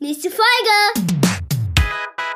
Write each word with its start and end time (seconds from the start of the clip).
Nächste 0.00 0.30
Folge! 0.30 1.08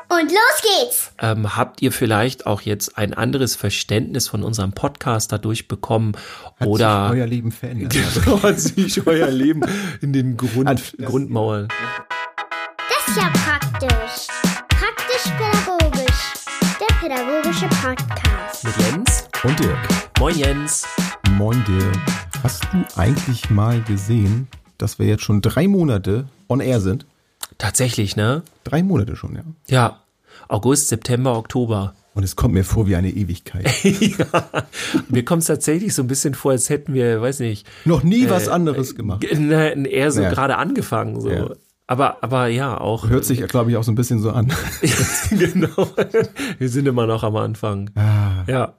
Und 0.09 0.31
los 0.31 0.62
geht's! 0.62 1.12
Ähm, 1.21 1.56
habt 1.56 1.81
ihr 1.81 1.92
vielleicht 1.92 2.44
auch 2.46 2.60
jetzt 2.60 2.98
ein 2.98 3.15
anderes 3.15 3.54
Verständnis 3.56 4.29
von 4.29 4.42
unserem 4.42 4.72
Podcast 4.72 5.30
dadurch 5.32 5.69
bekommen? 5.69 6.12
Hat 6.59 6.67
oder 6.67 7.11
sich 7.11 7.19
euer 7.21 7.27
Leben 7.27 7.53
verändert? 7.53 7.93
Genau, 8.25 8.43
hat 8.43 8.59
sich 8.61 9.06
euer 9.06 9.30
Leben 9.30 9.62
in 10.01 10.12
den 10.12 10.37
Grund, 10.37 10.69
Hat- 10.69 10.95
Grundmauern. 10.98 11.69
Das 12.88 13.09
ist 13.09 13.17
ja 13.17 13.30
praktisch. 13.33 14.27
Praktisch-pädagogisch. 14.69 16.33
Der 16.81 16.95
pädagogische 16.97 17.69
Podcast. 17.81 18.65
Mit 18.65 18.75
Jens. 18.79 19.29
Und 19.45 19.59
Dirk. 19.61 19.79
Moin 20.19 20.37
Jens. 20.37 20.87
Moin 21.37 21.65
Dirk. 21.65 21.97
Hast 22.43 22.65
du 22.73 22.85
eigentlich 23.01 23.51
mal 23.51 23.81
gesehen, 23.83 24.49
dass 24.79 24.99
wir 24.99 25.07
jetzt 25.07 25.23
schon 25.23 25.41
drei 25.43 25.69
Monate 25.69 26.27
on 26.49 26.61
air 26.61 26.81
sind? 26.81 27.07
Tatsächlich, 27.63 28.17
ne? 28.17 28.43
Drei 28.65 28.83
Monate 28.83 29.15
schon, 29.15 29.37
ja. 29.37 29.43
Ja. 29.69 30.01
August, 30.48 30.89
September, 30.89 31.37
Oktober. 31.39 31.95
Und 32.15 32.25
es 32.25 32.34
kommt 32.34 32.55
mir 32.55 32.65
vor 32.65 32.89
wie 32.89 32.97
eine 32.97 33.09
Ewigkeit. 33.11 33.70
ja. 33.84 34.27
Mir 35.09 35.25
kommt 35.25 35.43
es 35.43 35.47
tatsächlich 35.47 35.95
so 35.95 36.03
ein 36.03 36.09
bisschen 36.09 36.34
vor, 36.34 36.51
als 36.51 36.69
hätten 36.69 36.93
wir, 36.93 37.23
weiß 37.23 37.39
nicht, 37.41 37.67
Noch 37.84 38.03
nie 38.03 38.29
was 38.29 38.48
anderes 38.48 38.97
gemacht. 38.97 39.25
ne, 39.39 39.89
eher 39.89 40.11
so 40.11 40.23
Ja. 40.23 40.30
gerade 40.30 40.56
angefangen. 40.59 41.20
So. 41.20 41.30
Ja. 41.30 41.51
Aber, 41.87 42.23
aber 42.25 42.48
ja, 42.48 42.79
auch. 42.80 43.09
Hört 43.09 43.25
sich, 43.25 43.41
glaube 43.47 43.70
ich, 43.70 43.77
auch 43.77 43.84
so 43.84 43.92
ein 43.92 43.95
bisschen 43.95 44.19
so 44.20 44.33
an. 44.33 44.53
genau. 45.31 45.89
Wir 46.59 46.69
sind 46.69 46.87
immer 46.89 47.06
noch 47.06 47.23
am 47.23 47.37
Anfang. 47.37 47.91
Ah. 47.95 48.42
Ja. 48.48 48.75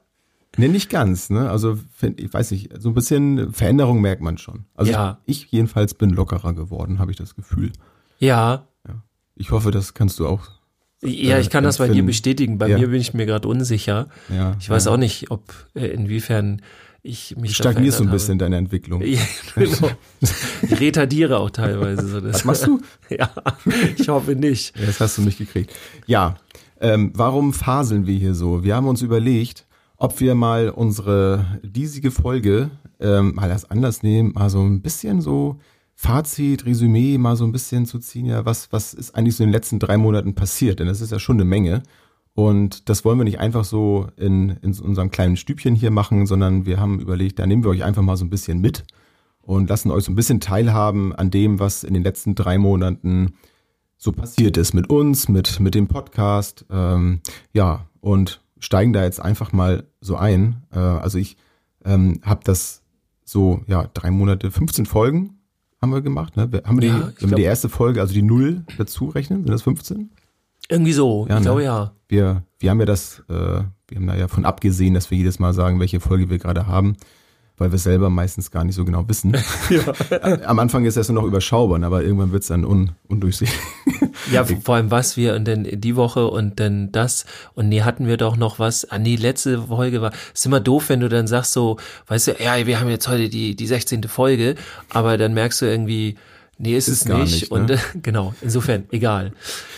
Ne, 0.58 0.68
nicht 0.70 0.90
ganz, 0.90 1.30
ne? 1.30 1.50
Also, 1.50 1.80
find, 1.98 2.20
ich 2.20 2.32
weiß 2.34 2.52
nicht, 2.52 2.70
so 2.80 2.90
ein 2.90 2.94
bisschen 2.94 3.54
Veränderung 3.54 4.02
merkt 4.02 4.22
man 4.22 4.38
schon. 4.38 4.66
Also, 4.76 4.92
Ja. 4.92 5.20
ich, 5.26 5.46
ich 5.46 5.52
jedenfalls 5.52 5.94
bin 5.96 6.10
lockerer 6.12 6.54
geworden, 6.54 7.00
habe 7.00 7.12
ich 7.12 7.18
das 7.18 7.34
Gefühl. 7.36 7.72
Ja. 8.20 8.68
Ich 9.36 9.52
hoffe, 9.52 9.72
das 9.72 9.94
kannst 9.94 10.20
du 10.20 10.28
auch. 10.28 10.42
Ja, 11.02 11.38
ich 11.40 11.50
kann 11.50 11.64
das 11.66 11.80
bei 11.80 11.86
dir 11.86 11.90
empfinden. 11.92 12.08
bestätigen. 12.08 12.58
Bei 12.58 12.70
Ja. 12.70 12.78
mir 12.78 12.88
bin 12.88 13.02
ich 13.02 13.14
mir 13.14 13.26
gerade 13.26 13.48
unsicher. 13.48 14.08
Ja, 14.34 14.56
Ich 14.60 14.70
weiß 14.70 14.86
ja. 14.86 14.92
auch 14.92 14.98
nicht, 14.98 15.32
ob 15.32 15.44
äh, 15.76 15.88
inwiefern 15.88 16.62
ich 17.02 17.36
mich 17.36 17.52
Du 17.52 17.56
stagnierst 17.56 17.98
so 17.98 18.06
ein 18.06 18.10
bisschen 18.12 18.40
deine 18.40 18.56
Entwicklung. 18.58 19.02
Ja, 19.06 19.20
genau. 19.56 19.90
Ich 20.62 20.80
retardiere 20.80 21.40
auch 21.40 21.50
teilweise. 21.50 22.08
So 22.08 22.22
das. 22.22 22.36
Was 22.36 22.46
machst 22.46 22.68
du? 22.68 22.82
Ja, 23.10 23.30
ich 23.98 24.08
hoffe 24.08 24.36
nicht. 24.36 24.74
Das 24.80 25.02
hast 25.02 25.18
du 25.18 25.24
nicht 25.24 25.38
gekriegt. 25.38 25.74
Ja, 26.08 26.36
ähm, 26.80 27.12
warum 27.16 27.52
faseln 27.54 28.08
wir 28.08 28.16
hier 28.18 28.34
so? 28.36 28.64
Wir 28.64 28.76
haben 28.76 28.88
uns 28.88 29.02
überlegt, 29.02 29.66
ob 29.98 30.20
wir 30.22 30.36
mal 30.36 30.70
unsere 30.70 31.60
diesige 31.64 32.12
Folge 32.12 32.72
ähm, 33.02 33.36
mal 33.36 33.52
als 33.52 33.70
Anlass 33.70 34.04
nehmen, 34.04 34.32
mal 34.34 34.50
so 34.50 34.62
ein 34.62 34.82
bisschen 34.82 35.20
so 35.22 35.60
Fazit, 35.96 36.66
Resümee, 36.66 37.18
mal 37.18 37.36
so 37.36 37.46
ein 37.46 37.52
bisschen 37.52 37.86
zu 37.86 38.00
ziehen, 38.00 38.26
ja, 38.26 38.46
was, 38.46 38.72
was 38.72 38.94
ist 38.94 39.16
eigentlich 39.16 39.36
so 39.36 39.44
in 39.44 39.50
den 39.50 39.54
letzten 39.54 39.80
drei 39.80 39.98
Monaten 39.98 40.34
passiert? 40.36 40.80
Denn 40.80 40.88
das 40.88 41.02
ist 41.02 41.12
ja 41.12 41.20
schon 41.20 41.38
eine 41.38 41.46
Menge. 41.46 41.84
Und 42.34 42.90
das 42.90 43.06
wollen 43.06 43.20
wir 43.20 43.26
nicht 43.26 43.40
einfach 43.40 43.64
so 43.64 44.08
in, 44.18 44.50
in 44.62 44.78
unserem 44.80 45.12
kleinen 45.12 45.38
Stübchen 45.38 45.76
hier 45.76 45.92
machen, 45.92 46.26
sondern 46.26 46.66
wir 46.66 46.80
haben 46.80 47.00
überlegt, 47.00 47.38
da 47.38 47.46
nehmen 47.46 47.64
wir 47.64 47.70
euch 47.70 47.84
einfach 47.84 48.02
mal 48.02 48.18
so 48.18 48.26
ein 48.26 48.32
bisschen 48.32 48.60
mit 48.60 48.86
und 49.42 49.70
lassen 49.70 49.92
euch 49.92 50.06
so 50.06 50.12
ein 50.12 50.16
bisschen 50.16 50.40
teilhaben 50.40 51.14
an 51.14 51.30
dem, 51.30 51.60
was 51.60 51.84
in 51.84 51.94
den 51.94 52.04
letzten 52.04 52.34
drei 52.34 52.58
Monaten 52.58 53.34
so 53.98 54.12
passiert 54.12 54.58
ist 54.58 54.74
mit 54.74 54.90
uns, 54.90 55.30
mit, 55.30 55.60
mit 55.60 55.76
dem 55.76 55.88
Podcast. 55.88 56.66
Ähm, 56.72 57.22
ja, 57.54 57.86
und 58.02 58.42
steigen 58.60 58.94
da 58.94 59.04
jetzt 59.04 59.22
einfach 59.22 59.54
mal 59.54 59.86
so 60.02 60.16
ein. 60.16 60.64
Äh, 60.72 60.80
also 60.80 61.20
ich 61.20 61.38
ähm, 61.86 62.20
habe 62.24 62.42
das 62.44 62.82
so, 63.24 63.62
ja, 63.68 63.90
drei 63.94 64.10
Monate, 64.10 64.50
15 64.50 64.88
Folgen 64.88 65.38
haben 65.84 65.94
wir 65.94 66.02
gemacht. 66.02 66.36
Ne? 66.38 66.50
Haben 66.64 66.82
wir, 66.82 66.88
Ja, 66.88 66.98
die, 66.98 67.14
ich 67.16 67.22
wenn 67.22 67.30
wir 67.32 67.38
die 67.38 67.44
erste 67.44 67.70
Folge, 67.70 68.02
also 68.02 68.14
die 68.14 68.22
Null 68.22 68.64
dazu 68.78 69.06
rechnen, 69.10 69.44
sind 69.44 69.52
das 69.52 69.62
15? 69.64 70.10
Irgendwie 70.70 70.94
so. 70.94 71.28
Ja, 71.28 71.36
ich 71.36 71.40
ne? 71.42 71.46
glaube 71.46 71.64
ja. 71.64 71.92
Wir, 72.08 72.44
wir 72.60 72.70
haben 72.70 72.80
ja 72.80 72.86
das, 72.86 73.22
äh, 73.30 73.34
wir 73.34 73.96
haben 73.96 74.08
da 74.08 74.16
ja 74.16 74.28
von 74.30 74.46
abgesehen, 74.46 74.94
dass 74.94 75.12
wir 75.12 75.18
jedes 75.18 75.40
Mal 75.40 75.54
sagen, 75.54 75.80
welche 75.80 76.00
Folge 76.00 76.30
wir 76.30 76.40
gerade 76.40 76.68
haben, 76.68 76.96
weil 77.58 77.72
wir 77.72 77.80
selber 77.80 78.10
meistens 78.10 78.52
gar 78.52 78.64
nicht 78.64 78.76
so 78.76 78.84
genau 78.86 79.08
wissen. 79.08 79.38
Am 80.46 80.60
Anfang 80.60 80.86
ist 80.86 80.98
das 80.98 81.10
noch 81.10 81.24
überschaubar, 81.24 81.82
aber 81.84 82.04
irgendwann 82.04 82.32
wird 82.32 82.42
es 82.44 82.48
dann 82.50 82.66
un, 82.66 82.92
undurchsichtig. 83.08 83.60
Ja, 84.32 84.44
vor 84.44 84.76
allem 84.76 84.92
was 84.92 85.18
wir 85.18 85.36
und 85.36 85.46
dann 85.48 85.68
die 85.72 85.96
Woche 85.96 86.28
und 86.28 86.60
dann 86.60 86.92
das 86.92 87.26
und 87.54 87.70
nee, 87.70 87.82
hatten 87.82 88.08
wir 88.08 88.18
doch 88.18 88.38
noch 88.38 88.60
was. 88.60 88.90
Ah 88.90 89.00
nee, 89.00 89.16
letzte 89.16 89.64
Folge 89.64 90.02
war, 90.02 90.12
ist 90.34 90.46
immer 90.46 90.60
doof, 90.60 90.90
wenn 90.90 91.00
du 91.00 91.10
dann 91.10 91.28
sagst 91.28 91.54
so, 91.54 91.78
weißt 92.08 92.28
du, 92.28 92.32
ja, 92.44 92.66
wir 92.66 92.80
haben 92.80 92.90
jetzt 92.90 93.08
heute 93.08 93.30
die, 93.30 93.56
die 93.56 93.68
16. 93.68 94.04
Folge, 94.04 94.56
aber 94.90 95.18
dann 95.18 95.34
merkst 95.34 95.62
du 95.62 95.66
irgendwie, 95.66 96.18
nee, 96.58 96.76
ist, 96.76 96.88
Ist 96.88 97.02
es 97.02 97.08
gar 97.08 97.20
nicht. 97.20 97.34
nicht, 97.34 97.52
und 97.52 97.68
ne? 97.70 97.74
äh, 97.94 98.00
genau, 98.02 98.34
insofern, 98.42 98.86
egal. 98.92 99.34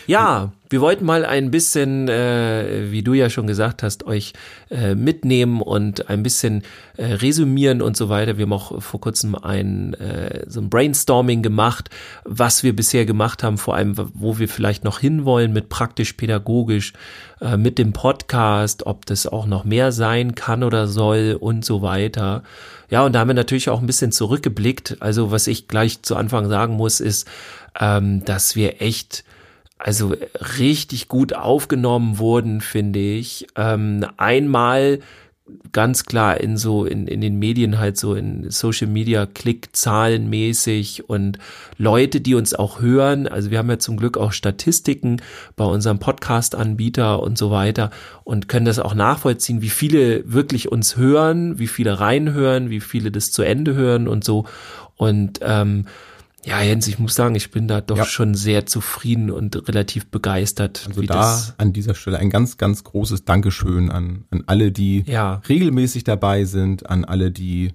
Ja, 0.07 0.51
wir 0.69 0.81
wollten 0.81 1.05
mal 1.05 1.25
ein 1.25 1.51
bisschen, 1.51 2.07
äh, 2.07 2.91
wie 2.91 3.03
du 3.03 3.13
ja 3.13 3.29
schon 3.29 3.47
gesagt 3.47 3.83
hast, 3.83 4.05
euch 4.05 4.33
äh, 4.69 4.95
mitnehmen 4.95 5.61
und 5.61 6.09
ein 6.09 6.23
bisschen 6.23 6.63
äh, 6.97 7.05
resümieren 7.05 7.81
und 7.81 7.95
so 7.95 8.09
weiter. 8.09 8.37
Wir 8.37 8.43
haben 8.43 8.53
auch 8.53 8.81
vor 8.81 8.99
kurzem 8.99 9.35
ein 9.35 9.93
äh, 9.95 10.45
so 10.47 10.61
ein 10.61 10.69
Brainstorming 10.69 11.41
gemacht, 11.41 11.89
was 12.23 12.63
wir 12.63 12.75
bisher 12.75 13.05
gemacht 13.05 13.43
haben, 13.43 13.57
vor 13.57 13.75
allem 13.75 13.93
wo 14.13 14.39
wir 14.39 14.49
vielleicht 14.49 14.83
noch 14.83 14.99
hinwollen 14.99 15.53
mit 15.53 15.69
praktisch 15.69 16.13
pädagogisch, 16.13 16.93
äh, 17.41 17.57
mit 17.57 17.77
dem 17.77 17.93
Podcast, 17.93 18.85
ob 18.85 19.05
das 19.05 19.27
auch 19.27 19.45
noch 19.45 19.65
mehr 19.65 19.91
sein 19.91 20.35
kann 20.35 20.63
oder 20.63 20.87
soll 20.87 21.37
und 21.39 21.63
so 21.63 21.81
weiter. 21.81 22.43
Ja, 22.89 23.05
und 23.05 23.13
da 23.13 23.19
haben 23.19 23.29
wir 23.29 23.33
natürlich 23.33 23.69
auch 23.69 23.81
ein 23.81 23.87
bisschen 23.87 24.11
zurückgeblickt. 24.11 24.97
Also 24.99 25.31
was 25.31 25.47
ich 25.47 25.67
gleich 25.67 26.01
zu 26.01 26.15
Anfang 26.15 26.49
sagen 26.49 26.75
muss, 26.75 26.99
ist, 26.99 27.27
ähm, 27.79 28.23
dass 28.25 28.55
wir 28.55 28.81
echt 28.81 29.23
also 29.77 30.15
richtig 30.57 31.07
gut 31.07 31.33
aufgenommen 31.33 32.17
wurden, 32.17 32.61
finde 32.61 32.99
ich. 32.99 33.47
Ähm, 33.55 34.05
einmal 34.17 34.99
ganz 35.71 36.05
klar 36.05 36.39
in 36.41 36.57
so 36.57 36.85
in, 36.85 37.05
in 37.07 37.21
den 37.21 37.37
Medien 37.37 37.77
halt 37.77 37.97
so 37.97 38.15
in 38.15 38.49
Social 38.49 38.87
Media 38.87 39.27
Klickzahlen 39.27 40.27
mäßig 40.27 41.07
und 41.07 41.37
Leute, 41.77 42.19
die 42.19 42.33
uns 42.33 42.55
auch 42.55 42.81
hören. 42.81 43.27
Also 43.27 43.51
wir 43.51 43.59
haben 43.59 43.69
ja 43.69 43.77
zum 43.77 43.97
Glück 43.97 44.17
auch 44.17 44.31
Statistiken 44.31 45.21
bei 45.55 45.65
unserem 45.65 45.99
Podcast-Anbieter 45.99 47.21
und 47.21 47.37
so 47.37 47.51
weiter 47.51 47.91
und 48.23 48.47
können 48.47 48.65
das 48.65 48.79
auch 48.79 48.95
nachvollziehen, 48.95 49.61
wie 49.61 49.69
viele 49.69 50.31
wirklich 50.31 50.71
uns 50.71 50.97
hören, 50.97 51.59
wie 51.59 51.67
viele 51.67 51.99
reinhören, 51.99 52.71
wie 52.71 52.79
viele 52.79 53.11
das 53.11 53.31
zu 53.31 53.43
Ende 53.43 53.75
hören 53.75 54.07
und 54.07 54.23
so. 54.23 54.45
Und 54.95 55.39
ähm, 55.43 55.85
ja, 56.45 56.61
Jens, 56.61 56.87
ich 56.87 56.99
muss 56.99 57.15
sagen, 57.15 57.33
ich 57.35 57.49
bin 57.51 57.67
da 57.67 57.81
doch 57.81 57.97
Ja. 57.97 58.05
schon 58.05 58.35
sehr 58.35 58.65
zufrieden 58.65 59.31
und 59.31 59.67
relativ 59.67 60.07
begeistert, 60.11 60.85
Also 60.87 61.01
da 61.01 61.41
an 61.57 61.73
dieser 61.73 61.95
Stelle 61.95 62.19
ein 62.19 62.29
ganz, 62.29 62.57
ganz 62.57 62.83
großes 62.83 63.25
Dankeschön 63.25 63.89
an, 63.89 64.25
an 64.29 64.43
alle, 64.45 64.71
die 64.71 65.03
Ja. 65.07 65.41
regelmäßig 65.49 66.03
dabei 66.03 66.45
sind, 66.45 66.89
an 66.89 67.03
alle, 67.03 67.31
die 67.31 67.71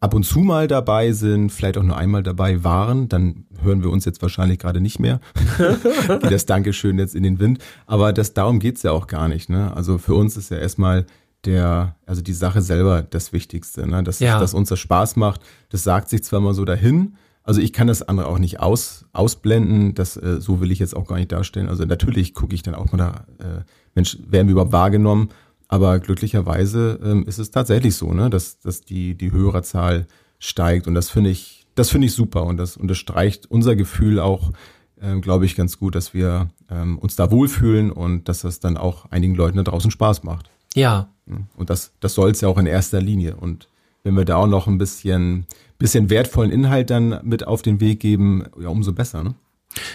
ab 0.00 0.14
und 0.14 0.24
zu 0.24 0.40
mal 0.40 0.66
dabei 0.66 1.12
sind, 1.12 1.50
vielleicht 1.52 1.78
auch 1.78 1.82
nur 1.84 1.96
einmal 1.96 2.22
dabei 2.24 2.64
waren, 2.64 3.08
dann 3.08 3.44
hören 3.62 3.84
wir 3.84 3.90
uns 3.90 4.04
jetzt 4.04 4.20
wahrscheinlich 4.22 4.58
gerade 4.58 4.80
nicht 4.80 4.98
mehr. 4.98 5.20
Wie 5.58 6.28
das 6.30 6.44
Dankeschön 6.46 6.98
jetzt 6.98 7.14
in 7.14 7.22
den 7.22 7.38
Wind. 7.38 7.58
Aber 7.86 8.12
das, 8.12 8.34
darum 8.34 8.58
geht's 8.58 8.82
ja 8.82 8.90
auch 8.90 9.06
gar 9.06 9.28
nicht. 9.28 9.48
Ne? 9.48 9.72
Also 9.76 9.98
für 9.98 10.14
uns 10.14 10.36
ist 10.36 10.50
ja 10.50 10.56
erstmal 10.58 11.06
der, 11.44 11.94
also 12.06 12.20
die 12.22 12.32
Sache 12.32 12.62
selber 12.62 13.02
das 13.02 13.32
Wichtigste, 13.32 13.86
ne? 13.86 14.02
dass, 14.02 14.18
Ja. 14.18 14.40
dass 14.40 14.54
uns 14.54 14.70
das 14.70 14.80
Spaß 14.80 15.14
macht. 15.16 15.40
Das 15.68 15.84
sagt 15.84 16.08
sich 16.08 16.24
zwar 16.24 16.40
mal 16.40 16.54
so 16.54 16.64
dahin, 16.64 17.14
also 17.44 17.60
ich 17.60 17.72
kann 17.72 17.86
das 17.86 18.02
andere 18.02 18.26
auch 18.26 18.38
nicht 18.38 18.60
aus, 18.60 19.04
ausblenden, 19.12 19.94
das 19.94 20.16
äh, 20.16 20.40
so 20.40 20.60
will 20.60 20.70
ich 20.70 20.78
jetzt 20.78 20.94
auch 20.94 21.06
gar 21.06 21.16
nicht 21.16 21.32
darstellen. 21.32 21.68
Also 21.68 21.84
natürlich 21.84 22.34
gucke 22.34 22.54
ich 22.54 22.62
dann 22.62 22.74
auch 22.74 22.92
mal 22.92 22.98
da, 22.98 23.44
äh, 23.44 23.62
Mensch, 23.94 24.18
werden 24.28 24.46
wir 24.46 24.52
überhaupt 24.52 24.72
wahrgenommen? 24.72 25.30
Aber 25.68 25.98
glücklicherweise 26.00 27.00
ähm, 27.02 27.24
ist 27.26 27.38
es 27.38 27.50
tatsächlich 27.50 27.96
so, 27.96 28.12
ne, 28.12 28.28
dass, 28.30 28.60
dass 28.60 28.82
die, 28.82 29.14
die 29.14 29.32
Hörerzahl 29.32 30.06
steigt. 30.38 30.86
Und 30.86 30.94
das 30.94 31.08
finde 31.08 31.30
ich, 31.30 31.66
das 31.74 31.88
finde 31.88 32.06
ich 32.06 32.14
super. 32.14 32.44
Und 32.44 32.58
das 32.58 32.76
unterstreicht 32.76 33.50
unser 33.50 33.74
Gefühl 33.74 34.20
auch, 34.20 34.52
ähm, 35.00 35.22
glaube 35.22 35.46
ich, 35.46 35.56
ganz 35.56 35.78
gut, 35.78 35.94
dass 35.94 36.12
wir 36.12 36.50
ähm, 36.70 36.98
uns 36.98 37.16
da 37.16 37.30
wohlfühlen 37.30 37.90
und 37.90 38.28
dass 38.28 38.42
das 38.42 38.60
dann 38.60 38.76
auch 38.76 39.10
einigen 39.10 39.34
Leuten 39.34 39.56
da 39.56 39.62
draußen 39.62 39.90
Spaß 39.90 40.24
macht. 40.24 40.50
Ja, 40.74 41.08
Und 41.56 41.70
das, 41.70 41.92
das 42.00 42.14
soll 42.14 42.30
es 42.30 42.40
ja 42.40 42.48
auch 42.48 42.58
in 42.58 42.66
erster 42.66 43.00
Linie. 43.00 43.36
Und 43.36 43.68
wenn 44.02 44.14
wir 44.14 44.24
da 44.24 44.36
auch 44.36 44.46
noch 44.46 44.66
ein 44.66 44.78
bisschen, 44.78 45.46
bisschen 45.82 46.10
wertvollen 46.10 46.50
Inhalt 46.50 46.90
dann 46.90 47.20
mit 47.22 47.46
auf 47.46 47.62
den 47.62 47.80
Weg 47.80 48.00
geben, 48.00 48.44
ja, 48.60 48.68
umso 48.68 48.92
besser, 48.92 49.22
ne? 49.22 49.34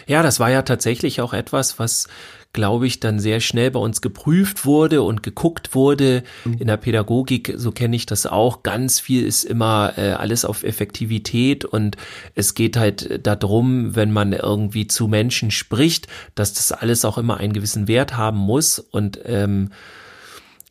Ja, 0.07 0.23
das 0.23 0.39
war 0.39 0.49
ja 0.49 0.63
tatsächlich 0.63 1.21
auch 1.21 1.33
etwas, 1.33 1.77
was, 1.77 2.07
glaube 2.53 2.87
ich, 2.87 2.99
dann 2.99 3.19
sehr 3.19 3.39
schnell 3.39 3.71
bei 3.71 3.79
uns 3.79 4.01
geprüft 4.01 4.65
wurde 4.65 5.03
und 5.03 5.21
geguckt 5.21 5.75
wurde. 5.75 6.23
In 6.59 6.67
der 6.67 6.77
Pädagogik, 6.77 7.53
so 7.57 7.71
kenne 7.71 7.95
ich 7.95 8.05
das 8.05 8.25
auch, 8.25 8.63
ganz 8.63 8.99
viel 8.99 9.23
ist 9.23 9.43
immer 9.43 9.93
äh, 9.97 10.13
alles 10.13 10.45
auf 10.45 10.63
Effektivität 10.63 11.65
und 11.65 11.97
es 12.33 12.55
geht 12.55 12.77
halt 12.77 13.25
darum, 13.25 13.95
wenn 13.95 14.11
man 14.11 14.33
irgendwie 14.33 14.87
zu 14.87 15.07
Menschen 15.07 15.51
spricht, 15.51 16.07
dass 16.35 16.53
das 16.53 16.71
alles 16.71 17.05
auch 17.05 17.17
immer 17.17 17.37
einen 17.37 17.53
gewissen 17.53 17.87
Wert 17.87 18.17
haben 18.17 18.37
muss 18.39 18.79
und 18.79 19.19
ähm, 19.25 19.69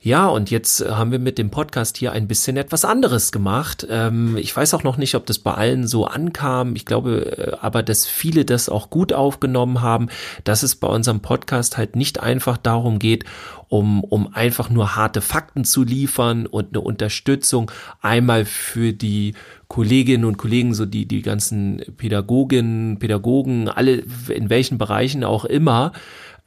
Ja, 0.07 0.29
und 0.29 0.53
jetzt 0.53 0.89
haben 0.89 1.11
wir 1.11 1.19
mit 1.19 1.37
dem 1.37 1.51
Podcast 1.51 1.97
hier 1.97 2.13
ein 2.13 2.29
bisschen 2.29 2.57
etwas 2.57 2.85
anderes 2.85 3.33
gemacht. 3.33 3.85
Ähm, 3.91 4.37
ich 4.37 4.57
weiß 4.57 4.73
auch 4.75 4.85
noch 4.85 4.99
nicht, 4.99 5.17
ob 5.17 5.27
das 5.27 5.41
bei 5.41 5.53
allen 5.53 5.89
so 5.89 6.05
ankam. 6.05 6.77
Ich 6.77 6.87
glaube 6.87 7.37
äh, 7.37 7.57
aber, 7.61 7.83
dass 7.83 8.07
viele 8.07 8.45
das 8.45 8.69
auch 8.69 8.89
gut 8.89 9.13
aufgenommen 9.13 9.83
haben, 9.83 10.07
dass 10.45 10.63
es 10.63 10.77
bei 10.77 10.87
unserem 10.87 11.23
Podcast 11.23 11.77
halt 11.77 11.97
nicht 11.97 12.21
einfach 12.21 12.57
darum 12.57 13.01
geht, 13.01 13.25
um, 13.67 14.05
um 14.05 14.33
einfach 14.33 14.71
nur 14.71 14.95
harte 14.95 15.21
Fakten 15.21 15.65
zu 15.65 15.83
liefern 15.83 16.47
und 16.47 16.69
eine 16.69 16.83
Unterstützung 16.83 17.73
einmal 18.01 18.45
für 18.45 18.93
die 18.93 19.35
Kolleginnen 19.67 20.25
und 20.25 20.37
Kollegen, 20.37 20.73
so 20.73 20.87
die, 20.87 21.07
die 21.07 21.23
ganzen 21.23 21.83
Pädagoginnen, 21.97 23.01
Pädagogen, 23.01 23.69
alle 23.69 24.05
in 24.29 24.51
welchen 24.51 24.79
Bereichen 24.79 25.25
auch 25.25 25.45
immer, 25.45 25.91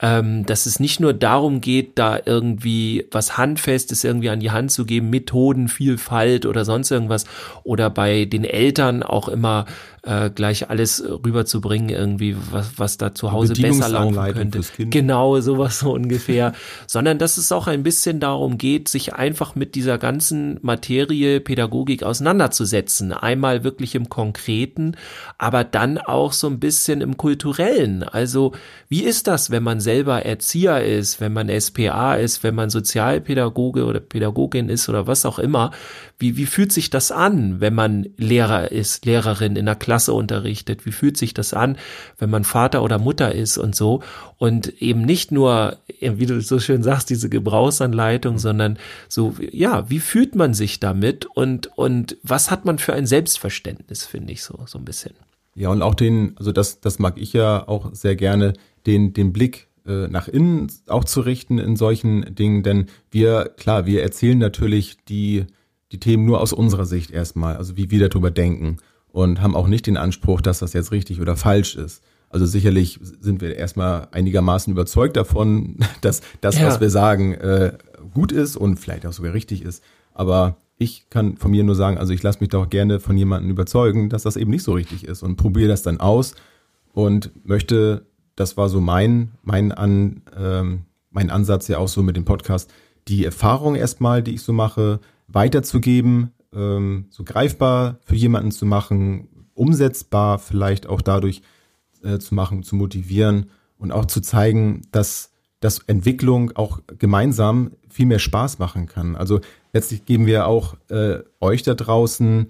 ähm, 0.02 0.46
dass 0.46 0.66
es 0.66 0.80
nicht 0.80 1.00
nur 1.00 1.14
darum 1.14 1.62
geht, 1.62 2.00
da 2.00 2.20
irgendwie 2.24 3.06
was 3.12 3.38
Handfestes 3.38 4.04
irgendwie 4.04 4.30
an 4.30 4.40
die 4.40 4.52
Hand 4.52 4.72
zu 4.72 4.86
geben, 4.86 5.10
Methodenvielfalt 5.10 6.46
oder 6.46 6.66
sonst 6.66 6.92
irgendwas, 6.92 7.26
oder 7.64 7.90
bei 7.90 8.26
den 8.26 8.46
Eltern 8.46 9.04
auch 9.04 9.28
immer 9.28 9.66
äh, 10.10 10.32
gleich 10.32 10.72
alles 10.72 11.04
rüberzubringen, 11.04 11.90
irgendwie, 11.90 12.36
was, 12.50 12.72
was 12.78 12.98
da 12.98 13.14
zu 13.14 13.32
Hause 13.32 13.54
besser 13.54 13.90
laufen 13.90 14.16
könnte. 14.34 14.62
Genau, 14.78 15.40
sowas 15.40 15.80
so 15.80 15.94
ungefähr. 15.94 16.54
Sondern 16.88 17.20
dass 17.20 17.38
es 17.38 17.52
auch 17.52 17.68
ein 17.68 17.84
bisschen 17.84 18.20
darum 18.20 18.58
geht, 18.58 18.90
sich 18.90 19.14
einfach 19.14 19.54
mit 19.54 19.76
dieser 19.76 20.00
ganzen 20.00 20.58
Materie 20.64 21.40
Pädagogik 21.40 22.02
auseinanderzusetzen. 22.02 23.14
Einmal 23.14 23.64
wirklich 23.64 23.94
im 23.94 24.10
Konkreten, 24.10 24.96
aber 25.38 25.64
dann 25.64 26.00
auch 26.00 26.34
so 26.34 26.48
ein 26.48 26.60
bisschen 26.60 27.02
im 27.02 27.16
Kulturellen. 27.18 28.02
Also, 28.02 28.54
wie 28.88 29.04
ist 29.04 29.28
das, 29.28 29.52
wenn 29.52 29.62
man 29.62 29.80
selber 29.80 30.26
Erzieher 30.26 30.84
ist, 30.84 31.22
wenn 31.22 31.34
man 31.34 31.50
SPA 31.62 32.16
ist, 32.16 32.42
wenn 32.42 32.56
man 32.56 32.72
Sozialpädagoge 32.72 33.86
oder 33.86 34.00
Pädagogin 34.00 34.70
ist 34.70 34.90
oder 34.90 35.06
was 35.06 35.26
auch 35.28 35.38
immer? 35.38 35.70
Wie, 36.20 36.36
wie 36.36 36.46
fühlt 36.46 36.74
sich 36.74 36.90
das 36.90 37.14
an, 37.14 37.62
wenn 37.62 37.74
man 37.74 38.08
Lehrer 38.18 38.74
ist, 38.74 39.06
Lehrerin 39.06 39.56
in 39.56 39.66
der 39.66 39.76
Klasse 39.76 40.12
unterrichtet? 40.14 40.86
Wie 40.86 40.92
fühlt 40.92 41.16
sich 41.16 41.34
das 41.34 41.54
an, 41.54 41.78
wenn 42.18 42.30
man 42.30 42.44
Vater 42.44 42.84
oder 42.84 43.00
Mutter 43.00 43.34
ist 43.34 43.58
und 43.58 43.74
so? 43.74 44.04
Und 44.38 44.82
eben 44.82 45.02
nicht 45.02 45.32
nur, 45.32 45.78
wie 46.02 46.26
du 46.26 46.42
so 46.42 46.60
schön 46.60 46.84
sagst, 46.84 47.10
diese 47.10 47.30
Gebrauchsanleitung, 47.30 48.38
sondern 48.38 48.78
so, 49.08 49.34
ja, 49.40 49.90
wie 49.90 50.00
fühlt 50.00 50.36
man 50.36 50.54
sich 50.54 50.82
damit 50.82 51.26
und, 51.26 51.68
und 51.78 52.18
was 52.22 52.52
hat 52.52 52.66
man 52.66 52.80
für 52.80 52.94
ein 52.94 53.08
Selbstverständnis, 53.08 54.06
finde 54.06 54.34
ich 54.34 54.44
so, 54.44 54.60
so 54.66 54.78
ein 54.78 54.86
bisschen. 54.86 55.14
Ja, 55.56 55.70
und 55.70 55.82
auch 55.82 55.96
den, 55.96 56.36
also 56.38 56.52
das, 56.52 56.82
das 56.82 57.00
mag 57.00 57.18
ich 57.18 57.32
ja 57.32 57.66
auch 57.66 57.94
sehr 57.94 58.18
gerne, 58.18 58.54
den, 58.86 59.14
den 59.14 59.32
Blick 59.32 59.68
äh, 59.86 60.08
nach 60.08 60.28
innen 60.28 60.72
auch 60.88 61.06
zu 61.06 61.22
richten 61.22 61.60
in 61.60 61.76
solchen 61.76 62.36
Dingen, 62.36 62.62
denn 62.64 62.88
wir, 63.10 63.54
klar, 63.58 63.86
wir 63.86 64.04
erzählen 64.04 64.38
natürlich 64.38 64.98
die, 65.08 65.46
die 65.92 66.00
Themen 66.00 66.26
nur 66.26 66.42
aus 66.42 66.54
unserer 66.54 66.86
Sicht 66.86 67.12
erstmal, 67.12 67.58
also 67.58 67.78
wie 67.78 67.92
wir 67.92 68.08
darüber 68.08 68.32
denken 68.32 68.78
und 69.12 69.42
haben 69.42 69.56
auch 69.56 69.68
nicht 69.68 69.88
den 69.88 69.98
Anspruch, 69.98 70.42
dass 70.42 70.60
das 70.60 70.74
jetzt 70.74 70.92
richtig 70.92 71.20
oder 71.20 71.36
falsch 71.36 71.76
ist. 71.76 72.04
Also 72.30 72.46
sicherlich 72.46 73.00
sind 73.02 73.42
wir 73.42 73.56
erstmal 73.56 74.08
einigermaßen 74.12 74.72
überzeugt 74.72 75.18
davon, 75.18 75.78
dass 76.02 76.22
das, 76.42 76.60
ja. 76.60 76.68
was 76.68 76.80
wir 76.80 76.90
sagen, 76.90 77.34
äh, 77.34 77.74
gut 78.14 78.32
ist 78.32 78.56
und 78.56 78.80
vielleicht 78.80 79.06
auch 79.06 79.14
sogar 79.14 79.34
richtig 79.34 79.64
ist. 79.64 79.84
Aber 80.14 80.58
ich 80.78 81.10
kann 81.10 81.38
von 81.38 81.52
mir 81.52 81.64
nur 81.64 81.76
sagen, 81.76 81.98
also 81.98 82.14
ich 82.14 82.24
lasse 82.24 82.40
mich 82.40 82.50
doch 82.50 82.70
gerne 82.70 83.00
von 83.00 83.18
jemandem 83.18 83.52
überzeugen, 83.52 84.10
dass 84.10 84.24
das 84.24 84.38
eben 84.38 84.52
nicht 84.52 84.64
so 84.64 84.74
richtig 84.74 85.04
ist 85.04 85.24
und 85.24 85.36
probiere 85.36 85.70
das 85.70 85.82
dann 85.82 86.00
aus 86.00 86.36
und 86.94 87.32
möchte, 87.46 88.06
das 88.36 88.58
war 88.58 88.70
so 88.70 88.80
mein, 88.80 89.32
mein, 89.44 89.72
An, 89.72 90.22
ähm, 90.38 90.86
mein 91.12 91.32
Ansatz 91.32 91.68
ja 91.68 91.80
auch 91.80 91.88
so 91.88 92.02
mit 92.02 92.16
dem 92.16 92.26
Podcast, 92.26 92.72
die 93.08 93.26
Erfahrung 93.26 93.76
erstmal, 93.76 94.24
die 94.24 94.36
ich 94.36 94.42
so 94.42 94.54
mache, 94.54 95.00
weiterzugeben, 95.32 96.32
ähm, 96.54 97.06
so 97.10 97.24
greifbar 97.24 98.00
für 98.04 98.16
jemanden 98.16 98.52
zu 98.52 98.66
machen, 98.66 99.48
umsetzbar 99.54 100.40
vielleicht 100.40 100.88
auch 100.88 101.02
dadurch 101.02 101.42
äh, 102.04 102.18
zu 102.20 102.36
machen, 102.36 102.64
zu 102.64 102.76
motivieren 102.76 103.50
und 103.78 103.92
auch 103.92 104.06
zu 104.06 104.22
zeigen, 104.22 104.82
dass, 104.92 105.32
dass 105.60 105.80
Entwicklung 105.80 106.56
auch 106.56 106.80
gemeinsam 106.98 107.72
viel 107.90 108.06
mehr 108.06 108.20
Spaß 108.20 108.60
machen 108.60 108.86
kann. 108.86 109.16
Also 109.16 109.40
letztlich 109.74 110.06
geben 110.06 110.26
wir 110.26 110.48
auch 110.48 110.76
äh, 110.90 111.20
euch 111.40 111.64
da 111.64 111.74
draußen 111.74 112.48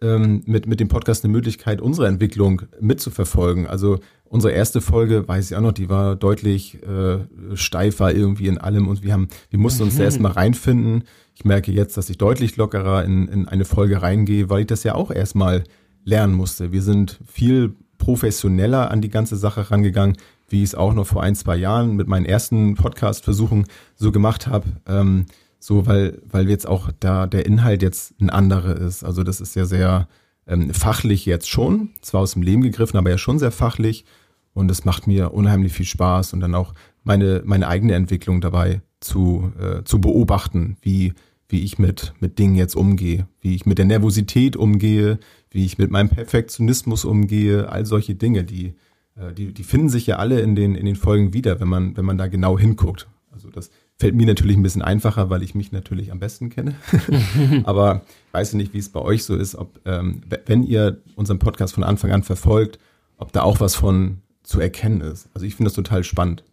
ähm, 0.00 0.42
mit, 0.46 0.66
mit 0.66 0.80
dem 0.80 0.88
Podcast 0.88 1.24
eine 1.24 1.32
Möglichkeit, 1.32 1.80
unsere 1.80 2.08
Entwicklung 2.08 2.62
mitzuverfolgen. 2.80 3.66
Also 3.66 4.00
unsere 4.24 4.52
erste 4.52 4.80
Folge, 4.80 5.26
weiß 5.26 5.50
ich 5.50 5.56
auch 5.56 5.62
noch, 5.62 5.72
die 5.72 5.88
war 5.88 6.16
deutlich 6.16 6.82
äh, 6.82 7.20
steifer 7.54 8.12
irgendwie 8.12 8.48
in 8.48 8.58
allem 8.58 8.88
und 8.88 9.02
wir 9.02 9.12
haben, 9.12 9.28
wir 9.50 9.58
mussten 9.58 9.84
uns 9.84 9.96
da 9.96 10.04
erstmal 10.04 10.32
reinfinden. 10.32 11.04
Ich 11.34 11.44
merke 11.44 11.72
jetzt, 11.72 11.96
dass 11.96 12.10
ich 12.10 12.18
deutlich 12.18 12.56
lockerer 12.56 13.04
in, 13.04 13.28
in 13.28 13.48
eine 13.48 13.64
Folge 13.64 14.02
reingehe, 14.02 14.50
weil 14.50 14.60
ich 14.60 14.66
das 14.66 14.84
ja 14.84 14.94
auch 14.94 15.10
erstmal 15.10 15.64
lernen 16.04 16.34
musste. 16.34 16.72
Wir 16.72 16.82
sind 16.82 17.18
viel 17.26 17.74
professioneller 17.98 18.90
an 18.90 19.00
die 19.00 19.08
ganze 19.08 19.36
Sache 19.36 19.70
rangegangen, 19.70 20.16
wie 20.48 20.62
ich 20.62 20.70
es 20.70 20.74
auch 20.74 20.94
noch 20.94 21.06
vor 21.06 21.22
ein, 21.22 21.34
zwei 21.34 21.56
Jahren 21.56 21.96
mit 21.96 22.06
meinen 22.06 22.26
ersten 22.26 22.74
Podcast-Versuchen 22.74 23.66
so 23.96 24.12
gemacht 24.12 24.46
habe. 24.46 24.66
Ähm, 24.86 25.26
so, 25.58 25.86
weil, 25.86 26.20
weil 26.30 26.48
jetzt 26.48 26.68
auch 26.68 26.90
da 27.00 27.26
der 27.26 27.46
Inhalt 27.46 27.82
jetzt 27.82 28.14
ein 28.20 28.30
anderer 28.30 28.76
ist. 28.76 29.02
Also 29.02 29.22
das 29.22 29.40
ist 29.40 29.56
ja 29.56 29.64
sehr 29.64 30.08
ähm, 30.46 30.74
fachlich 30.74 31.24
jetzt 31.24 31.48
schon, 31.48 31.90
zwar 32.02 32.20
aus 32.20 32.34
dem 32.34 32.42
Leben 32.42 32.62
gegriffen, 32.62 32.98
aber 32.98 33.10
ja 33.10 33.18
schon 33.18 33.38
sehr 33.38 33.50
fachlich. 33.50 34.04
Und 34.52 34.70
es 34.70 34.84
macht 34.84 35.06
mir 35.06 35.32
unheimlich 35.32 35.72
viel 35.72 35.86
Spaß 35.86 36.34
und 36.34 36.40
dann 36.40 36.54
auch 36.54 36.74
meine, 37.02 37.42
meine 37.44 37.66
eigene 37.66 37.94
Entwicklung 37.94 38.40
dabei 38.40 38.82
zu, 39.04 39.52
äh, 39.60 39.84
zu 39.84 40.00
beobachten, 40.00 40.76
wie, 40.82 41.12
wie 41.48 41.62
ich 41.62 41.78
mit, 41.78 42.14
mit 42.20 42.38
Dingen 42.38 42.56
jetzt 42.56 42.74
umgehe, 42.74 43.28
wie 43.40 43.54
ich 43.54 43.66
mit 43.66 43.78
der 43.78 43.84
Nervosität 43.84 44.56
umgehe, 44.56 45.18
wie 45.50 45.64
ich 45.64 45.78
mit 45.78 45.90
meinem 45.90 46.08
Perfektionismus 46.08 47.04
umgehe, 47.04 47.68
all 47.68 47.86
solche 47.86 48.14
Dinge, 48.14 48.44
die, 48.44 48.74
äh, 49.16 49.32
die, 49.32 49.52
die 49.52 49.62
finden 49.62 49.88
sich 49.88 50.06
ja 50.06 50.16
alle 50.16 50.40
in 50.40 50.56
den, 50.56 50.74
in 50.74 50.86
den 50.86 50.96
Folgen 50.96 51.32
wieder, 51.32 51.60
wenn 51.60 51.68
man, 51.68 51.96
wenn 51.96 52.04
man 52.04 52.18
da 52.18 52.26
genau 52.26 52.58
hinguckt. 52.58 53.08
Also 53.30 53.50
das 53.50 53.70
fällt 53.98 54.14
mir 54.14 54.26
natürlich 54.26 54.56
ein 54.56 54.62
bisschen 54.62 54.82
einfacher, 54.82 55.30
weil 55.30 55.42
ich 55.42 55.54
mich 55.54 55.72
natürlich 55.72 56.10
am 56.12 56.18
besten 56.18 56.50
kenne. 56.50 56.74
Aber 57.64 58.02
ich 58.28 58.34
weiß 58.34 58.54
nicht, 58.54 58.74
wie 58.74 58.78
es 58.78 58.88
bei 58.88 59.00
euch 59.00 59.24
so 59.24 59.36
ist, 59.36 59.54
ob, 59.54 59.80
ähm, 59.84 60.22
wenn 60.46 60.62
ihr 60.62 61.02
unseren 61.16 61.38
Podcast 61.38 61.74
von 61.74 61.84
Anfang 61.84 62.10
an 62.12 62.22
verfolgt, 62.22 62.78
ob 63.16 63.32
da 63.32 63.42
auch 63.42 63.60
was 63.60 63.74
von 63.74 64.18
zu 64.42 64.60
erkennen 64.60 65.00
ist. 65.00 65.28
Also 65.34 65.46
ich 65.46 65.54
finde 65.54 65.68
das 65.68 65.74
total 65.74 66.04
spannend. 66.04 66.44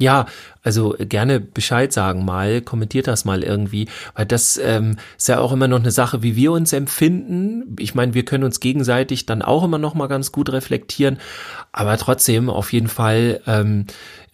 Ja, 0.00 0.24
also 0.62 0.96
gerne 0.98 1.40
Bescheid 1.40 1.92
sagen 1.92 2.24
mal, 2.24 2.62
kommentiert 2.62 3.06
das 3.06 3.26
mal 3.26 3.42
irgendwie, 3.42 3.86
weil 4.14 4.24
das 4.24 4.56
ähm, 4.56 4.96
ist 5.18 5.28
ja 5.28 5.40
auch 5.40 5.52
immer 5.52 5.68
noch 5.68 5.78
eine 5.78 5.90
Sache, 5.90 6.22
wie 6.22 6.36
wir 6.36 6.52
uns 6.52 6.72
empfinden. 6.72 7.76
Ich 7.78 7.94
meine, 7.94 8.14
wir 8.14 8.24
können 8.24 8.44
uns 8.44 8.60
gegenseitig 8.60 9.26
dann 9.26 9.42
auch 9.42 9.62
immer 9.62 9.76
noch 9.76 9.92
mal 9.92 10.06
ganz 10.06 10.32
gut 10.32 10.50
reflektieren, 10.50 11.18
aber 11.70 11.98
trotzdem 11.98 12.48
auf 12.48 12.72
jeden 12.72 12.88
Fall 12.88 13.42
ähm, 13.46 13.88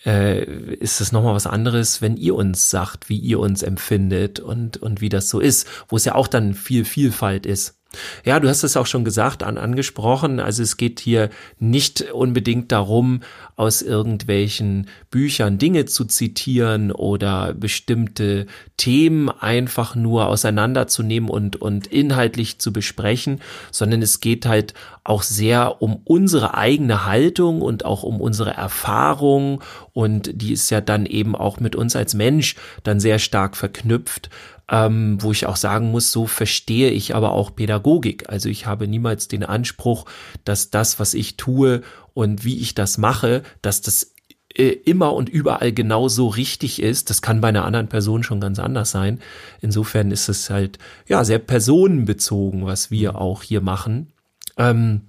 äh, 0.04 0.44
ist 0.44 1.00
es 1.00 1.10
nochmal 1.10 1.34
was 1.34 1.48
anderes, 1.48 2.00
wenn 2.00 2.16
ihr 2.16 2.36
uns 2.36 2.70
sagt, 2.70 3.08
wie 3.08 3.18
ihr 3.18 3.40
uns 3.40 3.64
empfindet 3.64 4.38
und, 4.38 4.76
und 4.76 5.00
wie 5.00 5.08
das 5.08 5.28
so 5.28 5.40
ist, 5.40 5.66
wo 5.88 5.96
es 5.96 6.04
ja 6.04 6.14
auch 6.14 6.28
dann 6.28 6.54
viel 6.54 6.84
Vielfalt 6.84 7.44
ist. 7.44 7.75
Ja, 8.24 8.40
du 8.40 8.48
hast 8.48 8.64
es 8.64 8.76
auch 8.76 8.86
schon 8.86 9.04
gesagt, 9.04 9.42
an, 9.42 9.58
angesprochen. 9.58 10.40
Also 10.40 10.62
es 10.62 10.76
geht 10.76 11.00
hier 11.00 11.30
nicht 11.58 12.12
unbedingt 12.12 12.72
darum, 12.72 13.20
aus 13.56 13.80
irgendwelchen 13.80 14.88
Büchern 15.10 15.58
Dinge 15.58 15.86
zu 15.86 16.04
zitieren 16.04 16.92
oder 16.92 17.54
bestimmte 17.54 18.46
Themen 18.76 19.30
einfach 19.30 19.94
nur 19.94 20.26
auseinanderzunehmen 20.26 21.30
und, 21.30 21.56
und 21.56 21.86
inhaltlich 21.86 22.58
zu 22.58 22.72
besprechen, 22.72 23.40
sondern 23.70 24.02
es 24.02 24.20
geht 24.20 24.44
halt 24.44 24.74
auch 25.04 25.22
sehr 25.22 25.80
um 25.80 26.00
unsere 26.04 26.54
eigene 26.54 27.06
Haltung 27.06 27.62
und 27.62 27.84
auch 27.84 28.02
um 28.02 28.20
unsere 28.20 28.50
Erfahrung 28.50 29.62
und 29.92 30.30
die 30.34 30.52
ist 30.52 30.68
ja 30.70 30.80
dann 30.82 31.06
eben 31.06 31.34
auch 31.34 31.60
mit 31.60 31.76
uns 31.76 31.96
als 31.96 32.12
Mensch 32.12 32.56
dann 32.82 33.00
sehr 33.00 33.18
stark 33.18 33.56
verknüpft 33.56 34.28
ähm, 34.70 35.22
wo 35.22 35.32
ich 35.32 35.46
auch 35.46 35.56
sagen 35.56 35.90
muss, 35.90 36.10
so 36.10 36.26
verstehe 36.26 36.90
ich 36.90 37.14
aber 37.14 37.32
auch 37.32 37.54
Pädagogik. 37.54 38.28
Also 38.28 38.48
ich 38.48 38.66
habe 38.66 38.88
niemals 38.88 39.28
den 39.28 39.44
Anspruch, 39.44 40.06
dass 40.44 40.70
das, 40.70 40.98
was 40.98 41.14
ich 41.14 41.36
tue 41.36 41.82
und 42.14 42.44
wie 42.44 42.58
ich 42.58 42.74
das 42.74 42.98
mache, 42.98 43.42
dass 43.62 43.80
das 43.80 44.12
äh, 44.54 44.70
immer 44.70 45.12
und 45.12 45.28
überall 45.28 45.72
genauso 45.72 46.28
richtig 46.28 46.82
ist. 46.82 47.10
Das 47.10 47.22
kann 47.22 47.40
bei 47.40 47.48
einer 47.48 47.64
anderen 47.64 47.88
Person 47.88 48.22
schon 48.22 48.40
ganz 48.40 48.58
anders 48.58 48.90
sein. 48.90 49.20
Insofern 49.60 50.10
ist 50.10 50.28
es 50.28 50.50
halt 50.50 50.78
ja 51.06 51.24
sehr 51.24 51.38
personenbezogen, 51.38 52.66
was 52.66 52.90
wir 52.90 53.20
auch 53.20 53.42
hier 53.42 53.60
machen. 53.60 54.12
Ähm, 54.56 55.02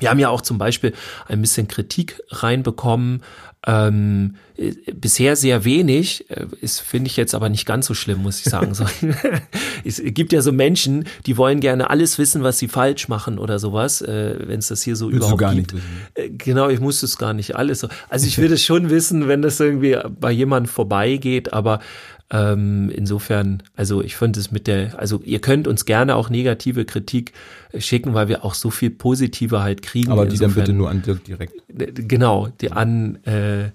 wir 0.00 0.10
haben 0.10 0.18
ja 0.18 0.28
auch 0.28 0.40
zum 0.40 0.58
Beispiel 0.58 0.92
ein 1.26 1.40
bisschen 1.40 1.68
Kritik 1.68 2.20
reinbekommen. 2.30 3.22
Ähm, 3.68 4.36
äh, 4.56 4.74
bisher 4.92 5.34
sehr 5.34 5.64
wenig, 5.64 6.30
äh, 6.30 6.46
ist 6.60 6.80
finde 6.80 7.08
ich 7.08 7.16
jetzt 7.16 7.34
aber 7.34 7.48
nicht 7.48 7.66
ganz 7.66 7.86
so 7.86 7.94
schlimm, 7.94 8.22
muss 8.22 8.38
ich 8.38 8.44
sagen. 8.44 8.74
So, 8.76 8.84
es 9.84 10.00
gibt 10.04 10.32
ja 10.32 10.40
so 10.40 10.52
Menschen, 10.52 11.04
die 11.26 11.36
wollen 11.36 11.60
gerne 11.60 11.90
alles 11.90 12.18
wissen, 12.18 12.42
was 12.42 12.58
sie 12.58 12.68
falsch 12.68 13.08
machen 13.08 13.38
oder 13.38 13.58
sowas, 13.58 14.02
äh, 14.02 14.36
wenn 14.46 14.60
es 14.60 14.68
das 14.68 14.82
hier 14.82 14.94
so 14.94 15.06
Willst 15.06 15.18
überhaupt 15.18 15.38
gar 15.40 15.54
gibt. 15.54 15.72
Nicht 15.72 15.82
wissen. 15.82 16.06
Äh, 16.14 16.30
genau, 16.30 16.68
ich 16.68 16.78
muss 16.78 17.02
es 17.02 17.18
gar 17.18 17.32
nicht 17.32 17.56
alles. 17.56 17.80
So. 17.80 17.88
Also 18.08 18.26
ich 18.26 18.38
würde 18.38 18.54
es 18.54 18.64
schon 18.64 18.90
wissen, 18.90 19.26
wenn 19.26 19.42
das 19.42 19.58
irgendwie 19.58 19.98
bei 20.20 20.30
jemandem 20.30 20.70
vorbeigeht, 20.70 21.52
aber 21.52 21.80
Ähm, 22.30 22.90
insofern, 22.90 23.62
also 23.76 24.02
ich 24.02 24.16
finde 24.16 24.40
es 24.40 24.50
mit 24.50 24.66
der, 24.66 24.98
also 24.98 25.20
ihr 25.24 25.40
könnt 25.40 25.68
uns 25.68 25.84
gerne 25.84 26.16
auch 26.16 26.28
negative 26.28 26.84
Kritik 26.84 27.32
schicken, 27.78 28.14
weil 28.14 28.28
wir 28.28 28.44
auch 28.44 28.54
so 28.54 28.70
viel 28.70 28.90
positive 28.90 29.62
halt 29.62 29.82
kriegen. 29.82 30.10
Aber 30.10 30.24
die 30.24 30.32
Insofern, 30.32 30.54
dann 30.54 30.64
bitte 30.64 30.72
nur 30.72 30.90
an 30.90 31.02
Dirk 31.02 31.24
direkt. 31.24 31.54
Genau, 31.68 32.48
die 32.60 32.72
an 32.72 33.16
äh, 33.24 33.70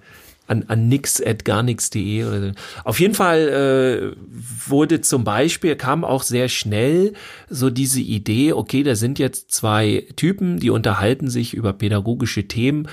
an, 0.51 0.65
an 0.67 0.89
nix.garnix.de 0.89 2.25
oder 2.25 2.41
so. 2.41 2.51
Auf 2.83 2.99
jeden 2.99 3.13
Fall 3.13 4.13
äh, 4.17 4.69
wurde 4.69 4.99
zum 4.99 5.23
Beispiel, 5.23 5.77
kam 5.77 6.03
auch 6.03 6.23
sehr 6.23 6.49
schnell 6.49 7.13
so 7.49 7.69
diese 7.69 8.01
Idee, 8.01 8.51
okay, 8.51 8.83
da 8.83 8.95
sind 8.95 9.17
jetzt 9.17 9.51
zwei 9.51 10.05
Typen, 10.17 10.59
die 10.59 10.69
unterhalten 10.69 11.29
sich 11.29 11.53
über 11.53 11.71
pädagogische 11.71 12.49
Themen, 12.49 12.89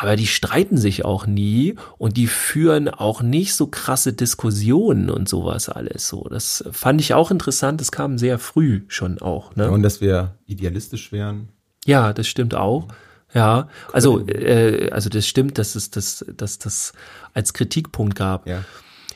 aber 0.00 0.16
die 0.16 0.26
streiten 0.26 0.78
sich 0.78 1.04
auch 1.04 1.26
nie 1.26 1.74
und 1.98 2.16
die 2.16 2.26
führen 2.26 2.88
auch 2.88 3.20
nicht 3.20 3.54
so 3.54 3.66
krasse 3.66 4.14
Diskussionen 4.14 5.10
und 5.10 5.28
sowas 5.28 5.68
alles 5.68 6.08
so. 6.08 6.26
Das 6.30 6.64
fand 6.72 7.02
ich 7.02 7.12
auch 7.12 7.30
interessant, 7.30 7.82
das 7.82 7.92
kam 7.92 8.16
sehr 8.16 8.38
früh 8.38 8.80
schon 8.88 9.20
auch. 9.20 9.54
Ne? 9.56 9.64
Ja, 9.64 9.68
und 9.68 9.82
dass 9.82 10.00
wir 10.00 10.36
idealistisch 10.46 11.12
wären. 11.12 11.50
Ja, 11.84 12.14
das 12.14 12.28
stimmt 12.28 12.54
auch. 12.54 12.88
Ja, 13.34 13.68
also 13.92 14.26
äh, 14.26 14.88
also 14.90 15.10
das 15.10 15.26
stimmt, 15.26 15.58
dass 15.58 15.74
es 15.74 15.90
das, 15.90 16.24
dass 16.34 16.58
das 16.58 16.94
als 17.34 17.52
Kritikpunkt 17.52 18.16
gab. 18.16 18.48
Ja. 18.48 18.64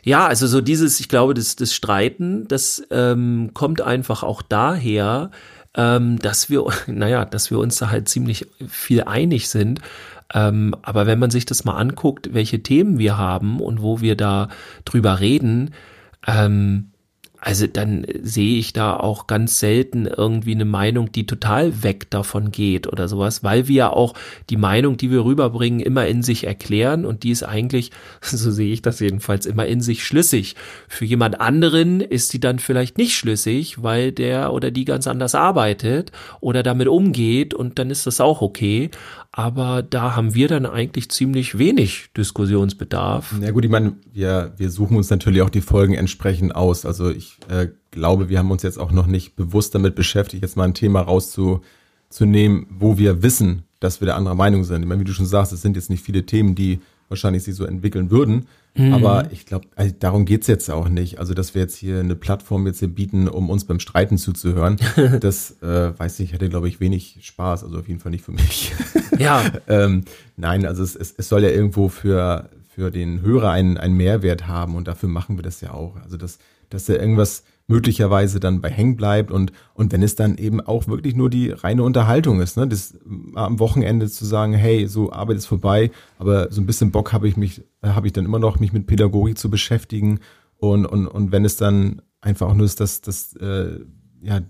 Ja, 0.02 0.26
also 0.26 0.46
so 0.46 0.60
dieses, 0.60 1.00
ich 1.00 1.08
glaube, 1.08 1.32
das, 1.32 1.56
das 1.56 1.72
Streiten, 1.72 2.46
das 2.46 2.82
ähm, 2.90 3.52
kommt 3.54 3.80
einfach 3.80 4.22
auch 4.22 4.42
daher, 4.42 5.30
ähm, 5.74 6.18
dass 6.18 6.50
wir, 6.50 6.66
naja, 6.86 7.24
dass 7.24 7.50
wir 7.50 7.58
uns 7.58 7.76
da 7.76 7.88
halt 7.88 8.10
ziemlich 8.10 8.46
viel 8.68 9.04
einig 9.04 9.48
sind. 9.48 9.80
Ähm, 10.34 10.74
aber 10.82 11.06
wenn 11.06 11.18
man 11.18 11.30
sich 11.30 11.46
das 11.46 11.64
mal 11.64 11.76
anguckt, 11.76 12.34
welche 12.34 12.62
Themen 12.62 12.98
wir 12.98 13.16
haben 13.16 13.60
und 13.60 13.80
wo 13.80 14.00
wir 14.00 14.16
da 14.16 14.48
drüber 14.84 15.20
reden, 15.20 15.70
ähm, 16.26 16.90
also 17.44 17.66
dann 17.66 18.06
sehe 18.22 18.58
ich 18.58 18.72
da 18.72 18.96
auch 18.96 19.26
ganz 19.26 19.58
selten 19.58 20.06
irgendwie 20.06 20.54
eine 20.54 20.64
Meinung, 20.64 21.12
die 21.12 21.26
total 21.26 21.82
weg 21.82 22.08
davon 22.08 22.52
geht 22.52 22.86
oder 22.86 23.06
sowas, 23.06 23.44
weil 23.44 23.68
wir 23.68 23.74
ja 23.74 23.90
auch 23.90 24.14
die 24.48 24.56
Meinung, 24.56 24.96
die 24.96 25.10
wir 25.10 25.26
rüberbringen, 25.26 25.80
immer 25.80 26.06
in 26.06 26.22
sich 26.22 26.44
erklären 26.44 27.04
und 27.04 27.22
die 27.22 27.30
ist 27.30 27.42
eigentlich, 27.42 27.90
so 28.22 28.50
sehe 28.50 28.72
ich 28.72 28.80
das 28.80 28.98
jedenfalls, 28.98 29.44
immer 29.44 29.66
in 29.66 29.82
sich 29.82 30.04
schlüssig. 30.04 30.56
Für 30.88 31.04
jemand 31.04 31.38
anderen 31.38 32.00
ist 32.00 32.32
die 32.32 32.40
dann 32.40 32.60
vielleicht 32.60 32.96
nicht 32.96 33.14
schlüssig, 33.14 33.82
weil 33.82 34.10
der 34.10 34.54
oder 34.54 34.70
die 34.70 34.86
ganz 34.86 35.06
anders 35.06 35.34
arbeitet 35.34 36.12
oder 36.40 36.62
damit 36.62 36.88
umgeht 36.88 37.52
und 37.52 37.78
dann 37.78 37.90
ist 37.90 38.06
das 38.06 38.22
auch 38.22 38.40
okay. 38.40 38.90
Aber 39.36 39.82
da 39.82 40.14
haben 40.14 40.36
wir 40.36 40.46
dann 40.46 40.64
eigentlich 40.64 41.10
ziemlich 41.10 41.58
wenig 41.58 42.10
Diskussionsbedarf. 42.16 43.34
Ja 43.40 43.50
gut, 43.50 43.64
ich 43.64 43.70
meine, 43.70 43.96
wir, 44.12 44.52
wir 44.58 44.70
suchen 44.70 44.96
uns 44.96 45.10
natürlich 45.10 45.42
auch 45.42 45.50
die 45.50 45.60
Folgen 45.60 45.94
entsprechend 45.94 46.54
aus. 46.54 46.86
Also 46.86 47.10
ich 47.10 47.38
äh, 47.48 47.66
glaube, 47.90 48.28
wir 48.28 48.38
haben 48.38 48.52
uns 48.52 48.62
jetzt 48.62 48.78
auch 48.78 48.92
noch 48.92 49.08
nicht 49.08 49.34
bewusst 49.34 49.74
damit 49.74 49.96
beschäftigt, 49.96 50.44
jetzt 50.44 50.56
mal 50.56 50.62
ein 50.62 50.74
Thema 50.74 51.00
rauszunehmen, 51.00 52.68
wo 52.70 52.96
wir 52.96 53.24
wissen, 53.24 53.64
dass 53.80 54.00
wir 54.00 54.06
der 54.06 54.14
anderer 54.14 54.36
Meinung 54.36 54.62
sind. 54.62 54.82
Ich 54.82 54.88
meine, 54.88 55.00
wie 55.00 55.04
du 55.04 55.12
schon 55.12 55.26
sagst, 55.26 55.52
es 55.52 55.62
sind 55.62 55.74
jetzt 55.74 55.90
nicht 55.90 56.04
viele 56.04 56.24
Themen, 56.24 56.54
die 56.54 56.78
wahrscheinlich 57.08 57.44
sich 57.44 57.54
so 57.54 57.64
entwickeln 57.64 58.10
würden. 58.10 58.46
Mhm. 58.76 58.92
Aber 58.92 59.28
ich 59.30 59.46
glaube, 59.46 59.66
also 59.76 59.94
darum 59.98 60.24
geht's 60.24 60.46
jetzt 60.46 60.68
auch 60.70 60.88
nicht. 60.88 61.18
Also, 61.18 61.32
dass 61.32 61.54
wir 61.54 61.62
jetzt 61.62 61.76
hier 61.76 62.00
eine 62.00 62.16
Plattform 62.16 62.66
jetzt 62.66 62.80
hier 62.80 62.88
bieten, 62.88 63.28
um 63.28 63.50
uns 63.50 63.64
beim 63.64 63.78
Streiten 63.78 64.18
zuzuhören, 64.18 64.76
das 65.20 65.62
äh, 65.62 65.98
weiß 65.98 66.20
ich, 66.20 66.32
hätte, 66.32 66.48
glaube 66.48 66.68
ich, 66.68 66.80
wenig 66.80 67.18
Spaß. 67.22 67.64
Also 67.64 67.78
auf 67.78 67.88
jeden 67.88 68.00
Fall 68.00 68.10
nicht 68.10 68.24
für 68.24 68.32
mich. 68.32 68.72
Ja. 69.18 69.44
ähm, 69.68 70.04
nein, 70.36 70.66
also 70.66 70.82
es, 70.82 70.96
es, 70.96 71.14
es 71.16 71.28
soll 71.28 71.44
ja 71.44 71.50
irgendwo 71.50 71.88
für, 71.88 72.48
für 72.74 72.90
den 72.90 73.22
Hörer 73.22 73.50
einen, 73.50 73.78
einen 73.78 73.96
Mehrwert 73.96 74.48
haben 74.48 74.74
und 74.74 74.88
dafür 74.88 75.08
machen 75.08 75.36
wir 75.36 75.42
das 75.42 75.60
ja 75.60 75.72
auch. 75.72 75.96
Also, 76.02 76.16
dass, 76.16 76.38
dass 76.70 76.88
er 76.88 77.00
irgendwas 77.00 77.44
möglicherweise 77.66 78.40
dann 78.40 78.60
bei 78.60 78.68
hängen 78.68 78.96
bleibt 78.96 79.30
und, 79.30 79.52
und 79.72 79.92
wenn 79.92 80.02
es 80.02 80.16
dann 80.16 80.36
eben 80.36 80.60
auch 80.60 80.86
wirklich 80.86 81.14
nur 81.14 81.30
die 81.30 81.50
reine 81.50 81.82
Unterhaltung 81.82 82.40
ist, 82.40 82.56
ne, 82.56 82.68
das 82.68 82.98
am 83.34 83.58
Wochenende 83.58 84.10
zu 84.10 84.26
sagen, 84.26 84.52
hey, 84.52 84.86
so 84.86 85.12
Arbeit 85.12 85.38
ist 85.38 85.46
vorbei, 85.46 85.90
aber 86.18 86.52
so 86.52 86.60
ein 86.60 86.66
bisschen 86.66 86.90
Bock 86.90 87.12
habe 87.12 87.26
ich 87.26 87.36
mich, 87.36 87.62
habe 87.82 88.06
ich 88.06 88.12
dann 88.12 88.26
immer 88.26 88.38
noch, 88.38 88.60
mich 88.60 88.72
mit 88.72 88.86
Pädagogik 88.86 89.38
zu 89.38 89.48
beschäftigen 89.48 90.20
und, 90.58 90.84
und, 90.84 91.06
und 91.06 91.32
wenn 91.32 91.44
es 91.44 91.56
dann 91.56 92.02
einfach 92.20 92.48
auch 92.48 92.54
nur 92.54 92.66
ist, 92.66 92.80
dass, 92.80 93.00
dass 93.00 93.34
äh, 93.36 93.80
ja, 94.20 94.40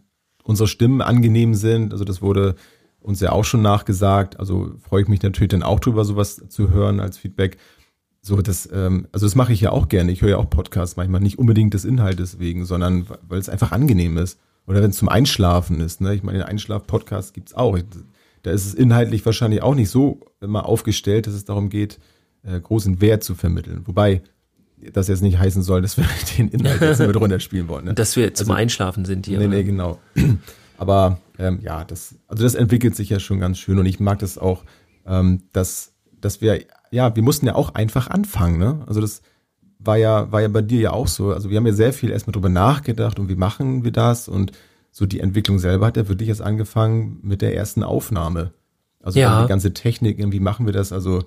unsere 0.43 0.66
Stimmen 0.66 1.00
angenehm 1.00 1.54
sind, 1.54 1.93
also 1.93 2.04
das 2.04 2.21
wurde 2.21 2.57
uns 3.04 3.21
ja 3.21 3.33
auch 3.33 3.45
schon 3.45 3.62
nachgesagt, 3.62 4.40
also 4.40 4.73
freue 4.81 5.02
ich 5.02 5.09
mich 5.09 5.23
natürlich 5.23 5.50
dann 5.50 5.62
auch 5.62 5.78
drüber, 5.78 6.04
sowas 6.04 6.43
zu 6.49 6.71
hören 6.71 7.00
als 7.00 7.19
Feedback. 7.19 7.59
So, 8.26 8.40
das, 8.40 8.66
ähm, 8.73 9.07
also 9.12 9.26
das 9.26 9.35
mache 9.35 9.52
ich 9.52 9.61
ja 9.61 9.71
auch 9.71 9.88
gerne. 9.88 10.11
Ich 10.11 10.23
höre 10.23 10.31
ja 10.31 10.37
auch 10.38 10.49
Podcasts 10.49 10.97
manchmal 10.97 11.21
nicht 11.21 11.38
unbedingt 11.38 11.75
des 11.75 11.85
Inhaltes 11.85 12.38
wegen, 12.38 12.64
sondern 12.64 13.07
weil 13.28 13.38
es 13.38 13.50
einfach 13.50 13.71
angenehm 13.71 14.16
ist. 14.16 14.40
Oder 14.66 14.83
wenn 14.83 14.88
es 14.88 14.97
zum 14.97 15.11
Einschlafen 15.11 15.78
ist. 15.81 16.00
Ne? 16.00 16.14
Ich 16.14 16.23
meine, 16.23 16.38
den 16.38 16.47
Einschlaf-Podcast 16.47 17.35
gibt's 17.35 17.52
auch. 17.52 17.78
Da 18.43 18.50
ist 18.50 18.64
es 18.64 18.73
inhaltlich 18.73 19.26
wahrscheinlich 19.26 19.62
auch 19.62 19.75
nicht 19.75 19.90
so 19.90 20.21
immer 20.40 20.64
aufgestellt, 20.64 21.26
dass 21.26 21.35
es 21.35 21.45
darum 21.45 21.69
geht, 21.69 22.00
äh, 22.45 22.59
großen 22.59 23.02
Wert 23.02 23.23
zu 23.23 23.35
vermitteln. 23.35 23.83
Wobei 23.85 24.23
das 24.95 25.09
jetzt 25.09 25.21
nicht 25.21 25.38
heißen 25.38 25.62
soll, 25.62 25.83
dass 25.83 25.99
wir 25.99 26.07
den 26.38 26.49
Inhalt 26.49 26.81
jetzt 26.81 27.00
mit 27.00 27.21
runterspielen 27.21 27.69
wollen. 27.69 27.85
Ne? 27.85 27.93
Dass 27.93 28.16
wir 28.16 28.33
zum 28.33 28.52
also, 28.52 28.59
Einschlafen 28.59 29.04
sind 29.04 29.26
hier. 29.26 29.38
Nee, 29.38 29.49
nee, 29.49 29.64
genau. 29.64 30.00
Aber 30.78 31.21
ähm, 31.38 31.61
ja, 31.62 31.85
das, 31.85 32.14
also 32.26 32.43
das 32.43 32.54
entwickelt 32.54 32.97
sich 32.97 33.11
ja 33.11 33.21
schon 33.21 33.38
ganz 33.38 33.59
schön 33.59 33.78
und 33.78 33.85
ich 33.85 34.00
mag 34.00 34.19
das 34.21 34.38
auch, 34.38 34.64
ähm, 35.07 35.43
dass, 35.52 35.93
dass 36.23 36.40
wir 36.40 36.64
ja, 36.95 37.15
wir 37.17 37.23
mussten 37.23 37.47
ja 37.47 37.57
auch 37.57 37.75
einfach 37.75 38.09
anfangen, 38.09 38.59
ne? 38.59 38.83
Also 38.87 39.01
das 39.01 39.21
war 39.81 39.97
ja, 39.97 40.31
war 40.31 40.41
ja 40.41 40.49
bei 40.49 40.63
dir 40.63 40.81
ja 40.81 40.93
auch 40.93 41.09
so. 41.09 41.33
Also 41.33 41.51
wir 41.51 41.57
haben 41.57 41.67
ja 41.67 41.73
sehr 41.73 41.93
viel 41.93 42.11
erstmal 42.11 42.33
drüber 42.33 42.49
nachgedacht 42.49 43.19
und 43.19 43.29
wie 43.29 43.35
machen 43.35 43.85
wir 43.85 43.91
das 43.91 44.29
und 44.29 44.53
so 44.93 45.05
die 45.05 45.19
Entwicklung 45.19 45.59
selber 45.59 45.87
hat 45.87 45.97
ja 45.97 46.09
wirklich 46.09 46.29
erst 46.29 46.41
angefangen 46.41 47.19
mit 47.23 47.43
der 47.43 47.57
ersten 47.57 47.83
Aufnahme. 47.83 48.53
Also 49.03 49.19
ja. 49.19 49.43
die 49.43 49.49
ganze 49.49 49.75
Technik, 49.75 50.19
wie 50.33 50.41
machen 50.41 50.67
wir 50.67 50.73
das? 50.73 50.93
Also 50.93 51.25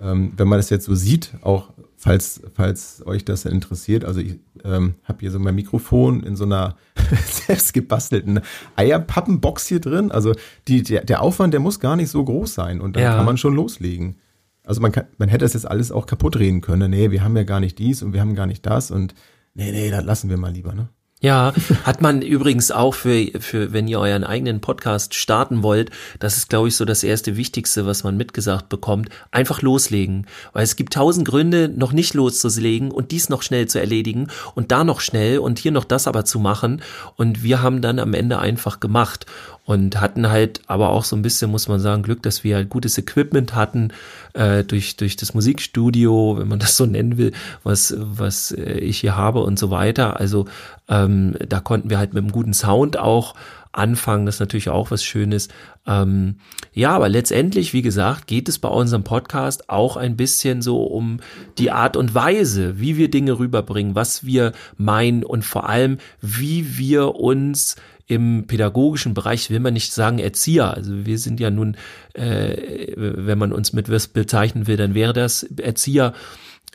ähm, 0.00 0.32
wenn 0.38 0.48
man 0.48 0.58
das 0.58 0.70
jetzt 0.70 0.86
so 0.86 0.94
sieht, 0.94 1.34
auch 1.42 1.68
falls, 1.96 2.40
falls 2.54 3.06
euch 3.06 3.26
das 3.26 3.44
interessiert, 3.44 4.06
also 4.06 4.20
ich 4.20 4.38
ähm, 4.64 4.94
habe 5.04 5.18
hier 5.20 5.30
so 5.30 5.38
mein 5.38 5.54
Mikrofon 5.54 6.22
in 6.22 6.34
so 6.34 6.44
einer 6.44 6.76
selbst 7.26 7.74
gebastelten 7.74 8.40
Eierpappenbox 8.76 9.66
hier 9.66 9.80
drin. 9.80 10.10
Also 10.10 10.34
die, 10.66 10.82
der, 10.82 11.04
der 11.04 11.20
Aufwand, 11.20 11.52
der 11.52 11.60
muss 11.60 11.78
gar 11.78 11.96
nicht 11.96 12.10
so 12.10 12.24
groß 12.24 12.54
sein 12.54 12.80
und 12.80 12.96
dann 12.96 13.02
Ja. 13.02 13.16
kann 13.16 13.26
man 13.26 13.36
schon 13.36 13.54
loslegen. 13.54 14.16
Also 14.64 14.80
man 14.80 14.92
kann, 14.92 15.06
man 15.18 15.28
hätte 15.28 15.44
das 15.44 15.54
jetzt 15.54 15.68
alles 15.68 15.90
auch 15.92 16.06
kaputt 16.06 16.36
reden 16.36 16.60
können. 16.60 16.90
Nee, 16.90 17.10
wir 17.10 17.24
haben 17.24 17.36
ja 17.36 17.44
gar 17.44 17.60
nicht 17.60 17.78
dies 17.78 18.02
und 18.02 18.12
wir 18.12 18.20
haben 18.20 18.34
gar 18.34 18.46
nicht 18.46 18.64
das 18.66 18.90
und 18.90 19.14
nee, 19.54 19.72
nee, 19.72 19.90
das 19.90 20.04
lassen 20.04 20.30
wir 20.30 20.36
mal 20.36 20.52
lieber, 20.52 20.74
ne? 20.74 20.88
Ja, 21.22 21.52
hat 21.84 22.00
man 22.00 22.22
übrigens 22.22 22.70
auch 22.70 22.94
für, 22.94 23.26
für, 23.40 23.74
wenn 23.74 23.86
ihr 23.88 24.00
euren 24.00 24.24
eigenen 24.24 24.62
Podcast 24.62 25.14
starten 25.14 25.62
wollt, 25.62 25.90
das 26.18 26.38
ist, 26.38 26.48
glaube 26.48 26.68
ich, 26.68 26.76
so 26.76 26.86
das 26.86 27.04
erste 27.04 27.36
Wichtigste, 27.36 27.84
was 27.84 28.04
man 28.04 28.16
mitgesagt 28.16 28.70
bekommt, 28.70 29.10
einfach 29.30 29.60
loslegen. 29.60 30.26
Weil 30.54 30.64
es 30.64 30.76
gibt 30.76 30.94
tausend 30.94 31.28
Gründe, 31.28 31.68
noch 31.68 31.92
nicht 31.92 32.14
loszulegen 32.14 32.90
und 32.90 33.10
dies 33.10 33.28
noch 33.28 33.42
schnell 33.42 33.68
zu 33.68 33.78
erledigen 33.78 34.28
und 34.54 34.72
da 34.72 34.82
noch 34.82 35.00
schnell 35.00 35.40
und 35.40 35.58
hier 35.58 35.72
noch 35.72 35.84
das 35.84 36.06
aber 36.06 36.24
zu 36.24 36.38
machen. 36.38 36.80
Und 37.16 37.42
wir 37.42 37.60
haben 37.60 37.82
dann 37.82 37.98
am 37.98 38.14
Ende 38.14 38.38
einfach 38.38 38.80
gemacht 38.80 39.26
und 39.64 40.00
hatten 40.00 40.28
halt 40.28 40.62
aber 40.66 40.90
auch 40.90 41.04
so 41.04 41.14
ein 41.14 41.22
bisschen, 41.22 41.50
muss 41.50 41.68
man 41.68 41.80
sagen, 41.80 42.02
Glück, 42.02 42.22
dass 42.22 42.44
wir 42.44 42.56
halt 42.56 42.70
gutes 42.70 42.98
Equipment 42.98 43.54
hatten 43.54 43.92
äh, 44.32 44.64
durch 44.64 44.96
durch 44.96 45.16
das 45.16 45.34
Musikstudio, 45.34 46.36
wenn 46.38 46.48
man 46.48 46.58
das 46.60 46.76
so 46.76 46.86
nennen 46.86 47.18
will, 47.18 47.32
was 47.62 47.94
was 47.96 48.52
äh, 48.52 48.78
ich 48.78 48.98
hier 48.98 49.16
habe 49.16 49.40
und 49.42 49.58
so 49.58 49.70
weiter. 49.70 50.18
Also 50.18 50.46
ähm, 50.88 51.36
da 51.48 51.60
konnten 51.60 51.90
wir 51.90 51.98
halt 51.98 52.14
mit 52.14 52.22
einem 52.22 52.32
guten 52.32 52.54
Sound 52.54 52.98
auch 52.98 53.34
anfangen. 53.72 54.26
Das 54.26 54.36
ist 54.36 54.40
natürlich 54.40 54.68
auch 54.68 54.90
was 54.90 55.04
Schönes. 55.04 55.48
Ähm, 55.86 56.36
ja, 56.72 56.90
aber 56.90 57.08
letztendlich, 57.08 57.72
wie 57.72 57.82
gesagt, 57.82 58.26
geht 58.26 58.48
es 58.48 58.58
bei 58.58 58.68
unserem 58.68 59.04
Podcast 59.04 59.70
auch 59.70 59.96
ein 59.96 60.16
bisschen 60.16 60.62
so 60.62 60.82
um 60.82 61.20
die 61.58 61.70
Art 61.70 61.96
und 61.96 62.14
Weise, 62.14 62.80
wie 62.80 62.96
wir 62.96 63.10
Dinge 63.10 63.38
rüberbringen, 63.38 63.94
was 63.94 64.24
wir 64.24 64.52
meinen 64.76 65.24
und 65.24 65.44
vor 65.44 65.68
allem, 65.68 65.98
wie 66.20 66.78
wir 66.78 67.14
uns 67.16 67.76
im 68.10 68.48
pädagogischen 68.48 69.14
Bereich 69.14 69.50
will 69.50 69.60
man 69.60 69.72
nicht 69.72 69.92
sagen 69.92 70.18
Erzieher. 70.18 70.74
Also 70.74 71.06
wir 71.06 71.16
sind 71.16 71.38
ja 71.38 71.48
nun, 71.48 71.76
äh, 72.14 72.92
wenn 72.96 73.38
man 73.38 73.52
uns 73.52 73.72
mit 73.72 73.88
was 73.88 74.08
bezeichnen 74.08 74.66
will, 74.66 74.76
dann 74.76 74.94
wäre 74.94 75.12
das 75.12 75.44
Erzieher. 75.44 76.12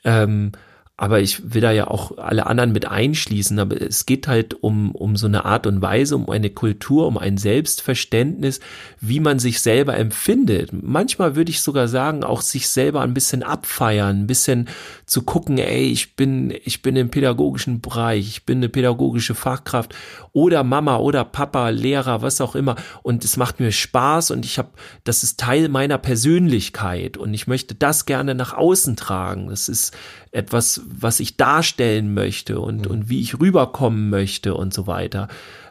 Ähm, 0.06 0.54
aber 0.98 1.20
ich 1.20 1.54
will 1.54 1.60
da 1.60 1.72
ja 1.72 1.88
auch 1.88 2.18
alle 2.18 2.48
anderen 2.48 2.72
mit 2.72 2.86
einschließen. 2.86 3.60
Aber 3.60 3.82
es 3.82 4.06
geht 4.06 4.30
halt 4.30 4.54
um, 4.54 4.92
um 4.92 5.18
so 5.18 5.28
eine 5.28 5.44
Art 5.44 5.68
und 5.68 5.82
Weise, 5.82 6.16
um 6.16 6.30
eine 6.30 6.50
Kultur, 6.50 7.06
um 7.08 7.18
ein 7.18 7.38
Selbstverständnis, 7.38 8.62
wie 9.02 9.20
man 9.20 9.38
sich 9.38 9.60
selber 9.60 9.98
empfindet. 9.98 10.72
Manchmal 10.72 11.36
würde 11.36 11.52
ich 11.52 11.60
sogar 11.60 11.90
sagen, 11.90 12.24
auch 12.24 12.40
sich 12.40 12.70
selber 12.70 13.02
ein 13.02 13.14
bisschen 13.14 13.44
abfeiern, 13.44 14.22
ein 14.22 14.28
bisschen 14.28 14.70
zu 15.06 15.24
gucken, 15.24 15.58
ey, 15.58 15.92
ich 15.92 16.16
bin, 16.16 16.54
ich 16.64 16.82
bin 16.82 16.96
im 16.96 17.10
pädagogischen 17.10 17.82
Bereich, 17.82 18.28
ich 18.30 18.46
bin 18.46 18.60
eine 18.60 18.70
pädagogische 18.70 19.36
Fachkraft 19.36 19.94
oder 20.32 20.64
Mama 20.64 20.98
oder 20.98 21.25
Papa, 21.25 21.70
Lehrer, 21.70 22.22
was 22.22 22.40
auch 22.40 22.56
immer. 22.56 22.78
Und 23.04 23.25
es 23.25 23.36
macht 23.36 23.60
mir 23.60 23.74
Spaß 23.74 24.32
und 24.32 24.46
ich 24.46 24.58
habe, 24.58 24.70
das 25.04 25.24
ist 25.24 25.42
Teil 25.42 25.68
meiner 25.68 25.98
Persönlichkeit 25.98 27.18
und 27.18 27.34
ich 27.34 27.48
möchte 27.48 27.75
das 27.75 28.06
gerne 28.06 28.34
nach 28.34 28.54
außen 28.54 28.96
tragen. 28.96 29.48
Das 29.50 29.68
ist 29.68 29.94
etwas, 30.36 30.82
was 30.86 31.20
ich 31.20 31.38
darstellen 31.38 32.13
möchte 32.13 32.60
und, 32.60 32.88
und 32.88 33.10
wie 33.10 33.22
ich 33.22 33.39
rüberkommen 33.39 34.10
möchte 34.10 34.54
und 34.54 34.74
so 34.74 34.86
weiter. 34.88 35.27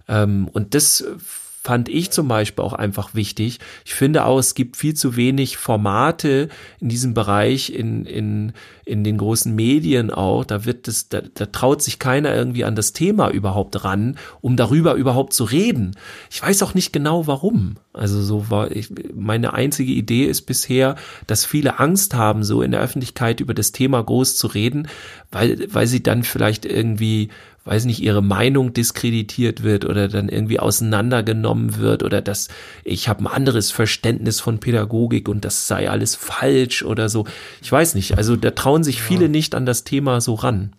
Ähm, 0.09 0.49
und 0.53 0.75
das 0.75 1.05
fand 1.65 1.89
ich 1.89 2.11
zum 2.11 2.29
Beispiel 2.29 2.63
auch 2.63 2.75
einfach 2.75 3.15
wichtig. 3.15 3.59
Ich 3.87 3.95
finde 3.95 4.27
auch, 4.27 4.39
es 4.39 4.55
gibt 4.55 4.77
viel 4.77 4.93
zu 4.93 5.17
wenig 5.17 5.57
Formate 5.57 6.51
in 6.79 6.91
diesem 6.91 7.15
Bereich, 7.15 7.71
in, 7.71 8.05
in, 8.05 8.53
in 8.85 9.03
den 9.03 9.17
großen 9.17 9.55
Medien 9.55 10.11
auch. 10.11 10.45
Da 10.45 10.67
wird 10.67 10.89
es, 10.89 11.09
da, 11.09 11.23
da 11.23 11.47
traut 11.47 11.81
sich 11.81 11.99
keiner 11.99 12.35
irgendwie 12.35 12.65
an 12.65 12.77
das 12.77 12.93
Thema 12.93 13.31
überhaupt 13.31 13.83
ran, 13.83 14.19
um 14.43 14.57
darüber 14.57 14.93
überhaupt 14.93 15.33
zu 15.33 15.45
reden. 15.45 15.97
Ich 16.31 16.43
weiß 16.43 16.63
auch 16.63 16.75
nicht 16.75 16.93
genau 16.93 17.27
warum. 17.27 17.77
Also 17.95 18.21
so 18.21 18.51
war 18.51 18.71
ich, 18.71 18.91
meine 19.15 19.55
einzige 19.55 19.93
Idee 19.93 20.25
ist 20.27 20.43
bisher, 20.43 20.97
dass 21.27 21.47
viele 21.47 21.79
Angst 21.79 22.13
haben, 22.13 22.45
so 22.45 22.61
in 22.61 22.73
der 22.73 22.81
Öffentlichkeit 22.81 23.41
über 23.41 23.55
das 23.55 23.73
Thema 23.73 24.03
groß 24.03 24.37
zu 24.37 24.49
reden, 24.49 24.89
weil, 25.33 25.67
weil 25.73 25.87
sie 25.87 26.03
dann 26.03 26.25
vielleicht 26.25 26.67
irgendwie 26.67 27.31
weiß 27.65 27.87
nicht, 27.87 28.03
ihre 28.03 28.23
Meinung 28.23 28.73
diskreditiert 28.75 29.63
wird 29.63 29.85
oder 29.85 30.09
dann 30.09 30.29
irgendwie 30.29 30.61
auseinandergenommen 30.61 31.79
wird 31.79 32.03
oder 32.03 32.21
dass 32.21 32.49
ich 32.85 33.09
habe 33.09 33.25
ein 33.25 33.27
anderes 33.27 33.71
Verständnis 33.71 34.41
von 34.41 34.61
Pädagogik 34.61 35.29
und 35.29 35.45
das 35.45 35.67
sei 35.67 35.89
alles 35.89 36.15
falsch 36.15 36.83
oder 36.83 37.09
so. 37.09 37.27
Ich 37.63 37.73
weiß 37.73 37.95
nicht. 37.95 38.19
Also 38.19 38.37
da 38.37 38.51
trauen 38.51 38.85
sich 38.85 39.01
viele 39.01 39.29
nicht 39.29 39.55
an 39.55 39.65
das 39.65 39.85
Thema 39.85 40.21
so 40.21 40.35
ran. 40.35 40.75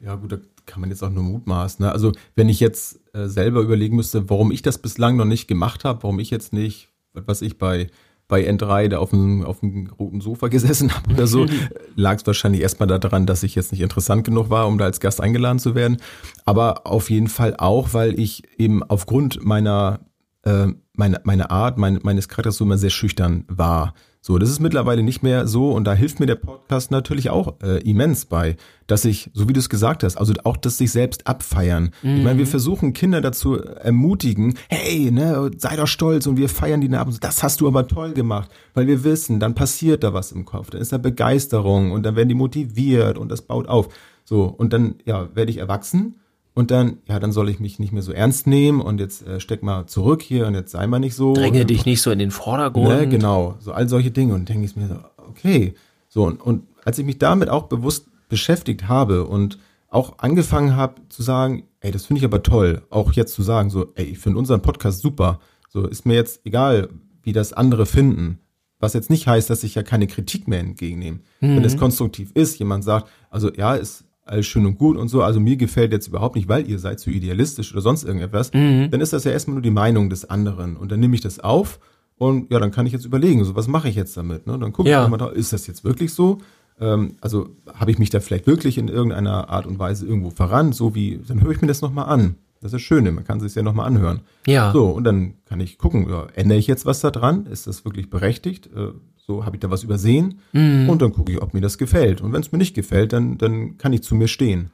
Ja, 0.00 0.14
gut, 0.14 0.32
da 0.32 0.38
kann 0.64 0.80
man 0.80 0.90
jetzt 0.90 1.02
auch 1.02 1.10
nur 1.10 1.24
mutmaßen. 1.24 1.84
Ne? 1.84 1.90
Also 1.90 2.12
wenn 2.36 2.48
ich 2.48 2.60
jetzt 2.60 3.00
äh, 3.14 3.26
selber 3.26 3.60
überlegen 3.60 3.96
müsste, 3.96 4.30
warum 4.30 4.52
ich 4.52 4.62
das 4.62 4.78
bislang 4.78 5.16
noch 5.16 5.24
nicht 5.24 5.48
gemacht 5.48 5.84
habe, 5.84 6.04
warum 6.04 6.20
ich 6.20 6.30
jetzt 6.30 6.52
nicht, 6.52 6.88
was 7.14 7.42
ich 7.42 7.58
bei 7.58 7.88
bei 8.28 8.48
N3 8.48 8.88
da 8.88 8.98
auf 8.98 9.10
dem, 9.10 9.44
auf 9.44 9.60
dem 9.60 9.88
roten 9.88 10.20
Sofa 10.20 10.48
gesessen 10.48 10.94
habe 10.94 11.12
oder 11.12 11.26
so, 11.26 11.46
lag 11.96 12.16
es 12.16 12.26
wahrscheinlich 12.26 12.62
erstmal 12.62 12.86
daran, 12.86 13.26
dass 13.26 13.42
ich 13.42 13.54
jetzt 13.54 13.72
nicht 13.72 13.80
interessant 13.80 14.24
genug 14.24 14.50
war, 14.50 14.68
um 14.68 14.78
da 14.78 14.84
als 14.84 15.00
Gast 15.00 15.20
eingeladen 15.20 15.58
zu 15.58 15.74
werden. 15.74 15.96
Aber 16.44 16.86
auf 16.86 17.10
jeden 17.10 17.28
Fall 17.28 17.54
auch, 17.56 17.94
weil 17.94 18.18
ich 18.20 18.42
eben 18.58 18.82
aufgrund 18.82 19.44
meiner, 19.44 20.00
äh, 20.44 20.66
meiner, 20.92 21.20
meiner 21.24 21.50
Art, 21.50 21.78
mein, 21.78 21.98
meines 22.02 22.28
Charakters 22.28 22.58
so 22.58 22.64
immer 22.64 22.78
sehr 22.78 22.90
schüchtern 22.90 23.44
war. 23.48 23.94
So, 24.20 24.36
das 24.38 24.50
ist 24.50 24.60
mittlerweile 24.60 25.02
nicht 25.02 25.22
mehr 25.22 25.46
so 25.46 25.70
und 25.70 25.84
da 25.84 25.94
hilft 25.94 26.20
mir 26.20 26.26
der 26.26 26.34
Podcast 26.34 26.90
natürlich 26.90 27.30
auch 27.30 27.54
äh, 27.62 27.78
immens 27.88 28.24
bei, 28.24 28.56
dass 28.86 29.04
ich, 29.04 29.30
so 29.32 29.48
wie 29.48 29.52
du 29.52 29.60
es 29.60 29.68
gesagt 29.68 30.02
hast, 30.02 30.16
also 30.16 30.34
auch 30.44 30.56
das 30.56 30.76
sich 30.76 30.90
selbst 30.90 31.26
abfeiern. 31.26 31.90
Mhm. 32.02 32.16
Ich 32.16 32.24
meine, 32.24 32.38
wir 32.38 32.46
versuchen 32.46 32.92
Kinder 32.92 33.20
dazu 33.20 33.56
ermutigen, 33.56 34.54
hey, 34.68 35.10
ne, 35.10 35.50
sei 35.56 35.76
doch 35.76 35.86
stolz 35.86 36.26
und 36.26 36.36
wir 36.36 36.48
feiern 36.48 36.80
die 36.80 36.88
Narben. 36.88 37.16
Das 37.20 37.42
hast 37.42 37.60
du 37.60 37.68
aber 37.68 37.86
toll 37.86 38.12
gemacht, 38.12 38.50
weil 38.74 38.86
wir 38.86 39.04
wissen, 39.04 39.40
dann 39.40 39.54
passiert 39.54 40.02
da 40.02 40.12
was 40.12 40.32
im 40.32 40.44
Kopf, 40.44 40.70
dann 40.70 40.80
ist 40.80 40.92
da 40.92 40.98
Begeisterung 40.98 41.92
und 41.92 42.02
dann 42.02 42.16
werden 42.16 42.28
die 42.28 42.34
motiviert 42.34 43.18
und 43.18 43.30
das 43.30 43.42
baut 43.42 43.68
auf. 43.68 43.88
So, 44.24 44.44
und 44.44 44.72
dann, 44.72 44.96
ja, 45.04 45.28
werde 45.34 45.50
ich 45.50 45.58
erwachsen 45.58 46.16
und 46.58 46.72
dann, 46.72 46.98
ja, 47.06 47.20
dann 47.20 47.30
soll 47.30 47.48
ich 47.50 47.60
mich 47.60 47.78
nicht 47.78 47.92
mehr 47.92 48.02
so 48.02 48.10
ernst 48.10 48.48
nehmen 48.48 48.80
und 48.80 48.98
jetzt 48.98 49.24
äh, 49.24 49.38
steck 49.38 49.62
mal 49.62 49.86
zurück 49.86 50.22
hier 50.22 50.48
und 50.48 50.54
jetzt 50.54 50.72
sei 50.72 50.88
mal 50.88 50.98
nicht 50.98 51.14
so. 51.14 51.32
Dränge 51.32 51.64
dich 51.64 51.86
nicht 51.86 52.02
so 52.02 52.10
in 52.10 52.18
den 52.18 52.32
Vordergrund. 52.32 52.88
Ne, 52.88 53.06
genau, 53.08 53.54
so 53.60 53.70
all 53.70 53.88
solche 53.88 54.10
Dinge 54.10 54.34
und 54.34 54.48
denke 54.48 54.64
ich 54.64 54.74
mir 54.74 54.88
so, 54.88 54.96
okay. 55.28 55.74
So, 56.08 56.24
und, 56.24 56.42
und 56.42 56.64
als 56.84 56.98
ich 56.98 57.06
mich 57.06 57.18
damit 57.18 57.48
auch 57.48 57.68
bewusst 57.68 58.08
beschäftigt 58.28 58.88
habe 58.88 59.24
und 59.24 59.56
auch 59.86 60.18
angefangen 60.18 60.74
habe 60.74 60.94
zu 61.08 61.22
sagen, 61.22 61.62
ey, 61.78 61.92
das 61.92 62.06
finde 62.06 62.18
ich 62.18 62.24
aber 62.24 62.42
toll, 62.42 62.82
auch 62.90 63.12
jetzt 63.12 63.34
zu 63.34 63.44
sagen, 63.44 63.70
so, 63.70 63.92
ey, 63.94 64.06
ich 64.06 64.18
finde 64.18 64.40
unseren 64.40 64.60
Podcast 64.60 65.00
super. 65.00 65.38
So, 65.68 65.86
ist 65.86 66.06
mir 66.06 66.14
jetzt 66.14 66.40
egal, 66.44 66.88
wie 67.22 67.32
das 67.32 67.52
andere 67.52 67.86
finden. 67.86 68.40
Was 68.80 68.94
jetzt 68.94 69.10
nicht 69.10 69.28
heißt, 69.28 69.48
dass 69.48 69.62
ich 69.62 69.76
ja 69.76 69.84
keine 69.84 70.08
Kritik 70.08 70.48
mehr 70.48 70.58
entgegennehme. 70.58 71.20
Mhm. 71.40 71.56
Wenn 71.56 71.64
es 71.64 71.76
konstruktiv 71.76 72.32
ist, 72.34 72.58
jemand 72.58 72.82
sagt, 72.82 73.08
also 73.30 73.52
ja, 73.52 73.76
es 73.76 74.07
alles 74.28 74.46
schön 74.46 74.66
und 74.66 74.78
gut 74.78 74.96
und 74.96 75.08
so, 75.08 75.22
also 75.22 75.40
mir 75.40 75.56
gefällt 75.56 75.92
jetzt 75.92 76.08
überhaupt 76.08 76.36
nicht, 76.36 76.48
weil 76.48 76.68
ihr 76.68 76.78
seid 76.78 77.00
zu 77.00 77.10
so 77.10 77.16
idealistisch 77.16 77.72
oder 77.72 77.80
sonst 77.80 78.04
irgendetwas, 78.04 78.52
mhm. 78.52 78.90
dann 78.90 79.00
ist 79.00 79.12
das 79.12 79.24
ja 79.24 79.32
erstmal 79.32 79.54
nur 79.54 79.62
die 79.62 79.70
Meinung 79.70 80.10
des 80.10 80.28
anderen. 80.28 80.76
Und 80.76 80.92
dann 80.92 81.00
nehme 81.00 81.14
ich 81.14 81.20
das 81.20 81.40
auf 81.40 81.80
und 82.16 82.50
ja, 82.50 82.58
dann 82.58 82.70
kann 82.70 82.86
ich 82.86 82.92
jetzt 82.92 83.04
überlegen, 83.04 83.44
so 83.44 83.54
was 83.54 83.68
mache 83.68 83.88
ich 83.88 83.94
jetzt 83.94 84.16
damit? 84.16 84.46
Ne? 84.46 84.58
Dann 84.58 84.72
gucke 84.72 84.90
ja. 84.90 85.04
ich 85.04 85.10
mal, 85.10 85.26
ist 85.28 85.52
das 85.52 85.66
jetzt 85.66 85.84
wirklich 85.84 86.12
so? 86.12 86.38
Ähm, 86.80 87.16
also 87.20 87.50
habe 87.74 87.90
ich 87.90 87.98
mich 87.98 88.10
da 88.10 88.20
vielleicht 88.20 88.46
wirklich 88.46 88.78
in 88.78 88.88
irgendeiner 88.88 89.48
Art 89.48 89.66
und 89.66 89.78
Weise 89.78 90.06
irgendwo 90.06 90.30
verrannt, 90.30 90.74
so 90.74 90.94
wie, 90.94 91.20
dann 91.26 91.42
höre 91.42 91.52
ich 91.52 91.60
mir 91.60 91.68
das 91.68 91.80
nochmal 91.80 92.06
an. 92.06 92.36
Das 92.60 92.68
ist 92.68 92.74
das 92.74 92.82
Schöne, 92.82 93.12
man 93.12 93.24
kann 93.24 93.38
sich 93.38 93.54
ja 93.54 93.62
nochmal 93.62 93.86
anhören. 93.86 94.20
Ja. 94.46 94.72
So, 94.72 94.86
und 94.88 95.04
dann 95.04 95.34
kann 95.44 95.60
ich 95.60 95.78
gucken, 95.78 96.08
ja, 96.10 96.26
ändere 96.34 96.58
ich 96.58 96.66
jetzt 96.66 96.86
was 96.86 97.00
da 97.00 97.12
dran? 97.12 97.46
Ist 97.46 97.68
das 97.68 97.84
wirklich 97.84 98.10
berechtigt? 98.10 98.68
Äh, 98.74 98.90
so, 99.28 99.44
habe 99.44 99.56
ich 99.56 99.60
da 99.60 99.70
was 99.70 99.84
übersehen? 99.84 100.40
Mhm. 100.52 100.88
Und 100.88 101.02
dann 101.02 101.12
gucke 101.12 101.30
ich, 101.30 101.42
ob 101.42 101.52
mir 101.52 101.60
das 101.60 101.76
gefällt. 101.76 102.22
Und 102.22 102.32
wenn 102.32 102.40
es 102.40 102.50
mir 102.50 102.58
nicht 102.58 102.74
gefällt, 102.74 103.12
dann, 103.12 103.36
dann 103.36 103.76
kann 103.76 103.92
ich 103.92 104.02
zu 104.02 104.14
mir 104.14 104.26
stehen. 104.26 104.70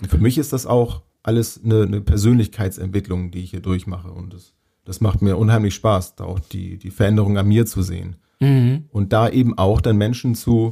Und 0.00 0.10
für 0.10 0.18
mich 0.18 0.38
ist 0.38 0.52
das 0.52 0.66
auch 0.66 1.02
alles 1.22 1.60
eine, 1.64 1.82
eine 1.82 2.00
Persönlichkeitsentwicklung, 2.00 3.30
die 3.30 3.44
ich 3.44 3.50
hier 3.50 3.60
durchmache. 3.60 4.10
Und 4.10 4.34
das, 4.34 4.54
das 4.84 5.00
macht 5.00 5.22
mir 5.22 5.36
unheimlich 5.36 5.74
Spaß, 5.76 6.16
da 6.16 6.24
auch 6.24 6.40
die, 6.40 6.78
die 6.78 6.90
Veränderung 6.90 7.38
an 7.38 7.46
mir 7.46 7.64
zu 7.64 7.82
sehen. 7.82 8.16
Mhm. 8.40 8.86
Und 8.90 9.12
da 9.12 9.28
eben 9.28 9.56
auch 9.56 9.80
dann 9.80 9.96
Menschen 9.96 10.34
zu 10.34 10.70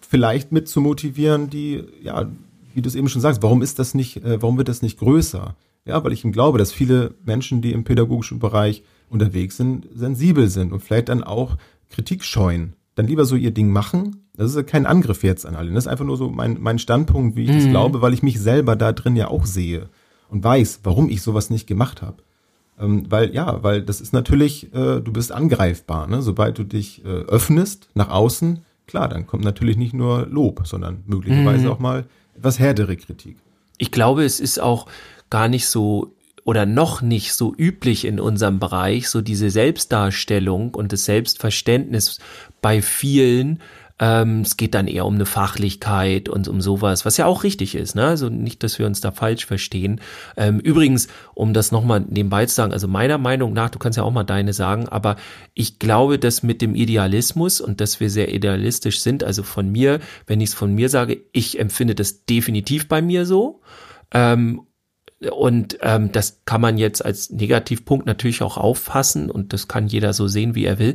vielleicht 0.00 0.50
mit 0.50 0.66
zu 0.66 0.80
motivieren, 0.80 1.50
die, 1.50 1.84
ja, 2.02 2.26
wie 2.72 2.80
du 2.80 2.88
es 2.88 2.94
eben 2.94 3.10
schon 3.10 3.20
sagst, 3.20 3.42
warum 3.42 3.60
ist 3.60 3.78
das 3.78 3.92
nicht, 3.92 4.24
äh, 4.24 4.40
warum 4.40 4.56
wird 4.56 4.68
das 4.68 4.80
nicht 4.80 4.98
größer? 4.98 5.56
Ja, 5.84 6.02
weil 6.02 6.12
ich 6.12 6.24
eben 6.24 6.32
glaube, 6.32 6.58
dass 6.58 6.72
viele 6.72 7.14
Menschen, 7.24 7.60
die 7.60 7.72
im 7.72 7.84
pädagogischen 7.84 8.38
Bereich 8.38 8.82
unterwegs 9.10 9.58
sind, 9.58 9.86
sensibel 9.94 10.48
sind 10.48 10.72
und 10.72 10.80
vielleicht 10.80 11.10
dann 11.10 11.22
auch 11.22 11.58
Kritik 11.90 12.24
scheuen. 12.24 12.74
Dann 12.94 13.06
lieber 13.06 13.24
so 13.24 13.36
ihr 13.36 13.50
Ding 13.50 13.70
machen. 13.70 14.22
Das 14.34 14.50
ist 14.50 14.56
ja 14.56 14.62
kein 14.62 14.86
Angriff 14.86 15.22
jetzt 15.22 15.46
an 15.46 15.54
alle. 15.54 15.72
Das 15.72 15.84
ist 15.84 15.88
einfach 15.88 16.04
nur 16.04 16.16
so 16.16 16.30
mein, 16.30 16.58
mein 16.60 16.78
Standpunkt, 16.78 17.36
wie 17.36 17.44
ich 17.44 17.50
mhm. 17.50 17.54
das 17.54 17.68
glaube, 17.68 18.02
weil 18.02 18.14
ich 18.14 18.22
mich 18.22 18.40
selber 18.40 18.76
da 18.76 18.92
drin 18.92 19.16
ja 19.16 19.28
auch 19.28 19.46
sehe 19.46 19.88
und 20.28 20.42
weiß, 20.42 20.80
warum 20.82 21.08
ich 21.08 21.22
sowas 21.22 21.50
nicht 21.50 21.66
gemacht 21.66 22.02
habe. 22.02 22.22
Ähm, 22.78 23.04
weil, 23.08 23.34
ja, 23.34 23.62
weil 23.62 23.82
das 23.82 24.00
ist 24.00 24.12
natürlich, 24.12 24.74
äh, 24.74 25.00
du 25.00 25.12
bist 25.12 25.32
angreifbar. 25.32 26.06
Ne? 26.06 26.22
Sobald 26.22 26.58
du 26.58 26.64
dich 26.64 27.04
äh, 27.04 27.08
öffnest 27.08 27.88
nach 27.94 28.10
außen, 28.10 28.64
klar, 28.86 29.08
dann 29.08 29.26
kommt 29.26 29.44
natürlich 29.44 29.76
nicht 29.76 29.94
nur 29.94 30.26
Lob, 30.26 30.66
sondern 30.66 31.02
möglicherweise 31.06 31.66
mhm. 31.66 31.72
auch 31.72 31.78
mal 31.78 32.06
etwas 32.36 32.58
härtere 32.58 32.96
Kritik. 32.96 33.38
Ich 33.78 33.90
glaube, 33.90 34.24
es 34.24 34.40
ist 34.40 34.60
auch 34.60 34.86
gar 35.30 35.48
nicht 35.48 35.68
so 35.68 36.14
oder 36.46 36.64
noch 36.64 37.02
nicht 37.02 37.34
so 37.34 37.52
üblich 37.58 38.04
in 38.04 38.20
unserem 38.20 38.60
Bereich, 38.60 39.08
so 39.08 39.20
diese 39.20 39.50
Selbstdarstellung 39.50 40.74
und 40.74 40.92
das 40.92 41.04
Selbstverständnis 41.04 42.20
bei 42.62 42.80
vielen. 42.82 43.60
Ähm, 43.98 44.42
es 44.42 44.56
geht 44.56 44.74
dann 44.74 44.86
eher 44.86 45.06
um 45.06 45.16
eine 45.16 45.26
Fachlichkeit 45.26 46.28
und 46.28 46.46
um 46.46 46.60
sowas, 46.60 47.04
was 47.04 47.16
ja 47.16 47.26
auch 47.26 47.42
richtig 47.42 47.74
ist. 47.74 47.96
Ne? 47.96 48.04
Also 48.04 48.28
nicht, 48.28 48.62
dass 48.62 48.78
wir 48.78 48.86
uns 48.86 49.00
da 49.00 49.10
falsch 49.10 49.44
verstehen. 49.44 50.00
Ähm, 50.36 50.60
übrigens, 50.60 51.08
um 51.34 51.52
das 51.52 51.72
nochmal 51.72 52.04
nebenbei 52.08 52.46
zu 52.46 52.54
sagen, 52.54 52.72
also 52.72 52.86
meiner 52.86 53.18
Meinung 53.18 53.52
nach, 53.52 53.70
du 53.70 53.80
kannst 53.80 53.96
ja 53.96 54.04
auch 54.04 54.12
mal 54.12 54.22
deine 54.22 54.52
sagen, 54.52 54.88
aber 54.88 55.16
ich 55.52 55.80
glaube, 55.80 56.16
dass 56.20 56.44
mit 56.44 56.62
dem 56.62 56.76
Idealismus 56.76 57.60
und 57.60 57.80
dass 57.80 57.98
wir 57.98 58.08
sehr 58.08 58.32
idealistisch 58.32 59.00
sind, 59.00 59.24
also 59.24 59.42
von 59.42 59.72
mir, 59.72 59.98
wenn 60.28 60.40
ich 60.40 60.50
es 60.50 60.54
von 60.54 60.72
mir 60.72 60.90
sage, 60.90 61.22
ich 61.32 61.58
empfinde 61.58 61.96
das 61.96 62.24
definitiv 62.24 62.86
bei 62.86 63.02
mir 63.02 63.26
so. 63.26 63.62
Ähm, 64.12 64.60
und 65.30 65.78
ähm, 65.80 66.12
das 66.12 66.42
kann 66.44 66.60
man 66.60 66.76
jetzt 66.76 67.02
als 67.02 67.30
Negativpunkt 67.30 68.06
natürlich 68.06 68.42
auch 68.42 68.58
auffassen 68.58 69.30
und 69.30 69.54
das 69.54 69.66
kann 69.66 69.86
jeder 69.86 70.12
so 70.12 70.28
sehen, 70.28 70.54
wie 70.54 70.66
er 70.66 70.78
will. 70.78 70.94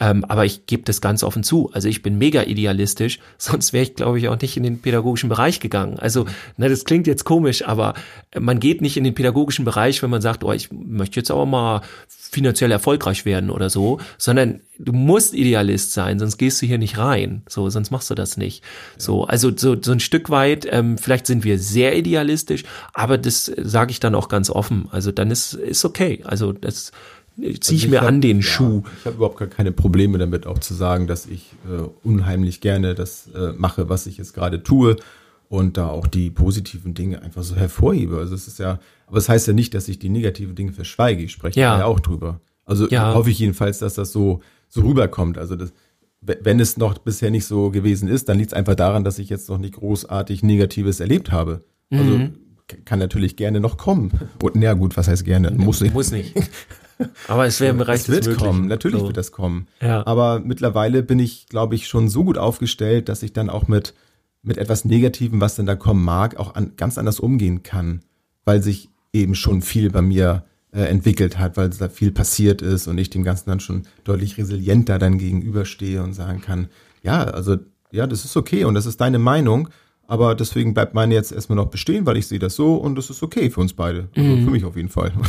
Ähm, 0.00 0.24
aber 0.24 0.46
ich 0.46 0.64
gebe 0.66 0.84
das 0.84 1.00
ganz 1.00 1.22
offen 1.22 1.42
zu. 1.42 1.70
Also 1.72 1.88
ich 1.88 2.02
bin 2.02 2.16
mega 2.16 2.44
idealistisch, 2.44 3.18
sonst 3.38 3.74
wäre 3.74 3.82
ich, 3.82 3.94
glaube 3.94 4.18
ich, 4.18 4.28
auch 4.28 4.40
nicht 4.40 4.56
in 4.56 4.62
den 4.62 4.80
pädagogischen 4.80 5.28
Bereich 5.28 5.60
gegangen. 5.60 5.98
Also, 5.98 6.24
ne, 6.56 6.68
das 6.68 6.84
klingt 6.84 7.06
jetzt 7.06 7.24
komisch, 7.24 7.66
aber 7.66 7.94
man 8.38 8.58
geht 8.58 8.80
nicht 8.80 8.96
in 8.96 9.04
den 9.04 9.14
pädagogischen 9.14 9.66
Bereich, 9.66 10.02
wenn 10.02 10.10
man 10.10 10.22
sagt, 10.22 10.44
oh, 10.44 10.52
ich 10.52 10.70
möchte 10.72 11.20
jetzt 11.20 11.30
aber 11.30 11.44
mal 11.44 11.82
finanziell 12.08 12.70
erfolgreich 12.70 13.24
werden 13.26 13.50
oder 13.50 13.68
so, 13.68 14.00
sondern 14.16 14.60
du 14.78 14.92
musst 14.92 15.34
Idealist 15.34 15.92
sein, 15.92 16.18
sonst 16.18 16.38
gehst 16.38 16.62
du 16.62 16.66
hier 16.66 16.78
nicht 16.78 16.98
rein. 16.98 17.42
So, 17.48 17.68
sonst 17.68 17.90
machst 17.90 18.10
du 18.10 18.14
das 18.14 18.36
nicht. 18.36 18.62
So, 18.96 19.24
also 19.24 19.50
so, 19.54 19.76
so 19.80 19.92
ein 19.92 20.00
Stück 20.00 20.30
weit, 20.30 20.66
ähm, 20.70 20.98
vielleicht 20.98 21.26
sind 21.26 21.44
wir 21.44 21.58
sehr 21.58 21.96
idealistisch, 21.96 22.64
aber 22.94 23.18
das 23.18 23.44
sage 23.44 23.90
ich 23.90 24.00
dann 24.00 24.14
auch 24.14 24.28
ganz 24.28 24.50
offen. 24.50 24.88
Also 24.90 25.12
dann 25.12 25.30
ist, 25.30 25.54
ist 25.54 25.84
okay. 25.84 26.22
Also 26.24 26.52
das 26.52 26.92
ziehe 27.36 27.50
ich 27.50 27.60
also 27.60 27.74
ich 27.74 27.88
mir 27.88 28.00
hab, 28.00 28.08
an 28.08 28.20
den 28.20 28.38
ja, 28.38 28.42
Schuh. 28.42 28.82
Ich 29.00 29.06
habe 29.06 29.16
überhaupt 29.16 29.38
gar 29.38 29.48
keine 29.48 29.72
Probleme 29.72 30.18
damit, 30.18 30.46
auch 30.46 30.58
zu 30.58 30.74
sagen, 30.74 31.06
dass 31.06 31.26
ich 31.26 31.52
äh, 31.68 31.82
unheimlich 32.02 32.60
gerne 32.60 32.94
das 32.94 33.28
äh, 33.34 33.52
mache, 33.52 33.88
was 33.88 34.06
ich 34.06 34.18
jetzt 34.18 34.32
gerade 34.32 34.62
tue 34.62 34.96
und 35.48 35.76
da 35.76 35.88
auch 35.88 36.06
die 36.06 36.30
positiven 36.30 36.94
Dinge 36.94 37.22
einfach 37.22 37.42
so 37.42 37.56
hervorhebe. 37.56 38.18
Also 38.18 38.34
es 38.34 38.46
ist 38.46 38.58
ja, 38.58 38.78
aber 39.06 39.18
es 39.18 39.24
das 39.24 39.28
heißt 39.30 39.46
ja 39.48 39.52
nicht, 39.54 39.74
dass 39.74 39.88
ich 39.88 39.98
die 39.98 40.08
negativen 40.08 40.54
Dinge 40.54 40.72
verschweige. 40.72 41.22
Ich 41.22 41.32
spreche 41.32 41.58
ja, 41.58 41.78
ja 41.78 41.84
auch 41.84 42.00
drüber. 42.00 42.40
Also 42.64 42.86
ja. 42.90 43.14
hoffe 43.14 43.30
ich 43.30 43.38
jedenfalls, 43.38 43.78
dass 43.78 43.94
das 43.94 44.12
so 44.12 44.42
so 44.68 44.82
rüberkommt. 44.82 45.38
Also 45.38 45.56
das, 45.56 45.72
wenn 46.20 46.60
es 46.60 46.76
noch 46.76 46.98
bisher 46.98 47.30
nicht 47.30 47.46
so 47.46 47.70
gewesen 47.70 48.08
ist, 48.08 48.28
dann 48.28 48.38
liegt 48.38 48.52
es 48.52 48.54
einfach 48.54 48.74
daran, 48.74 49.04
dass 49.04 49.18
ich 49.18 49.28
jetzt 49.28 49.48
noch 49.48 49.58
nicht 49.58 49.74
großartig 49.74 50.42
Negatives 50.42 51.00
erlebt 51.00 51.32
habe. 51.32 51.64
Also 51.90 52.18
mhm. 52.18 52.34
kann 52.84 52.98
natürlich 52.98 53.36
gerne 53.36 53.60
noch 53.60 53.76
kommen. 53.76 54.12
Und 54.42 54.56
na 54.56 54.74
gut, 54.74 54.96
was 54.96 55.08
heißt 55.08 55.24
gerne? 55.24 55.50
Muss 55.52 55.80
nicht. 55.80 55.94
Muss 55.94 56.10
nicht. 56.10 56.34
Aber 57.28 57.46
es 57.46 57.60
wäre 57.60 57.70
im 57.70 57.78
Bereich 57.78 58.00
es 58.00 58.08
wird 58.08 58.26
des 58.26 58.36
kommen, 58.36 58.66
natürlich 58.66 58.98
so. 59.00 59.06
wird 59.06 59.16
das 59.16 59.30
kommen. 59.30 59.68
Ja. 59.80 60.04
Aber 60.04 60.40
mittlerweile 60.40 61.04
bin 61.04 61.20
ich, 61.20 61.46
glaube 61.46 61.76
ich, 61.76 61.86
schon 61.86 62.08
so 62.08 62.24
gut 62.24 62.38
aufgestellt, 62.38 63.08
dass 63.08 63.22
ich 63.22 63.32
dann 63.32 63.50
auch 63.50 63.68
mit 63.68 63.94
mit 64.42 64.56
etwas 64.56 64.84
Negativem, 64.84 65.40
was 65.40 65.56
denn 65.56 65.66
da 65.66 65.76
kommen 65.76 66.04
mag, 66.04 66.36
auch 66.36 66.54
an, 66.54 66.72
ganz 66.76 66.98
anders 66.98 67.20
umgehen 67.20 67.62
kann, 67.62 68.02
weil 68.44 68.62
sich 68.62 68.90
eben 69.12 69.34
schon 69.34 69.62
viel 69.62 69.90
bei 69.90 70.02
mir 70.02 70.44
äh, 70.72 70.82
entwickelt 70.82 71.38
hat, 71.38 71.56
weil 71.56 71.70
da 71.70 71.88
viel 71.88 72.10
passiert 72.10 72.62
ist 72.62 72.86
und 72.86 72.98
ich 72.98 73.10
dem 73.10 73.24
Ganzen 73.24 73.48
dann 73.48 73.60
schon 73.60 73.84
deutlich 74.04 74.36
resilienter 74.38 74.98
dann 74.98 75.18
gegenüberstehe 75.18 76.02
und 76.02 76.12
sagen 76.12 76.40
kann, 76.40 76.68
ja, 77.02 77.24
also 77.24 77.56
ja, 77.90 78.06
das 78.06 78.24
ist 78.24 78.36
okay 78.36 78.64
und 78.64 78.74
das 78.74 78.86
ist 78.86 79.00
deine 79.00 79.18
Meinung, 79.18 79.68
aber 80.06 80.34
deswegen 80.34 80.74
bleibt 80.74 80.94
meine 80.94 81.14
jetzt 81.14 81.32
erstmal 81.32 81.56
noch 81.56 81.68
bestehen, 81.70 82.06
weil 82.06 82.16
ich 82.16 82.26
sehe 82.26 82.38
das 82.38 82.54
so 82.54 82.76
und 82.76 82.96
das 82.96 83.10
ist 83.10 83.22
okay 83.22 83.50
für 83.50 83.60
uns 83.60 83.72
beide. 83.72 84.08
Also 84.14 84.28
mhm. 84.28 84.44
für 84.44 84.50
mich 84.50 84.64
auf 84.64 84.76
jeden 84.76 84.88
Fall. 84.88 85.12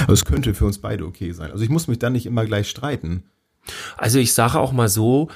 Also 0.00 0.12
es 0.12 0.24
könnte 0.26 0.54
für 0.54 0.66
uns 0.66 0.78
beide 0.78 1.06
okay 1.06 1.32
sein. 1.32 1.50
Also 1.50 1.64
ich 1.64 1.70
muss 1.70 1.88
mich 1.88 1.98
dann 1.98 2.12
nicht 2.12 2.26
immer 2.26 2.44
gleich 2.44 2.68
streiten. 2.68 3.24
Also 3.96 4.18
ich 4.18 4.34
sage 4.34 4.60
auch 4.60 4.72
mal 4.72 4.88
so, 4.88 5.28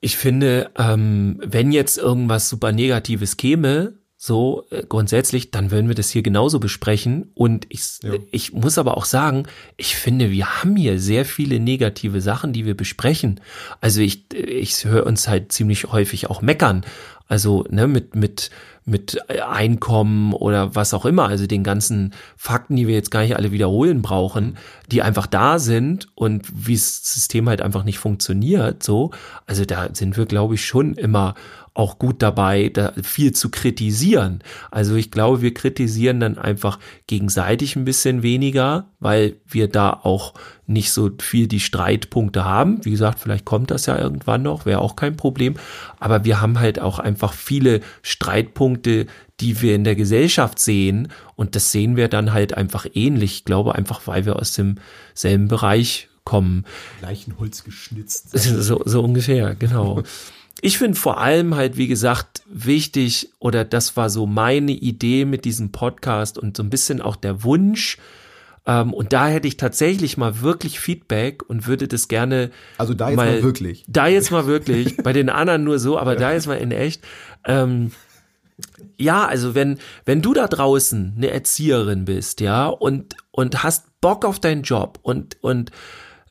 ich 0.00 0.16
finde, 0.16 0.70
ähm, 0.76 1.40
wenn 1.44 1.72
jetzt 1.72 1.98
irgendwas 1.98 2.48
super 2.48 2.72
Negatives 2.72 3.36
käme, 3.36 3.94
so 4.22 4.66
äh, 4.68 4.82
grundsätzlich, 4.86 5.50
dann 5.50 5.70
würden 5.70 5.88
wir 5.88 5.94
das 5.94 6.10
hier 6.10 6.20
genauso 6.20 6.60
besprechen. 6.60 7.30
Und 7.32 7.64
ich, 7.70 8.00
ja. 8.02 8.12
ich 8.30 8.52
muss 8.52 8.76
aber 8.76 8.98
auch 8.98 9.06
sagen, 9.06 9.46
ich 9.78 9.96
finde, 9.96 10.30
wir 10.30 10.60
haben 10.60 10.76
hier 10.76 11.00
sehr 11.00 11.24
viele 11.24 11.58
negative 11.58 12.20
Sachen, 12.20 12.52
die 12.52 12.66
wir 12.66 12.76
besprechen. 12.76 13.40
Also 13.80 14.02
ich, 14.02 14.30
ich 14.34 14.84
höre 14.84 15.06
uns 15.06 15.26
halt 15.26 15.52
ziemlich 15.52 15.86
häufig 15.86 16.28
auch 16.28 16.42
meckern. 16.42 16.84
Also 17.28 17.64
ne, 17.70 17.86
mit, 17.86 18.14
mit 18.14 18.50
mit 18.90 19.18
Einkommen 19.30 20.32
oder 20.32 20.74
was 20.74 20.92
auch 20.92 21.06
immer, 21.06 21.28
also 21.28 21.46
den 21.46 21.62
ganzen 21.62 22.12
Fakten, 22.36 22.76
die 22.76 22.86
wir 22.88 22.94
jetzt 22.94 23.10
gar 23.10 23.22
nicht 23.22 23.36
alle 23.36 23.52
wiederholen 23.52 24.02
brauchen, 24.02 24.58
die 24.90 25.02
einfach 25.02 25.26
da 25.26 25.58
sind 25.58 26.08
und 26.14 26.46
wie 26.52 26.74
das 26.74 27.04
System 27.04 27.48
halt 27.48 27.62
einfach 27.62 27.84
nicht 27.84 27.98
funktioniert, 27.98 28.82
so. 28.82 29.12
Also 29.46 29.64
da 29.64 29.88
sind 29.92 30.16
wir, 30.16 30.26
glaube 30.26 30.54
ich, 30.54 30.64
schon 30.64 30.94
immer 30.94 31.34
auch 31.72 31.98
gut 31.98 32.20
dabei, 32.20 32.68
da 32.68 32.92
viel 33.02 33.32
zu 33.32 33.48
kritisieren. 33.48 34.42
Also 34.72 34.96
ich 34.96 35.10
glaube, 35.10 35.40
wir 35.40 35.54
kritisieren 35.54 36.18
dann 36.18 36.36
einfach 36.36 36.80
gegenseitig 37.06 37.76
ein 37.76 37.84
bisschen 37.84 38.22
weniger, 38.22 38.90
weil 38.98 39.36
wir 39.46 39.68
da 39.68 39.92
auch 39.92 40.34
nicht 40.70 40.92
so 40.92 41.10
viel 41.20 41.48
die 41.48 41.60
Streitpunkte 41.60 42.44
haben. 42.44 42.84
Wie 42.84 42.90
gesagt, 42.90 43.18
vielleicht 43.18 43.44
kommt 43.44 43.70
das 43.70 43.86
ja 43.86 43.98
irgendwann 43.98 44.42
noch, 44.42 44.66
wäre 44.66 44.80
auch 44.80 44.96
kein 44.96 45.16
Problem. 45.16 45.54
Aber 45.98 46.24
wir 46.24 46.40
haben 46.40 46.58
halt 46.58 46.80
auch 46.80 46.98
einfach 46.98 47.32
viele 47.32 47.80
Streitpunkte, 48.02 49.06
die 49.40 49.60
wir 49.62 49.74
in 49.74 49.84
der 49.84 49.96
Gesellschaft 49.96 50.58
sehen. 50.58 51.08
Und 51.34 51.56
das 51.56 51.72
sehen 51.72 51.96
wir 51.96 52.08
dann 52.08 52.32
halt 52.32 52.56
einfach 52.56 52.86
ähnlich. 52.94 53.32
Ich 53.32 53.44
glaube 53.44 53.74
einfach, 53.74 54.06
weil 54.06 54.24
wir 54.26 54.36
aus 54.36 54.52
demselben 54.52 55.48
Bereich 55.48 56.08
kommen. 56.24 56.64
Gleichen 57.00 57.38
Holz 57.38 57.64
geschnitzt. 57.64 58.28
So, 58.38 58.82
so 58.84 59.02
ungefähr, 59.02 59.54
genau. 59.56 60.02
ich 60.60 60.78
finde 60.78 60.98
vor 60.98 61.18
allem 61.18 61.56
halt, 61.56 61.76
wie 61.76 61.88
gesagt, 61.88 62.42
wichtig, 62.46 63.30
oder 63.38 63.64
das 63.64 63.96
war 63.96 64.10
so 64.10 64.26
meine 64.26 64.72
Idee 64.72 65.24
mit 65.24 65.44
diesem 65.44 65.72
Podcast 65.72 66.38
und 66.38 66.56
so 66.56 66.62
ein 66.62 66.70
bisschen 66.70 67.00
auch 67.00 67.16
der 67.16 67.42
Wunsch, 67.42 67.98
ähm, 68.70 68.92
und 68.94 69.12
da 69.12 69.26
hätte 69.26 69.48
ich 69.48 69.56
tatsächlich 69.56 70.16
mal 70.16 70.42
wirklich 70.42 70.78
Feedback 70.78 71.42
und 71.48 71.66
würde 71.66 71.88
das 71.88 72.06
gerne. 72.06 72.52
Also 72.78 72.94
da 72.94 73.08
jetzt 73.08 73.16
mal, 73.16 73.32
mal 73.32 73.42
wirklich. 73.42 73.84
Da 73.88 74.06
jetzt 74.06 74.30
mal 74.30 74.46
wirklich. 74.46 74.96
bei 75.02 75.12
den 75.12 75.28
anderen 75.28 75.64
nur 75.64 75.80
so, 75.80 75.98
aber 75.98 76.14
da 76.14 76.32
jetzt 76.32 76.46
mal 76.46 76.54
in 76.54 76.70
echt. 76.70 77.02
Ähm, 77.44 77.90
ja, 78.96 79.26
also 79.26 79.56
wenn, 79.56 79.78
wenn 80.04 80.22
du 80.22 80.34
da 80.34 80.46
draußen 80.46 81.14
eine 81.16 81.30
Erzieherin 81.30 82.04
bist, 82.04 82.40
ja, 82.40 82.68
und, 82.68 83.16
und 83.32 83.64
hast 83.64 84.00
Bock 84.00 84.24
auf 84.24 84.38
deinen 84.38 84.62
Job 84.62 85.00
und, 85.02 85.42
und, 85.42 85.72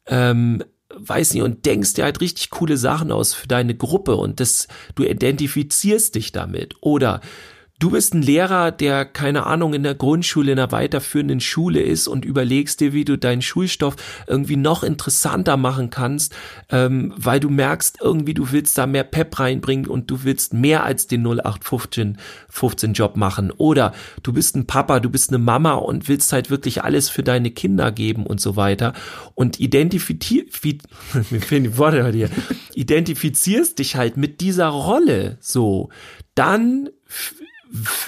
ähm, 0.05 0.63
weiß 0.95 1.33
nicht, 1.33 1.43
und 1.43 1.65
denkst 1.65 1.95
dir 1.95 2.05
halt 2.05 2.21
richtig 2.21 2.51
coole 2.51 2.77
Sachen 2.77 3.11
aus 3.11 3.33
für 3.33 3.47
deine 3.47 3.75
Gruppe 3.75 4.15
und 4.15 4.39
das, 4.39 4.69
du 4.95 5.03
identifizierst 5.03 6.15
dich 6.15 6.31
damit 6.31 6.75
oder 6.79 7.19
Du 7.79 7.91
bist 7.91 8.13
ein 8.13 8.21
Lehrer, 8.21 8.71
der 8.73 9.05
keine 9.05 9.45
Ahnung 9.45 9.73
in 9.73 9.83
der 9.83 9.95
Grundschule, 9.95 10.51
in 10.51 10.59
einer 10.59 10.73
weiterführenden 10.73 11.39
Schule 11.39 11.81
ist 11.81 12.09
und 12.09 12.25
überlegst 12.25 12.81
dir, 12.81 12.91
wie 12.91 13.05
du 13.05 13.17
deinen 13.17 13.41
Schulstoff 13.41 13.95
irgendwie 14.27 14.57
noch 14.57 14.83
interessanter 14.83 15.55
machen 15.55 15.89
kannst, 15.89 16.35
ähm, 16.69 17.13
weil 17.15 17.39
du 17.39 17.49
merkst, 17.49 17.99
irgendwie 18.01 18.33
du 18.33 18.51
willst 18.51 18.77
da 18.77 18.85
mehr 18.85 19.05
Pep 19.05 19.39
reinbringen 19.39 19.87
und 19.87 20.11
du 20.11 20.25
willst 20.25 20.53
mehr 20.53 20.83
als 20.83 21.07
den 21.07 21.25
0815 21.25 22.17
15 22.49 22.91
Job 22.91 23.15
machen. 23.15 23.49
Oder 23.51 23.93
du 24.23 24.33
bist 24.33 24.57
ein 24.57 24.67
Papa, 24.67 24.99
du 24.99 25.09
bist 25.09 25.29
eine 25.29 25.39
Mama 25.39 25.75
und 25.75 26.09
willst 26.09 26.33
halt 26.33 26.49
wirklich 26.49 26.83
alles 26.83 27.07
für 27.07 27.23
deine 27.23 27.51
Kinder 27.51 27.93
geben 27.93 28.25
und 28.25 28.41
so 28.41 28.57
weiter. 28.57 28.91
Und 29.35 29.61
identifizier, 29.61 30.43
mir 31.29 31.41
fehlen 31.41 31.63
die 31.63 31.77
Worte 31.77 32.03
heute 32.03 32.17
hier, 32.17 32.29
identifizierst 32.73 33.79
dich 33.79 33.95
halt 33.95 34.17
mit 34.17 34.41
dieser 34.41 34.67
Rolle 34.67 35.37
so, 35.39 35.89
dann 36.35 36.89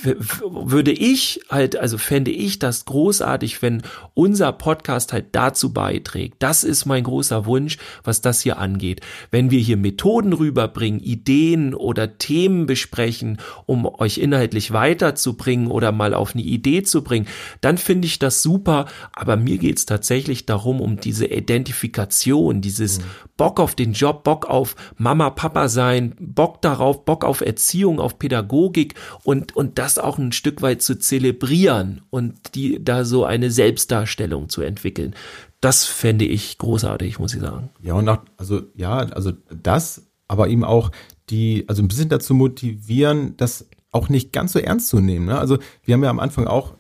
würde 0.04 0.92
ich 0.92 1.42
halt, 1.50 1.78
also 1.78 2.00
fände 2.00 2.32
ich 2.32 2.58
das 2.58 2.86
großartig, 2.86 3.62
wenn 3.62 3.84
unser 4.16 4.52
Podcast 4.52 5.14
halt 5.14 5.28
dazu 5.34 5.72
beiträgt. 5.72 6.38
Das 6.40 6.64
ist 6.64 6.86
mein 6.86 7.04
großer 7.04 7.46
Wunsch, 7.46 7.78
was 8.04 8.22
das 8.22 8.42
hier 8.42 8.58
angeht. 8.58 9.02
Wenn 9.30 9.52
wir 9.52 9.60
hier 9.60 9.78
Methoden 9.78 10.34
rüberbringen, 10.34 11.00
Ideen 11.00 11.76
oder 11.76 12.18
Themen 12.18 12.66
besprechen, 12.66 13.38
um 13.68 13.86
euch 13.86 14.18
inhaltlich 14.18 14.74
weiterzubringen 14.74 15.68
oder 15.68 15.92
mal 15.92 16.16
auf 16.16 16.34
eine 16.34 16.44
Idee 16.44 16.82
zu 16.82 17.04
bringen, 17.04 17.28
dann 17.62 17.78
finde 17.78 18.08
ich 18.08 18.18
das 18.18 18.42
super. 18.42 18.88
Aber 19.14 19.38
mir 19.38 19.60
geht 19.60 19.78
es 19.78 19.86
tatsächlich 19.86 20.48
darum, 20.48 20.82
um 20.82 21.00
diese 21.00 21.28
Identifikation, 21.28 22.62
dieses 22.62 23.00
mhm. 23.00 23.04
Bock 23.38 23.60
auf 23.60 23.76
den 23.76 23.94
Job, 23.94 24.24
Bock 24.24 24.46
auf 24.46 24.76
Mama, 24.98 25.30
Papa 25.30 25.68
sein, 25.68 26.16
Bock 26.20 26.62
darauf, 26.62 27.06
Bock 27.06 27.24
auf 27.24 27.42
Erziehung, 27.42 28.00
auf 28.00 28.18
Pädagogik 28.18 28.96
und 29.24 29.51
und, 29.54 29.78
das 29.78 29.98
auch 29.98 30.18
ein 30.18 30.32
Stück 30.32 30.62
weit 30.62 30.82
zu 30.82 30.98
zelebrieren 30.98 32.02
und 32.10 32.56
die 32.56 32.84
da 32.84 33.06
so 33.06 33.26
eine 33.26 33.52
Selbstdarstellung 33.52 34.50
zu 34.50 34.62
entwickeln. 34.62 35.16
Das 35.60 35.86
fände 35.86 36.26
ich 36.26 36.58
großartig, 36.58 37.20
muss 37.20 37.34
ich 37.34 37.42
sagen. 37.42 37.70
Ja, 37.82 37.94
und 37.94 38.10
auch, 38.10 38.20
also, 38.38 38.62
ja, 38.76 38.98
also 38.98 39.32
das, 39.50 40.04
aber 40.28 40.48
eben 40.48 40.64
auch 40.64 40.92
die, 41.30 41.66
also 41.68 41.82
ein 41.82 41.88
bisschen 41.88 42.10
dazu 42.10 42.34
motivieren, 42.34 43.36
das 43.38 43.68
auch 43.92 44.10
nicht 44.10 44.32
ganz 44.34 44.54
so 44.54 44.60
ernst 44.60 44.88
zu 44.88 45.00
nehmen. 45.00 45.26
Ne? 45.26 45.38
Also 45.38 45.58
wir 45.84 45.94
haben 45.94 46.04
ja 46.04 46.10
am 46.10 46.20
Anfang 46.20 46.48
auch 46.48 46.74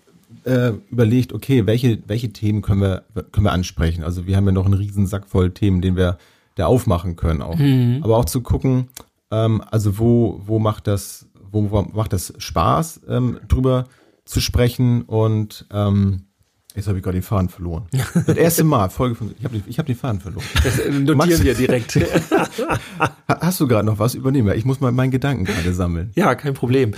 äh, 0.45 0.71
überlegt, 0.89 1.33
okay, 1.33 1.65
welche, 1.65 2.01
welche 2.07 2.31
Themen 2.33 2.61
können 2.61 2.81
wir, 2.81 3.03
können 3.31 3.45
wir 3.45 3.51
ansprechen? 3.51 4.03
Also 4.03 4.25
wir 4.27 4.37
haben 4.37 4.45
ja 4.45 4.51
noch 4.51 4.65
einen 4.65 4.73
riesen 4.73 5.07
Sack 5.07 5.27
voll 5.27 5.51
Themen, 5.51 5.81
den 5.81 5.95
wir 5.95 6.17
da 6.55 6.65
aufmachen 6.65 7.15
können 7.15 7.41
auch. 7.41 7.57
Mhm. 7.57 7.99
Aber 8.03 8.17
auch 8.17 8.25
zu 8.25 8.41
gucken, 8.41 8.87
ähm, 9.29 9.61
also 9.69 9.99
wo, 9.99 10.41
wo 10.45 10.59
macht 10.59 10.87
das, 10.87 11.27
wo, 11.51 11.71
wo 11.71 11.81
macht 11.81 12.13
es 12.13 12.33
Spaß, 12.37 13.01
ähm, 13.07 13.39
drüber 13.47 13.87
zu 14.25 14.39
sprechen 14.39 15.03
und 15.03 15.67
ähm, 15.71 16.27
Jetzt 16.75 16.87
habe 16.87 16.97
ich 16.97 17.03
gerade 17.03 17.17
den 17.17 17.23
Faden 17.23 17.49
verloren. 17.49 17.85
Das 18.25 18.37
erste 18.37 18.63
Mal, 18.63 18.89
Folge 18.89 19.15
von. 19.15 19.35
Ich 19.37 19.43
habe 19.43 19.57
den, 19.59 19.77
hab 19.77 19.85
den 19.85 19.95
Faden 19.95 20.21
verloren. 20.21 20.45
Das 20.63 20.77
notieren 20.77 21.17
Max, 21.17 21.43
wir 21.43 21.53
direkt. 21.53 21.99
Hast 23.27 23.59
du 23.59 23.67
gerade 23.67 23.85
noch 23.85 23.99
was 23.99 24.15
übernehmen? 24.15 24.55
Ich 24.55 24.65
muss 24.65 24.79
mal 24.79 24.91
meinen 24.91 25.11
Gedanken 25.11 25.45
gerade 25.45 25.73
sammeln. 25.73 26.11
Ja, 26.15 26.35
kein 26.35 26.53
Problem. 26.53 26.93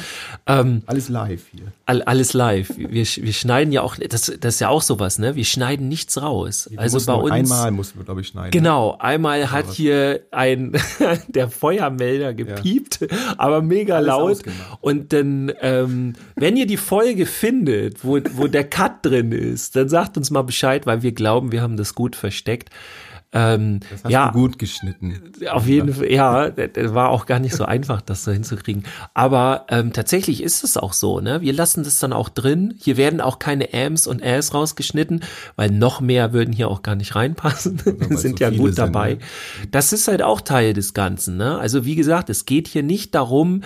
Ähm, 0.45 0.83
alles 0.85 1.09
live 1.09 1.43
hier. 1.51 1.71
All, 1.85 2.01
alles 2.03 2.33
live. 2.33 2.73
Wir, 2.77 3.05
wir 3.05 3.33
schneiden 3.33 3.71
ja 3.71 3.81
auch, 3.81 3.95
das, 3.95 4.31
das 4.39 4.55
ist 4.55 4.59
ja 4.59 4.69
auch 4.69 4.81
sowas, 4.81 5.17
ne? 5.17 5.35
Wir 5.35 5.45
schneiden 5.45 5.87
nichts 5.87 6.21
raus. 6.21 6.67
Wir 6.69 6.79
also 6.79 6.99
bei 7.05 7.13
uns. 7.13 7.31
Einmal 7.31 7.71
mussten 7.71 7.99
wir, 7.99 8.05
glaube 8.05 8.21
ich, 8.21 8.27
schneiden. 8.27 8.51
Genau, 8.51 8.97
einmal 8.99 9.51
hat 9.51 9.71
hier 9.71 10.21
ein 10.31 10.73
der 11.27 11.49
Feuermelder 11.49 12.33
gepiept, 12.33 12.99
ja. 13.01 13.07
aber 13.37 13.61
mega 13.61 13.95
alles 13.95 14.07
laut. 14.07 14.31
Ausgemacht. 14.31 14.77
Und 14.81 15.13
dann, 15.13 15.51
ähm, 15.61 16.13
wenn 16.35 16.57
ihr 16.57 16.67
die 16.67 16.77
Folge 16.77 17.25
findet, 17.43 18.03
wo, 18.03 18.19
wo 18.33 18.47
der 18.47 18.65
Cut 18.65 19.05
drin 19.05 19.31
ist, 19.31 19.62
ist, 19.63 19.75
dann 19.75 19.89
sagt 19.89 20.17
uns 20.17 20.31
mal 20.31 20.43
Bescheid, 20.43 20.85
weil 20.85 21.01
wir 21.01 21.13
glauben, 21.13 21.51
wir 21.51 21.61
haben 21.61 21.77
das 21.77 21.95
gut 21.95 22.15
versteckt. 22.15 22.69
Ähm, 23.35 23.79
das 23.89 24.03
hast 24.03 24.11
ja, 24.11 24.29
du 24.29 24.39
gut 24.39 24.59
geschnitten. 24.59 25.31
Auf 25.49 25.65
jeden 25.65 25.91
Fall, 25.91 26.11
ja, 26.11 26.49
das 26.51 26.93
war 26.93 27.09
auch 27.09 27.25
gar 27.25 27.39
nicht 27.39 27.55
so 27.55 27.65
einfach, 27.65 28.01
das 28.01 28.23
so 28.23 28.31
hinzukriegen. 28.31 28.83
Aber 29.15 29.65
ähm, 29.69 29.91
tatsächlich 29.91 30.43
ist 30.43 30.63
es 30.63 30.77
auch 30.77 30.93
so, 30.93 31.19
ne? 31.19 31.41
Wir 31.41 31.53
lassen 31.53 31.83
das 31.83 31.99
dann 31.99 32.13
auch 32.13 32.29
drin. 32.29 32.75
Hier 32.79 32.95
werden 32.95 33.21
auch 33.21 33.39
keine 33.39 33.73
Ams 33.73 34.05
und 34.05 34.21
Äs 34.21 34.53
rausgeschnitten, 34.53 35.23
weil 35.55 35.71
noch 35.71 35.99
mehr 35.99 36.31
würden 36.31 36.53
hier 36.53 36.67
auch 36.69 36.83
gar 36.83 36.95
nicht 36.95 37.15
reinpassen. 37.15 37.81
Wir 37.83 38.17
sind 38.17 38.37
so 38.37 38.45
ja 38.45 38.51
gut 38.51 38.77
dabei. 38.77 39.11
Sind, 39.11 39.21
ne? 39.21 39.67
Das 39.71 39.93
ist 39.93 40.07
halt 40.07 40.21
auch 40.21 40.41
Teil 40.41 40.73
des 40.73 40.93
Ganzen, 40.93 41.35
ne? 41.35 41.57
Also 41.57 41.85
wie 41.85 41.95
gesagt, 41.95 42.29
es 42.29 42.45
geht 42.45 42.67
hier 42.67 42.83
nicht 42.83 43.15
darum, 43.15 43.63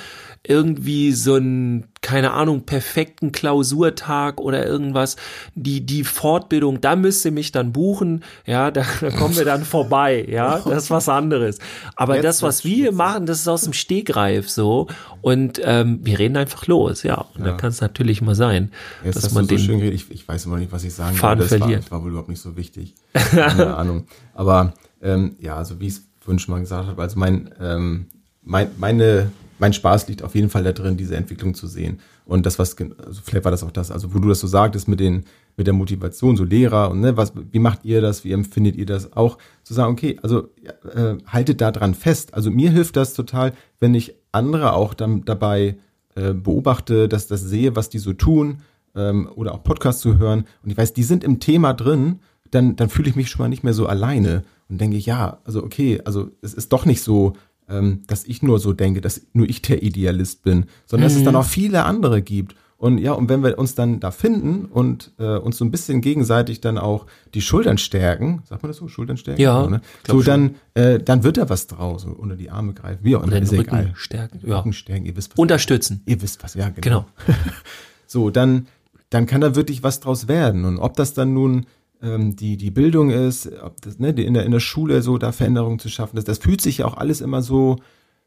irgendwie 0.47 1.11
so 1.11 1.35
ein 1.35 1.87
keine 2.01 2.31
Ahnung, 2.31 2.61
perfekten 2.61 3.31
Klausurtag 3.31 4.39
oder 4.39 4.65
irgendwas, 4.65 5.17
die, 5.55 5.85
die 5.85 6.03
Fortbildung, 6.03 6.79
da 6.79 6.95
müsst 6.95 7.25
ihr 7.25 7.31
mich 7.31 7.51
dann 7.51 7.73
buchen, 7.73 8.23
ja, 8.45 8.71
da, 8.71 8.85
da 9.01 9.09
kommen 9.11 9.35
wir 9.35 9.45
dann 9.45 9.65
vorbei, 9.65 10.25
ja, 10.29 10.59
das 10.59 10.83
ist 10.83 10.89
was 10.89 11.09
anderes. 11.09 11.59
Aber 11.95 12.15
Jetzt 12.15 12.23
das, 12.23 12.43
was 12.43 12.63
wir 12.63 12.91
machen, 12.91 13.25
das 13.25 13.39
ist 13.39 13.47
aus 13.47 13.63
dem 13.63 13.73
Stegreif 13.73 14.49
so. 14.49 14.87
Und 15.21 15.59
ähm, 15.63 15.99
wir 16.03 16.19
reden 16.19 16.37
einfach 16.37 16.67
los, 16.67 17.03
ja, 17.03 17.25
und 17.35 17.41
ja. 17.41 17.51
da 17.51 17.57
kann 17.57 17.71
es 17.71 17.81
natürlich 17.81 18.21
mal 18.21 18.35
sein, 18.35 18.71
Jetzt 19.03 19.17
dass 19.17 19.33
man 19.33 19.45
so 19.45 19.55
den 19.55 19.59
schön 19.59 19.81
ich, 19.81 20.09
ich 20.11 20.27
weiß 20.27 20.45
immer 20.45 20.57
nicht, 20.57 20.71
was 20.71 20.83
ich 20.83 20.93
sagen 20.93 21.17
Faden 21.17 21.39
das 21.39 21.49
verliert. 21.49 21.91
War, 21.91 21.97
war 21.97 22.05
wohl 22.05 22.11
überhaupt 22.11 22.29
nicht 22.29 22.41
so 22.41 22.55
wichtig, 22.55 22.93
keine 23.13 23.75
Ahnung, 23.75 24.07
aber 24.33 24.73
ähm, 25.01 25.35
ja, 25.39 25.57
also 25.57 25.79
wie 25.79 25.87
ich 25.87 25.95
es 25.95 26.41
schon 26.41 26.53
mal 26.53 26.59
gesagt 26.59 26.87
habe, 26.87 27.01
also 27.01 27.17
mein, 27.19 27.49
ähm, 27.59 28.07
mein, 28.43 28.69
meine 28.77 29.31
mein 29.59 29.73
Spaß 29.73 30.07
liegt 30.07 30.23
auf 30.23 30.35
jeden 30.35 30.49
Fall 30.49 30.63
da 30.63 30.71
drin, 30.71 30.97
diese 30.97 31.15
Entwicklung 31.15 31.53
zu 31.53 31.67
sehen. 31.67 31.99
Und 32.25 32.45
das, 32.45 32.59
was, 32.59 32.75
also 32.77 33.21
vielleicht 33.23 33.45
war 33.45 33.51
das 33.51 33.63
auch 33.63 33.71
das, 33.71 33.91
also 33.91 34.13
wo 34.13 34.19
du 34.19 34.29
das 34.29 34.39
so 34.39 34.47
sagtest 34.47 34.87
mit 34.87 34.99
den, 34.99 35.25
mit 35.55 35.67
der 35.67 35.73
Motivation, 35.73 36.37
so 36.37 36.43
Lehrer 36.43 36.91
und 36.91 36.99
ne, 36.99 37.17
was, 37.17 37.33
wie 37.51 37.59
macht 37.59 37.85
ihr 37.85 38.01
das, 38.01 38.23
wie 38.23 38.31
empfindet 38.31 38.75
ihr 38.75 38.85
das 38.85 39.13
auch, 39.13 39.37
zu 39.63 39.73
sagen, 39.73 39.91
okay, 39.91 40.19
also 40.21 40.49
äh, 40.93 41.15
haltet 41.25 41.61
da 41.61 41.71
dran 41.71 41.95
fest. 41.95 42.33
Also 42.33 42.51
mir 42.51 42.69
hilft 42.69 42.95
das 42.95 43.13
total, 43.13 43.53
wenn 43.79 43.95
ich 43.95 44.15
andere 44.31 44.73
auch 44.73 44.93
dann 44.93 45.25
dabei 45.25 45.77
äh, 46.15 46.33
beobachte, 46.33 47.07
dass 47.07 47.27
das 47.27 47.41
sehe, 47.41 47.75
was 47.75 47.89
die 47.89 47.99
so 47.99 48.13
tun, 48.13 48.61
ähm, 48.95 49.29
oder 49.35 49.53
auch 49.53 49.63
Podcasts 49.63 50.01
zu 50.01 50.17
hören 50.17 50.45
und 50.63 50.71
ich 50.71 50.77
weiß, 50.77 50.93
die 50.93 51.03
sind 51.03 51.23
im 51.23 51.39
Thema 51.39 51.73
drin, 51.73 52.19
dann, 52.51 52.75
dann 52.75 52.89
fühle 52.89 53.09
ich 53.09 53.15
mich 53.15 53.29
schon 53.29 53.43
mal 53.43 53.49
nicht 53.49 53.63
mehr 53.63 53.73
so 53.73 53.87
alleine 53.87 54.43
und 54.69 54.81
denke, 54.81 54.97
ja, 54.97 55.39
also 55.45 55.63
okay, 55.63 56.01
also 56.03 56.29
es 56.41 56.53
ist 56.53 56.73
doch 56.73 56.85
nicht 56.85 57.01
so, 57.01 57.33
ähm, 57.69 58.03
dass 58.07 58.25
ich 58.25 58.41
nur 58.41 58.59
so 58.59 58.73
denke, 58.73 59.01
dass 59.01 59.21
nur 59.33 59.47
ich 59.49 59.61
der 59.61 59.83
Idealist 59.83 60.43
bin, 60.43 60.65
sondern 60.85 61.09
mhm. 61.09 61.13
dass 61.13 61.17
es 61.19 61.23
dann 61.23 61.35
auch 61.35 61.45
viele 61.45 61.83
andere 61.83 62.21
gibt. 62.21 62.55
Und 62.79 62.99
ja, 62.99 63.13
und 63.13 63.27
wenn 63.27 63.43
wir 63.43 63.57
uns 63.57 63.73
dann 63.73 63.99
da 63.99 64.11
finden 64.11 64.65
und 64.65 65.11
äh, 65.17 65.37
uns 65.37 65.57
so 65.57 65.65
ein 65.65 65.71
bisschen 65.71 65.99
gegenseitig 65.99 66.61
dann 66.61 66.77
auch 66.77 67.07
die 67.33 67.41
Schultern 67.41 67.79
stärken, 67.79 68.43
sagt 68.45 68.61
man 68.61 68.69
das 68.69 68.77
so, 68.77 68.87
Schultern 68.87 69.17
stärken? 69.17 69.41
Ja. 69.41 69.67
Ne? 69.67 69.81
So, 70.05 70.21
dann, 70.21 70.57
äh, 70.75 70.99
dann 70.99 71.23
wird 71.23 71.37
da 71.37 71.49
was 71.49 71.65
draus, 71.65 72.05
unter 72.05 72.35
die 72.35 72.51
Arme 72.51 72.75
greifen, 72.75 72.99
wie 73.01 73.15
auch 73.15 73.23
immer, 73.23 73.35
ist 73.41 73.51
Rücken 73.51 73.75
egal. 73.75 73.93
stärken, 73.95 74.41
ja. 74.45 74.57
Rücken 74.57 74.73
stärken, 74.73 75.05
ihr 75.07 75.15
wisst 75.15 75.31
was. 75.31 75.39
Unterstützen. 75.39 76.03
Ihr 76.05 76.21
wisst 76.21 76.43
was, 76.43 76.53
ja, 76.53 76.69
genau. 76.69 77.05
genau. 77.25 77.37
so, 78.05 78.29
dann, 78.29 78.67
dann 79.09 79.25
kann 79.25 79.41
da 79.41 79.55
wirklich 79.55 79.81
was 79.81 79.99
draus 79.99 80.27
werden. 80.27 80.63
Und 80.63 80.77
ob 80.77 80.95
das 80.95 81.15
dann 81.15 81.33
nun 81.33 81.65
ähm, 82.01 82.35
die, 82.35 82.57
die 82.57 82.71
Bildung 82.71 83.09
ist, 83.09 83.51
ob 83.61 83.81
das, 83.81 83.99
ne, 83.99 84.09
in 84.09 84.33
der, 84.33 84.45
in 84.45 84.51
der 84.51 84.59
Schule 84.59 85.01
so 85.01 85.17
da 85.17 85.31
Veränderungen 85.31 85.79
zu 85.79 85.89
schaffen, 85.89 86.15
das, 86.15 86.25
das 86.25 86.37
fühlt 86.37 86.61
sich 86.61 86.79
ja 86.79 86.85
auch 86.85 86.97
alles 86.97 87.21
immer 87.21 87.41
so, 87.41 87.77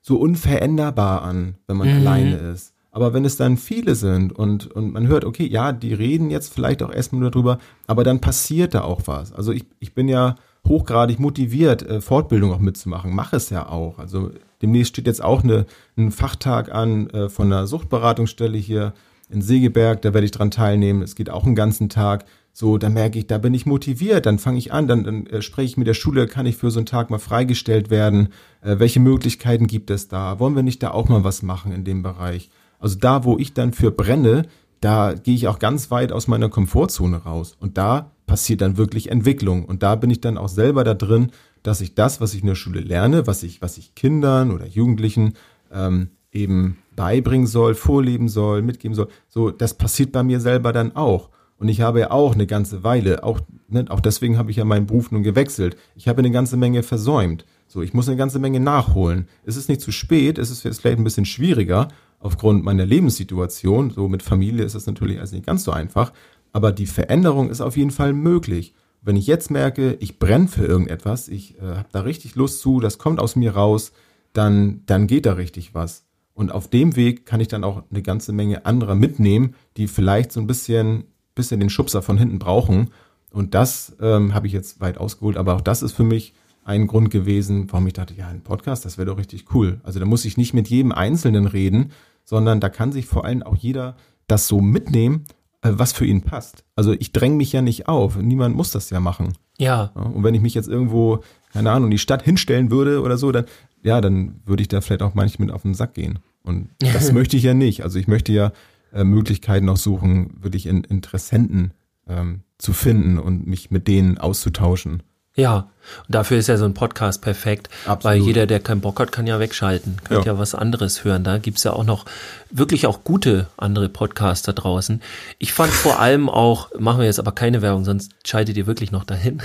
so 0.00 0.16
unveränderbar 0.16 1.22
an, 1.22 1.56
wenn 1.66 1.76
man 1.76 1.88
mhm. 1.88 1.96
alleine 1.96 2.37
ist. 2.37 2.74
Aber 2.92 3.14
wenn 3.14 3.24
es 3.24 3.37
dann 3.37 3.56
viele 3.56 3.94
sind 3.94 4.33
und, 4.33 4.66
und 4.66 4.92
man 4.92 5.06
hört, 5.06 5.24
okay, 5.24 5.46
ja, 5.46 5.72
die 5.72 5.94
reden 5.94 6.30
jetzt 6.30 6.52
vielleicht 6.52 6.83
auch 6.83 6.92
erstmal 6.92 7.20
nur 7.20 7.30
drüber, 7.30 7.59
aber 7.87 8.02
dann 8.02 8.20
passiert 8.20 8.74
da 8.74 8.83
auch 8.83 9.02
was. 9.06 9.33
Also 9.33 9.52
ich, 9.52 9.64
ich 9.78 9.94
bin 9.94 10.09
ja 10.09 10.35
hochgradig 10.66 11.20
motiviert, 11.20 11.83
äh, 11.83 12.00
Fortbildung 12.00 12.52
auch 12.52 12.59
mitzumachen, 12.59 13.14
mache 13.14 13.37
es 13.37 13.50
ja 13.50 13.68
auch. 13.68 13.98
Also 13.98 14.30
demnächst 14.61 14.90
steht 14.90 15.06
jetzt 15.06 15.22
auch 15.22 15.44
eine, 15.44 15.66
ein 15.96 16.11
Fachtag 16.11 16.74
an 16.74 17.09
äh, 17.11 17.28
von 17.28 17.46
einer 17.52 17.66
Suchtberatungsstelle 17.66 18.59
hier 18.59 18.92
in 19.30 19.42
Segeberg, 19.42 20.02
da 20.02 20.12
werde 20.12 20.24
ich 20.24 20.33
dran 20.33 20.50
teilnehmen. 20.50 21.02
Es 21.02 21.14
geht 21.14 21.30
auch 21.30 21.46
einen 21.46 21.54
ganzen 21.54 21.88
Tag. 21.88 22.24
So, 22.61 22.77
dann 22.77 22.92
merke 22.92 23.18
ich, 23.18 23.27
da 23.27 23.38
bin 23.38 23.55
ich 23.55 23.64
motiviert, 23.64 24.27
dann 24.27 24.38
fange 24.38 24.59
ich 24.59 24.70
an, 24.70 24.87
dann, 24.87 25.05
dann 25.05 25.27
äh, 25.29 25.40
spreche 25.40 25.64
ich 25.64 25.77
mit 25.79 25.87
der 25.87 25.94
Schule, 25.94 26.27
kann 26.27 26.44
ich 26.44 26.59
für 26.59 26.70
so 26.70 26.79
einen 26.79 26.85
Tag 26.85 27.09
mal 27.09 27.18
freigestellt 27.18 27.88
werden? 27.88 28.35
Äh, 28.61 28.79
welche 28.79 29.01
Möglichkeiten 29.01 29.66
gibt 29.66 29.88
es 29.88 30.09
da? 30.09 30.38
Wollen 30.38 30.55
wir 30.55 30.62
nicht 30.62 30.83
da 30.83 30.90
auch 30.90 31.09
mal 31.09 31.25
was 31.25 31.42
machen 31.42 31.73
in 31.73 31.85
dem 31.85 32.03
Bereich? 32.03 32.51
Also 32.79 32.99
da, 32.99 33.25
wo 33.25 33.38
ich 33.38 33.55
dann 33.55 33.73
für 33.73 33.90
brenne, 33.90 34.42
da 34.83 35.14
gehe 35.14 35.35
ich 35.35 35.49
auch 35.49 35.59
ganz 35.59 35.90
weit 35.90 36.12
aus 36.12 36.29
meiner 36.29 36.51
Komfortzone 36.51 37.16
raus. 37.25 37.57
Und 37.59 37.79
da 37.79 38.11
passiert 38.27 38.61
dann 38.61 38.77
wirklich 38.77 39.11
Entwicklung. 39.11 39.64
Und 39.64 39.83
da 39.83 39.94
bin 39.94 40.11
ich 40.11 40.20
dann 40.20 40.37
auch 40.37 40.51
selber 40.51 40.85
da 40.85 40.92
drin, 40.92 41.31
dass 41.62 41.81
ich 41.81 41.94
das, 41.94 42.20
was 42.20 42.35
ich 42.35 42.42
in 42.42 42.46
der 42.46 42.57
Schule 42.57 42.81
lerne, 42.81 43.27
was 43.27 43.42
ich, 43.42 43.62
was 43.62 43.79
ich 43.79 43.94
Kindern 43.94 44.51
oder 44.51 44.66
Jugendlichen 44.66 45.33
ähm, 45.73 46.11
eben 46.31 46.77
beibringen 46.94 47.46
soll, 47.46 47.75
vorleben 47.75 48.29
soll, 48.29 48.61
mitgeben 48.61 48.94
soll, 48.94 49.09
so, 49.31 49.51
das 49.51 49.73
passiert 49.79 50.12
bei 50.12 50.23
mir 50.23 50.40
selber 50.40 50.75
dann 50.75 50.94
auch. 50.94 51.31
Und 51.61 51.68
ich 51.68 51.83
habe 51.83 52.01
ja 52.01 52.11
auch 52.11 52.33
eine 52.33 52.46
ganze 52.46 52.85
Weile, 52.85 53.23
auch, 53.23 53.38
ne, 53.68 53.85
auch 53.90 54.01
deswegen 54.01 54.38
habe 54.38 54.51
ich 54.51 54.57
ja 54.57 54.64
meinen 54.64 54.87
Beruf 54.87 55.11
nun 55.11 55.23
gewechselt. 55.23 55.77
Ich 55.94 56.09
habe 56.09 56.20
eine 56.20 56.31
ganze 56.31 56.57
Menge 56.57 56.83
versäumt. 56.83 57.44
So, 57.68 57.83
ich 57.83 57.92
muss 57.92 58.09
eine 58.09 58.16
ganze 58.16 58.38
Menge 58.38 58.61
nachholen. 58.61 59.29
Es 59.44 59.59
ist 59.59 59.68
nicht 59.68 59.83
zu 59.83 59.92
spät, 59.92 60.38
es 60.38 60.51
ist 60.51 60.62
vielleicht 60.62 60.99
ein 60.99 61.05
bisschen 61.05 61.27
schwieriger 61.27 61.88
aufgrund 62.18 62.64
meiner 62.64 62.87
Lebenssituation. 62.87 63.90
So 63.90 64.09
mit 64.09 64.23
Familie 64.23 64.64
ist 64.64 64.75
das 64.75 64.87
natürlich 64.87 65.20
also 65.20 65.37
nicht 65.37 65.44
ganz 65.44 65.62
so 65.62 65.70
einfach. 65.70 66.14
Aber 66.55 66.73
die 66.73 66.87
Veränderung 66.87 67.51
ist 67.51 67.61
auf 67.61 67.77
jeden 67.77 67.90
Fall 67.90 68.14
möglich. 68.14 68.75
Wenn 69.03 69.16
ich 69.16 69.27
jetzt 69.27 69.51
merke, 69.51 69.99
ich 70.01 70.18
brenne 70.18 70.49
für 70.49 70.64
irgendetwas, 70.64 71.29
ich 71.29 71.59
äh, 71.59 71.77
habe 71.77 71.88
da 71.92 72.01
richtig 72.01 72.37
Lust 72.37 72.61
zu, 72.61 72.81
das 72.81 72.96
kommt 72.96 73.20
aus 73.20 73.37
mir 73.37 73.55
raus, 73.55 73.92
dann, 74.33 74.81
dann 74.87 75.07
geht 75.07 75.27
da 75.27 75.35
richtig 75.35 75.75
was. 75.75 76.07
Und 76.33 76.53
auf 76.53 76.68
dem 76.68 76.96
Weg 76.96 77.27
kann 77.27 77.40
ich 77.40 77.49
dann 77.49 77.64
auch 77.64 77.83
eine 77.90 78.01
ganze 78.01 78.33
Menge 78.33 78.64
anderer 78.64 78.94
mitnehmen, 78.94 79.55
die 79.77 79.88
vielleicht 79.88 80.33
so 80.33 80.40
ein 80.40 80.46
bisschen 80.46 81.05
bisschen 81.35 81.61
den 81.61 81.71
Schubser 81.71 82.03
von 82.03 82.19
hinten 82.19 82.38
brauchen. 82.38 82.90
Und 83.31 83.55
das 83.55 83.97
ähm, 84.01 84.35
habe 84.35 84.47
ich 84.47 84.53
jetzt 84.53 84.81
weit 84.81 84.99
ausgeholt, 84.99 85.37
aber 85.37 85.55
auch 85.55 85.61
das 85.61 85.83
ist 85.83 85.93
für 85.93 86.05
mich 86.05 86.35
ein 86.64 86.87
Grund 86.87 87.11
gewesen, 87.11 87.66
warum 87.71 87.87
ich 87.87 87.95
dachte, 87.95 88.14
ja, 88.14 88.29
ein 88.29 88.43
Podcast, 88.43 88.85
das 88.85 88.99
wäre 88.99 89.07
doch 89.07 89.19
richtig 89.19 89.55
cool. 89.55 89.81
Also 89.83 89.99
da 89.99 90.07
muss 90.07 90.25
ich 90.25 90.37
nicht 90.37 90.55
mit 90.55 90.69
jedem 90.69 90.93
Einzelnen 90.93 91.47
reden, 91.47 91.93
sondern 92.25 92.61
da 92.61 92.69
kann 92.69 92.93
sich 92.93 93.07
vor 93.07 93.25
allem 93.25 93.43
auch 93.43 93.57
jeder 93.57 93.97
das 94.27 94.47
so 94.47 94.61
mitnehmen, 94.61 95.25
äh, 95.62 95.71
was 95.73 95.93
für 95.93 96.07
ihn 96.07 96.23
passt. 96.23 96.64
Also 96.77 96.93
ich 96.93 97.12
dränge 97.12 97.37
mich 97.37 97.53
ja 97.53 97.62
nicht 97.62 97.88
auf. 97.88 98.16
Niemand 98.16 98.57
muss 98.57 98.71
das 98.71 98.90
ja 98.90 99.01
machen. 99.01 99.33
Ja. 99.59 99.93
ja. 99.95 100.03
Und 100.03 100.23
wenn 100.23 100.35
ich 100.35 100.40
mich 100.40 100.55
jetzt 100.55 100.69
irgendwo, 100.69 101.21
keine 101.53 101.71
Ahnung, 101.71 101.87
in 101.88 101.93
die 101.93 101.99
Stadt 101.99 102.23
hinstellen 102.23 102.71
würde 102.71 103.03
oder 103.03 103.16
so, 103.16 103.33
dann, 103.33 103.45
ja, 103.83 104.01
dann 104.01 104.40
würde 104.45 104.62
ich 104.62 104.69
da 104.69 104.81
vielleicht 104.81 105.03
auch 105.03 105.14
manchmal 105.14 105.47
mit 105.47 105.55
auf 105.55 105.62
den 105.62 105.75
Sack 105.75 105.95
gehen. 105.95 106.19
Und 106.43 106.71
das 106.79 107.12
möchte 107.12 107.37
ich 107.37 107.43
ja 107.43 107.55
nicht. 107.55 107.83
Also 107.83 107.99
ich 107.99 108.09
möchte 108.09 108.33
ja 108.33 108.53
äh, 108.92 109.05
Möglichkeiten 109.05 109.66
noch 109.66 109.76
suchen, 109.76 110.38
wirklich 110.40 110.66
in 110.66 110.85
Interessenten 110.85 111.72
ähm, 112.09 112.42
zu 112.59 112.72
finden 112.72 113.18
und 113.18 113.46
mich 113.46 113.70
mit 113.70 113.88
denen 113.88 114.18
auszutauschen. 114.18 115.03
Ja, 115.37 115.70
und 116.07 116.14
dafür 116.14 116.38
ist 116.38 116.48
ja 116.48 116.57
so 116.57 116.64
ein 116.64 116.74
Podcast 116.74 117.22
perfekt, 117.22 117.70
Absolut. 117.87 118.05
weil 118.05 118.20
jeder, 118.20 118.46
der 118.46 118.59
keinen 118.59 118.81
Bock 118.81 118.98
hat, 118.98 119.12
kann 119.12 119.29
ja 119.29 119.38
wegschalten, 119.38 119.96
kann 120.03 120.18
ja, 120.18 120.24
ja 120.24 120.38
was 120.38 120.57
anderes 120.57 121.05
hören. 121.05 121.22
Da 121.22 121.38
gibt's 121.38 121.62
ja 121.62 121.72
auch 121.72 121.85
noch 121.85 122.05
wirklich 122.50 122.87
auch 122.87 123.05
gute 123.05 123.46
andere 123.57 123.88
Podcasts 123.88 124.44
da 124.44 124.53
draußen. 124.53 125.00
Ich 125.38 125.53
fand 125.53 125.72
vor 125.72 126.00
allem 126.00 126.29
auch, 126.29 126.70
machen 126.79 126.98
wir 126.98 127.07
jetzt 127.07 127.20
aber 127.20 127.33
keine 127.33 127.62
Werbung, 127.62 127.85
sonst 127.85 128.12
schaltet 128.26 128.57
ihr 128.57 128.66
wirklich 128.66 128.90
noch 128.90 129.05
dahin. 129.05 129.40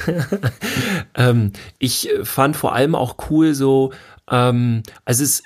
ähm, 1.15 1.53
ich 1.77 2.09
fand 2.23 2.57
vor 2.57 2.73
allem 2.73 2.95
auch 2.95 3.15
cool 3.29 3.53
so, 3.53 3.93
ähm, 4.29 4.81
also 5.05 5.23
es 5.23 5.43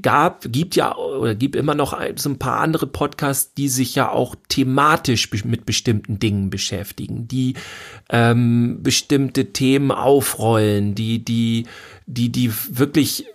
gab, 0.00 0.50
gibt 0.50 0.76
ja 0.76 0.96
oder 0.96 1.34
gibt 1.34 1.56
immer 1.56 1.74
noch 1.74 1.98
so 2.16 2.30
ein 2.30 2.38
paar 2.38 2.60
andere 2.60 2.86
Podcasts, 2.86 3.54
die 3.54 3.68
sich 3.68 3.94
ja 3.94 4.10
auch 4.10 4.34
thematisch 4.48 5.30
mit 5.44 5.66
bestimmten 5.66 6.18
Dingen 6.18 6.50
beschäftigen, 6.50 7.28
die 7.28 7.54
ähm, 8.10 8.78
bestimmte 8.82 9.52
Themen 9.52 9.90
aufrollen, 9.90 10.94
die, 10.94 11.24
die, 11.24 11.66
die, 12.06 12.30
die 12.30 12.52
wirklich, 12.70 13.26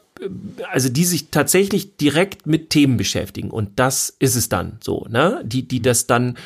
also 0.71 0.89
die 0.89 1.05
sich 1.05 1.29
tatsächlich 1.29 1.97
direkt 1.97 2.45
mit 2.47 2.69
Themen 2.69 2.97
beschäftigen. 2.97 3.49
Und 3.49 3.79
das 3.79 4.15
ist 4.19 4.35
es 4.35 4.49
dann 4.49 4.77
so, 4.81 5.07
ne? 5.09 5.41
Die, 5.45 5.67
die 5.67 5.81
das 5.81 6.07
dann, 6.07 6.37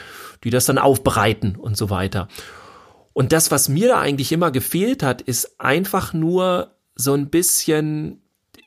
die 0.43 0.49
das 0.49 0.65
dann 0.65 0.77
aufbereiten 0.77 1.55
und 1.55 1.77
so 1.77 1.89
weiter. 1.89 2.27
Und 3.13 3.31
das, 3.31 3.49
was 3.49 3.69
mir 3.69 3.88
da 3.88 3.99
eigentlich 3.99 4.31
immer 4.31 4.51
gefehlt 4.51 5.01
hat, 5.01 5.21
ist 5.21 5.60
einfach 5.60 6.13
nur 6.13 6.75
so 6.95 7.13
ein 7.13 7.29
bisschen 7.29 8.21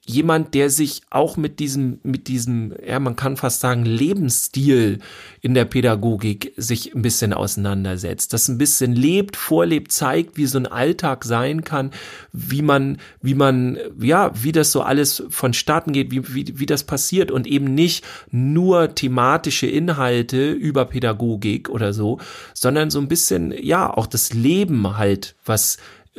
jemand, 0.09 0.55
der 0.55 0.71
sich 0.71 1.03
auch 1.11 1.37
mit 1.37 1.61
diesem, 1.61 1.99
mit 2.03 2.29
diesem, 2.29 2.73
ja, 2.85 2.99
man 2.99 3.14
kann 3.14 3.37
fast 3.37 3.61
sagen, 3.61 3.85
Lebensstil 3.85 5.01
in 5.42 5.53
der 5.53 5.66
Pädagogik 5.66 6.55
sich 6.57 6.94
ein 6.94 7.03
bisschen 7.03 7.35
auseinandersetzt, 7.35 8.33
das 8.33 8.49
ein 8.49 8.57
bisschen 8.57 8.94
lebt, 8.94 9.37
vorlebt, 9.37 9.92
zeigt, 9.92 10.38
wie 10.38 10.47
so 10.47 10.59
ein 10.59 10.66
Alltag 10.66 11.27
sein 11.27 11.62
kann, 11.62 11.90
wie 12.33 12.62
man, 12.62 12.97
wie 13.21 13.35
man, 13.35 13.79
ja, 14.01 14.31
wie 14.35 14.53
das 14.53 14.73
so 14.73 14.81
alles 14.81 15.23
vonstatten 15.29 15.92
geht, 15.92 16.11
wie, 16.11 16.35
wie, 16.35 16.59
wie 16.59 16.66
das 16.66 16.85
passiert 16.85 17.31
und 17.31 17.47
eben 17.47 17.75
nicht 17.75 18.03
nur 18.31 18.94
thematische 18.94 19.66
Inhalte 19.66 20.53
über 20.53 20.87
Pädagogik 20.87 21.68
oder 21.68 21.92
so, 21.92 22.18
sondern 22.55 22.90
so 22.90 22.99
ein 22.99 23.09
bisschen, 23.09 23.53
ja, 23.53 23.92
auch 23.92 24.07
das 24.07 24.33
Leben 24.33 24.97
halt, 24.97 25.37
was, 25.44 25.77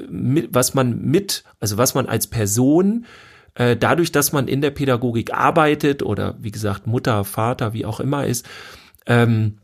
mit, 0.08 0.50
was 0.54 0.76
man 0.76 1.02
mit, 1.02 1.44
also 1.60 1.78
was 1.78 1.96
man 1.96 2.06
als 2.06 2.28
Person 2.28 3.08
äh, 3.60 3.76
dadurch, 3.76 4.12
dass 4.12 4.32
man 4.32 4.48
in 4.48 4.62
der 4.62 4.72
Pädagogik 4.72 5.34
arbeitet 5.34 6.02
oder 6.02 6.36
wie 6.40 6.50
gesagt 6.50 6.88
Mutter, 6.88 7.26
Vater, 7.26 7.74
wie 7.74 7.86
auch 7.86 8.00
immer 8.00 8.26
ist, 8.26 8.48
ähm, 9.06 9.58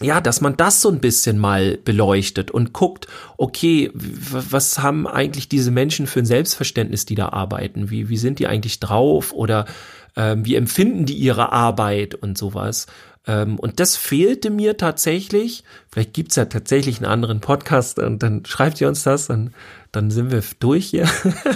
ja, 0.00 0.20
dass 0.20 0.40
man 0.40 0.56
das 0.56 0.82
so 0.82 0.90
ein 0.90 1.00
bisschen 1.00 1.38
mal 1.38 1.78
beleuchtet 1.78 2.50
und 2.50 2.72
guckt, 2.72 3.06
okay, 3.38 3.90
was 3.94 4.80
haben 4.80 5.06
eigentlich 5.06 5.48
diese 5.48 5.70
Menschen 5.70 6.06
für 6.06 6.18
ein 6.18 6.26
Selbstverständnis, 6.26 7.06
die 7.06 7.14
da 7.14 7.30
arbeiten? 7.30 7.90
Wie, 7.90 8.08
wie 8.08 8.16
sind 8.18 8.40
die 8.40 8.46
eigentlich 8.46 8.80
drauf 8.80 9.32
oder 9.32 9.64
ähm, 10.16 10.44
wie 10.44 10.56
empfinden 10.56 11.06
die 11.06 11.14
ihre 11.14 11.50
Arbeit 11.50 12.14
und 12.14 12.36
sowas? 12.36 12.86
Ähm, 13.26 13.58
und 13.58 13.80
das 13.80 13.96
fehlte 13.96 14.50
mir 14.50 14.76
tatsächlich. 14.76 15.64
Vielleicht 15.90 16.12
gibt's 16.12 16.36
ja 16.36 16.44
tatsächlich 16.44 16.98
einen 16.98 17.06
anderen 17.06 17.40
Podcast 17.40 17.98
und 17.98 18.22
dann 18.22 18.44
schreibt 18.44 18.80
ihr 18.80 18.88
uns 18.88 19.02
das, 19.02 19.28
dann, 19.28 19.54
dann 19.92 20.10
sind 20.10 20.30
wir 20.30 20.42
durch 20.60 20.86
hier. 20.86 21.08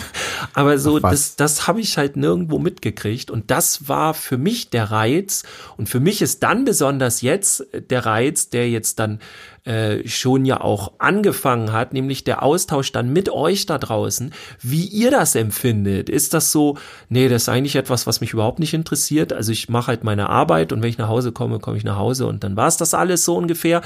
Aber 0.54 0.78
so, 0.78 0.98
das, 0.98 1.36
das 1.36 1.66
habe 1.66 1.80
ich 1.80 1.98
halt 1.98 2.16
nirgendwo 2.16 2.58
mitgekriegt. 2.58 3.30
Und 3.30 3.50
das 3.50 3.88
war 3.88 4.14
für 4.14 4.38
mich 4.38 4.70
der 4.70 4.90
Reiz. 4.90 5.42
Und 5.76 5.88
für 5.88 6.00
mich 6.00 6.22
ist 6.22 6.42
dann 6.42 6.64
besonders 6.64 7.20
jetzt 7.20 7.66
der 7.72 8.06
Reiz, 8.06 8.48
der 8.48 8.70
jetzt 8.70 8.98
dann 8.98 9.20
äh, 9.68 10.08
schon 10.08 10.46
ja 10.46 10.62
auch 10.62 10.92
angefangen 10.98 11.72
hat, 11.72 11.92
nämlich 11.92 12.24
der 12.24 12.42
Austausch 12.42 12.90
dann 12.90 13.12
mit 13.12 13.28
euch 13.28 13.66
da 13.66 13.76
draußen, 13.76 14.32
wie 14.62 14.86
ihr 14.86 15.10
das 15.10 15.34
empfindet. 15.34 16.08
Ist 16.08 16.32
das 16.32 16.52
so, 16.52 16.78
nee, 17.10 17.28
das 17.28 17.42
ist 17.42 17.48
eigentlich 17.50 17.76
etwas, 17.76 18.06
was 18.06 18.22
mich 18.22 18.32
überhaupt 18.32 18.60
nicht 18.60 18.72
interessiert. 18.72 19.32
Also 19.32 19.52
ich 19.52 19.68
mache 19.68 19.88
halt 19.88 20.04
meine 20.04 20.30
Arbeit 20.30 20.72
und 20.72 20.82
wenn 20.82 20.88
ich 20.88 20.96
nach 20.96 21.08
Hause 21.08 21.32
komme, 21.32 21.58
komme 21.58 21.76
ich 21.76 21.84
nach 21.84 21.98
Hause 21.98 22.26
und 22.26 22.44
dann 22.44 22.56
war 22.56 22.66
es 22.66 22.78
das 22.78 22.94
alles 22.94 23.26
so 23.26 23.36
ungefähr. 23.36 23.82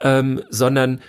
Ähm, 0.00 0.42
sondern 0.50 1.00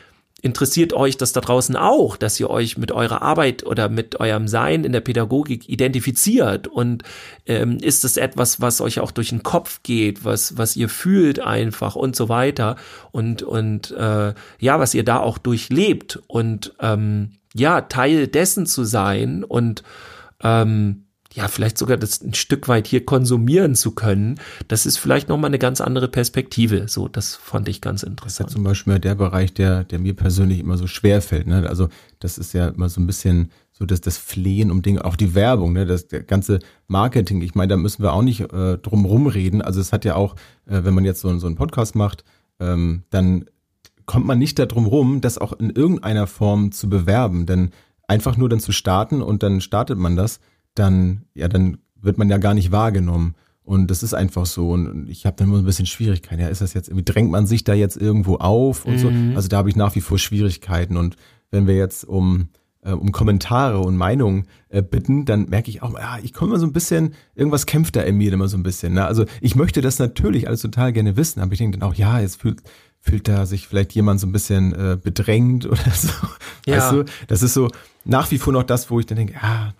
interessiert 0.45 0.93
euch 0.93 1.17
das 1.17 1.33
da 1.33 1.41
draußen 1.41 1.75
auch, 1.75 2.15
dass 2.15 2.39
ihr 2.39 2.49
euch 2.49 2.77
mit 2.77 2.91
eurer 2.91 3.21
Arbeit 3.21 3.65
oder 3.65 3.89
mit 3.89 4.19
eurem 4.19 4.47
Sein 4.47 4.83
in 4.83 4.91
der 4.91 5.01
Pädagogik 5.01 5.67
identifiziert? 5.67 6.67
Und 6.67 7.03
ähm, 7.47 7.79
ist 7.81 8.05
es 8.05 8.15
etwas, 8.15 8.61
was 8.61 8.79
euch 8.79 8.99
auch 8.99 9.11
durch 9.11 9.29
den 9.29 9.43
Kopf 9.43 9.81
geht, 9.83 10.23
was 10.23 10.57
was 10.57 10.75
ihr 10.75 10.87
fühlt 10.87 11.39
einfach 11.39 11.95
und 11.95 12.15
so 12.15 12.29
weiter? 12.29 12.75
Und 13.11 13.41
und 13.41 13.91
äh, 13.91 14.33
ja, 14.59 14.79
was 14.79 14.93
ihr 14.93 15.03
da 15.03 15.19
auch 15.19 15.39
durchlebt. 15.39 16.19
Und 16.27 16.73
ähm, 16.79 17.31
ja 17.55 17.81
Teil 17.81 18.27
dessen 18.27 18.65
zu 18.65 18.83
sein 18.83 19.43
und 19.43 19.83
ähm, 20.43 21.04
ja, 21.35 21.49
vielleicht 21.49 21.77
sogar 21.77 21.97
das 21.97 22.21
ein 22.21 22.33
Stück 22.33 22.69
weit 22.69 22.87
hier 22.87 23.05
konsumieren 23.05 23.75
zu 23.75 23.91
können, 23.91 24.39
das 24.69 24.85
ist 24.85 24.97
vielleicht 24.97 25.27
nochmal 25.27 25.49
eine 25.49 25.59
ganz 25.59 25.81
andere 25.81 26.07
Perspektive. 26.07 26.87
So, 26.87 27.09
das 27.09 27.35
fand 27.35 27.67
ich 27.67 27.81
ganz 27.81 28.03
interessant. 28.03 28.25
Das 28.25 28.33
ist 28.33 28.39
ja 28.39 28.47
zum 28.55 28.63
Beispiel 28.63 28.99
der 28.99 29.15
Bereich, 29.15 29.53
der, 29.53 29.83
der 29.83 29.99
mir 29.99 30.15
persönlich 30.15 30.59
immer 30.59 30.77
so 30.77 30.87
schwer 30.87 31.21
fällt. 31.21 31.47
Ne? 31.47 31.67
Also, 31.67 31.89
das 32.19 32.37
ist 32.37 32.53
ja 32.53 32.69
immer 32.69 32.87
so 32.87 33.01
ein 33.01 33.07
bisschen 33.07 33.51
so 33.73 33.85
das, 33.85 33.99
das 33.99 34.17
Flehen 34.17 34.71
um 34.71 34.81
Dinge, 34.81 35.03
auch 35.03 35.17
die 35.17 35.35
Werbung, 35.35 35.73
ne? 35.73 35.85
das 35.85 36.07
der 36.07 36.23
ganze 36.23 36.59
Marketing. 36.87 37.41
Ich 37.41 37.53
meine, 37.53 37.67
da 37.67 37.77
müssen 37.77 38.01
wir 38.01 38.13
auch 38.13 38.21
nicht 38.21 38.39
äh, 38.53 38.77
drum 38.77 39.03
rumreden. 39.03 39.61
Also, 39.61 39.81
es 39.81 39.91
hat 39.91 40.05
ja 40.05 40.15
auch, 40.15 40.35
äh, 40.65 40.85
wenn 40.85 40.93
man 40.93 41.03
jetzt 41.03 41.19
so, 41.19 41.37
so 41.37 41.47
einen 41.47 41.57
Podcast 41.57 41.95
macht, 41.95 42.23
ähm, 42.61 43.03
dann 43.09 43.45
kommt 44.05 44.25
man 44.25 44.39
nicht 44.39 44.57
darum 44.57 44.85
rum, 44.85 45.19
das 45.19 45.37
auch 45.37 45.51
in 45.51 45.69
irgendeiner 45.69 46.27
Form 46.27 46.71
zu 46.71 46.87
bewerben. 46.87 47.45
Denn 47.45 47.71
einfach 48.07 48.37
nur 48.37 48.47
dann 48.47 48.61
zu 48.61 48.71
starten 48.71 49.21
und 49.21 49.43
dann 49.43 49.59
startet 49.59 49.97
man 49.97 50.15
das, 50.15 50.39
dann, 50.75 51.23
ja, 51.33 51.47
dann 51.47 51.77
wird 52.01 52.17
man 52.17 52.29
ja 52.29 52.37
gar 52.37 52.53
nicht 52.53 52.71
wahrgenommen. 52.71 53.35
Und 53.63 53.89
das 53.89 54.03
ist 54.03 54.13
einfach 54.13 54.45
so. 54.45 54.69
Und 54.69 55.09
ich 55.09 55.25
habe 55.25 55.35
dann 55.37 55.47
immer 55.47 55.57
ein 55.57 55.65
bisschen 55.65 55.87
Schwierigkeiten. 55.87 56.39
Ja, 56.39 56.49
ist 56.49 56.61
das 56.61 56.75
jetzt 56.75 56.87
irgendwie, 56.87 57.05
drängt 57.05 57.31
man 57.31 57.47
sich 57.47 57.63
da 57.63 57.73
jetzt 57.73 57.97
irgendwo 57.97 58.35
auf 58.35 58.85
und 58.85 58.93
mhm. 58.93 58.99
so? 58.99 59.35
Also 59.35 59.47
da 59.47 59.57
habe 59.57 59.69
ich 59.69 59.75
nach 59.75 59.95
wie 59.95 60.01
vor 60.01 60.19
Schwierigkeiten. 60.19 60.97
Und 60.97 61.15
wenn 61.49 61.65
wir 61.65 61.75
jetzt 61.75 62.03
um, 62.05 62.49
äh, 62.81 62.91
um 62.91 63.11
Kommentare 63.11 63.79
und 63.79 63.97
Meinungen 63.97 64.45
äh, 64.69 64.83
bitten, 64.83 65.25
dann 65.25 65.49
merke 65.49 65.71
ich 65.71 65.81
auch, 65.81 65.97
ja, 65.97 66.19
ich 66.21 66.31
komme 66.31 66.51
immer 66.51 66.59
so 66.59 66.67
ein 66.67 66.73
bisschen, 66.73 67.15
irgendwas 67.33 67.65
kämpft 67.65 67.95
da 67.95 68.01
in 68.01 68.17
mir 68.17 68.31
immer 68.31 68.47
so 68.47 68.55
ein 68.55 68.63
bisschen. 68.63 68.93
Ne? 68.93 69.05
Also 69.05 69.25
ich 69.41 69.55
möchte 69.55 69.81
das 69.81 69.97
natürlich 69.97 70.47
alles 70.47 70.61
total 70.61 70.93
gerne 70.93 71.17
wissen, 71.17 71.39
aber 71.39 71.53
ich 71.53 71.57
denke 71.57 71.79
dann 71.79 71.89
auch, 71.89 71.95
ja, 71.95 72.19
jetzt 72.19 72.39
fühlt, 72.41 72.61
fühlt 72.99 73.27
da 73.27 73.47
sich 73.47 73.67
vielleicht 73.67 73.93
jemand 73.93 74.19
so 74.19 74.27
ein 74.27 74.31
bisschen 74.31 74.73
äh, 74.73 74.97
bedrängt 75.01 75.65
oder 75.65 75.91
so. 75.91 76.09
Ja. 76.67 76.77
Weißt 76.77 76.91
du, 76.91 77.05
das 77.27 77.41
ist 77.41 77.55
so 77.55 77.69
nach 78.03 78.29
wie 78.29 78.37
vor 78.37 78.53
noch 78.53 78.63
das, 78.63 78.91
wo 78.91 78.99
ich 78.99 79.07
dann 79.07 79.17
denke, 79.17 79.33
ja, 79.33 79.73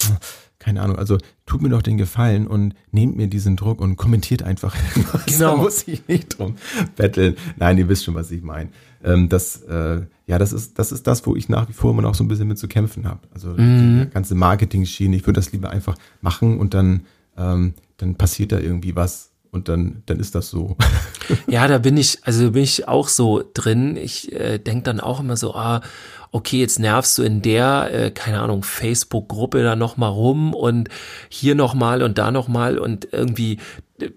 keine 0.66 0.82
Ahnung, 0.82 0.98
also 0.98 1.20
tut 1.46 1.62
mir 1.62 1.70
doch 1.70 1.84
den 1.84 2.00
Gefallen 2.00 2.48
und 2.48 2.74
nehmt 2.92 3.16
mir 3.16 3.28
diesen 3.28 3.56
Druck 3.56 3.80
und 3.80 3.98
kommentiert 3.98 4.42
einfach 4.42 4.76
irgendwas. 4.96 5.26
Genau. 5.28 5.56
Da 5.56 5.62
muss 5.62 5.88
ich 5.88 6.08
nicht 6.08 6.40
drum 6.40 6.56
betteln. 6.96 7.36
Nein, 7.58 7.78
ihr 7.78 7.88
wisst 7.88 8.04
schon, 8.04 8.16
was 8.16 8.32
ich 8.32 8.42
meine. 8.42 8.72
Ähm, 9.04 9.30
das, 9.30 9.62
äh, 9.62 10.02
ja, 10.26 10.40
das 10.40 10.54
ist, 10.54 10.80
das 10.80 10.92
ist 10.92 11.06
das, 11.06 11.24
wo 11.28 11.36
ich 11.36 11.50
nach 11.50 11.70
wie 11.70 11.74
vor 11.74 11.92
immer 11.92 12.02
noch 12.02 12.16
so 12.16 12.24
ein 12.24 12.28
bisschen 12.28 12.48
mit 12.48 12.58
zu 12.58 12.68
kämpfen 12.68 13.08
habe. 13.08 13.20
Also 13.32 13.50
mhm. 13.50 14.06
die 14.06 14.10
ganze 14.10 14.34
Marketing-Schiene, 14.34 15.16
ich 15.16 15.28
würde 15.28 15.40
das 15.40 15.52
lieber 15.52 15.70
einfach 15.70 15.98
machen 16.22 16.58
und 16.58 16.74
dann, 16.74 17.02
ähm, 17.38 17.76
dann 17.98 18.16
passiert 18.16 18.52
da 18.52 18.58
irgendwie 18.58 18.96
was 18.96 19.34
und 19.56 19.70
dann, 19.70 20.04
dann 20.06 20.20
ist 20.20 20.36
das 20.36 20.50
so. 20.50 20.78
Ja, 21.48 21.68
da 21.68 21.80
bin 21.80 21.98
ich, 21.98 22.20
also 22.24 22.52
bin 22.52 22.64
ich 22.64 22.88
auch 22.88 23.08
so 23.08 23.44
drin. 23.54 23.98
Ich 23.98 24.32
äh, 24.32 24.60
denke 24.60 24.84
dann 24.84 25.00
auch 25.00 25.20
immer 25.20 25.38
so, 25.38 25.56
ah, 25.56 25.82
okay, 26.32 26.60
jetzt 26.60 26.80
nervst 26.80 27.18
du 27.18 27.24
in 27.24 27.42
der, 27.42 27.90
äh, 27.92 28.12
keine 28.12 28.42
Ahnung, 28.42 28.62
Facebook-Gruppe 28.62 29.64
da 29.64 29.76
nochmal 29.76 30.12
rum 30.12 30.54
und 30.54 30.90
hier 31.30 31.56
nochmal 31.56 32.04
und 32.04 32.18
da 32.18 32.30
nochmal 32.30 32.78
und 32.78 33.08
irgendwie 33.12 33.60
äh, 34.00 34.10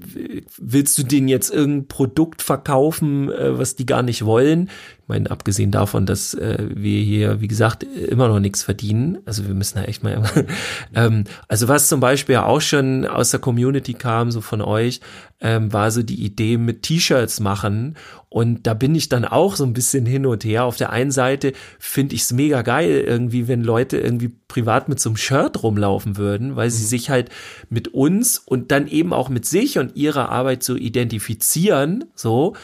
willst 0.58 0.98
du 0.98 1.04
denen 1.04 1.28
jetzt 1.28 1.50
irgendein 1.50 1.88
Produkt 1.88 2.42
verkaufen, 2.42 3.30
äh, 3.30 3.56
was 3.58 3.76
die 3.76 3.86
gar 3.86 4.02
nicht 4.02 4.24
wollen? 4.24 4.68
Ich 5.08 5.14
meine, 5.14 5.30
abgesehen 5.30 5.70
davon, 5.70 6.04
dass 6.04 6.34
äh, 6.34 6.68
wir 6.68 7.00
hier, 7.00 7.40
wie 7.40 7.48
gesagt, 7.48 7.82
immer 7.82 8.28
noch 8.28 8.40
nichts 8.40 8.62
verdienen. 8.62 9.16
Also 9.24 9.46
wir 9.46 9.54
müssen 9.54 9.78
ja 9.78 9.84
echt 9.84 10.02
mal. 10.02 10.22
ähm, 10.94 11.24
also 11.48 11.66
was 11.66 11.88
zum 11.88 12.00
Beispiel 12.00 12.36
auch 12.36 12.60
schon 12.60 13.06
aus 13.06 13.30
der 13.30 13.40
Community 13.40 13.94
kam, 13.94 14.30
so 14.30 14.42
von 14.42 14.60
euch, 14.60 15.00
ähm, 15.40 15.72
war 15.72 15.90
so 15.92 16.02
die 16.02 16.22
Idee 16.22 16.58
mit 16.58 16.82
T-Shirts 16.82 17.40
machen. 17.40 17.96
Und 18.28 18.66
da 18.66 18.74
bin 18.74 18.94
ich 18.94 19.08
dann 19.08 19.24
auch 19.24 19.56
so 19.56 19.64
ein 19.64 19.72
bisschen 19.72 20.04
hin 20.04 20.26
und 20.26 20.44
her. 20.44 20.64
Auf 20.64 20.76
der 20.76 20.90
einen 20.90 21.10
Seite 21.10 21.54
finde 21.78 22.14
ich 22.14 22.24
es 22.24 22.34
mega 22.34 22.60
geil, 22.60 23.02
irgendwie, 23.06 23.48
wenn 23.48 23.64
Leute 23.64 23.96
irgendwie 23.96 24.28
privat 24.46 24.90
mit 24.90 25.00
so 25.00 25.08
einem 25.08 25.16
Shirt 25.16 25.62
rumlaufen 25.62 26.18
würden, 26.18 26.54
weil 26.54 26.68
sie 26.68 26.82
mhm. 26.82 26.88
sich 26.88 27.08
halt 27.08 27.30
mit 27.70 27.88
uns 27.94 28.36
und 28.36 28.72
dann 28.72 28.86
eben 28.86 29.14
auch 29.14 29.30
mit 29.30 29.46
sich 29.46 29.78
und 29.78 29.96
ihrer 29.96 30.28
Arbeit 30.28 30.62
so 30.62 30.76
identifizieren, 30.76 32.04
so. 32.14 32.54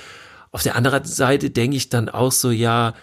Auf 0.55 0.63
der 0.63 0.77
anderen 0.77 1.05
Seite 1.05 1.51
denke 1.51 1.77
ich 1.77 1.89
dann 1.89 2.09
auch 2.09 2.31
so, 2.31 2.53
ja, 2.53 2.95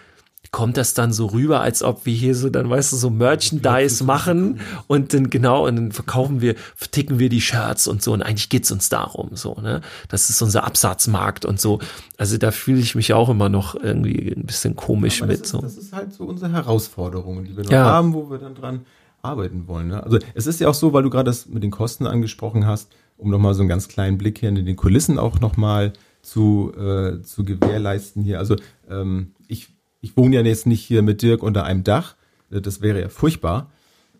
kommt 0.52 0.78
das 0.78 0.94
dann 0.94 1.12
so 1.12 1.26
rüber, 1.26 1.60
als 1.60 1.82
ob 1.82 2.06
wir 2.06 2.14
hier 2.14 2.34
so 2.34 2.48
dann, 2.48 2.70
weißt 2.70 2.94
du, 2.94 2.96
so 2.96 3.10
Merchandise 3.10 4.02
machen 4.04 4.60
und 4.86 5.12
dann 5.12 5.28
genau, 5.28 5.66
und 5.66 5.76
dann 5.76 5.92
verkaufen 5.92 6.40
wir, 6.40 6.54
verticken 6.76 7.18
wir 7.18 7.28
die 7.28 7.42
Shirts 7.42 7.86
und 7.86 8.02
so 8.02 8.14
und 8.14 8.22
eigentlich 8.22 8.48
geht's 8.48 8.72
uns 8.72 8.88
darum, 8.88 9.36
so, 9.36 9.54
ne? 9.60 9.82
Das 10.08 10.30
ist 10.30 10.40
unser 10.40 10.64
Absatzmarkt 10.64 11.44
und 11.44 11.60
so. 11.60 11.78
Also 12.16 12.38
da 12.38 12.52
fühle 12.52 12.80
ich 12.80 12.94
mich 12.94 13.12
auch 13.12 13.28
immer 13.28 13.50
noch 13.50 13.74
irgendwie 13.74 14.32
ein 14.34 14.46
bisschen 14.46 14.74
komisch 14.74 15.20
mit, 15.20 15.42
ist, 15.42 15.48
so. 15.48 15.60
Das 15.60 15.76
ist 15.76 15.92
halt 15.92 16.14
so 16.14 16.24
unsere 16.24 16.52
Herausforderung, 16.52 17.44
die 17.44 17.54
wir 17.54 17.64
noch 17.64 17.70
ja. 17.70 17.84
haben, 17.84 18.14
wo 18.14 18.30
wir 18.30 18.38
dann 18.38 18.54
dran 18.54 18.86
arbeiten 19.20 19.68
wollen, 19.68 19.88
ne? 19.88 20.02
Also 20.02 20.18
es 20.32 20.46
ist 20.46 20.58
ja 20.58 20.70
auch 20.70 20.74
so, 20.74 20.94
weil 20.94 21.02
du 21.02 21.10
gerade 21.10 21.24
das 21.24 21.46
mit 21.46 21.62
den 21.62 21.70
Kosten 21.70 22.06
angesprochen 22.06 22.66
hast, 22.66 22.90
um 23.18 23.28
nochmal 23.28 23.52
so 23.52 23.60
einen 23.60 23.68
ganz 23.68 23.88
kleinen 23.88 24.16
Blick 24.16 24.38
hier 24.38 24.48
in 24.48 24.54
den 24.54 24.76
Kulissen 24.76 25.18
auch 25.18 25.38
nochmal 25.38 25.88
mal 25.88 25.92
zu, 26.22 26.72
äh, 26.74 27.20
zu 27.22 27.44
gewährleisten 27.44 28.22
hier. 28.22 28.38
Also 28.38 28.56
ähm, 28.88 29.34
ich, 29.48 29.68
ich 30.00 30.16
wohne 30.16 30.36
ja 30.36 30.42
jetzt 30.42 30.66
nicht 30.66 30.82
hier 30.82 31.02
mit 31.02 31.22
Dirk 31.22 31.42
unter 31.42 31.64
einem 31.64 31.84
Dach. 31.84 32.16
Äh, 32.50 32.60
das 32.60 32.80
wäre 32.80 33.00
ja 33.00 33.08
furchtbar. 33.08 33.70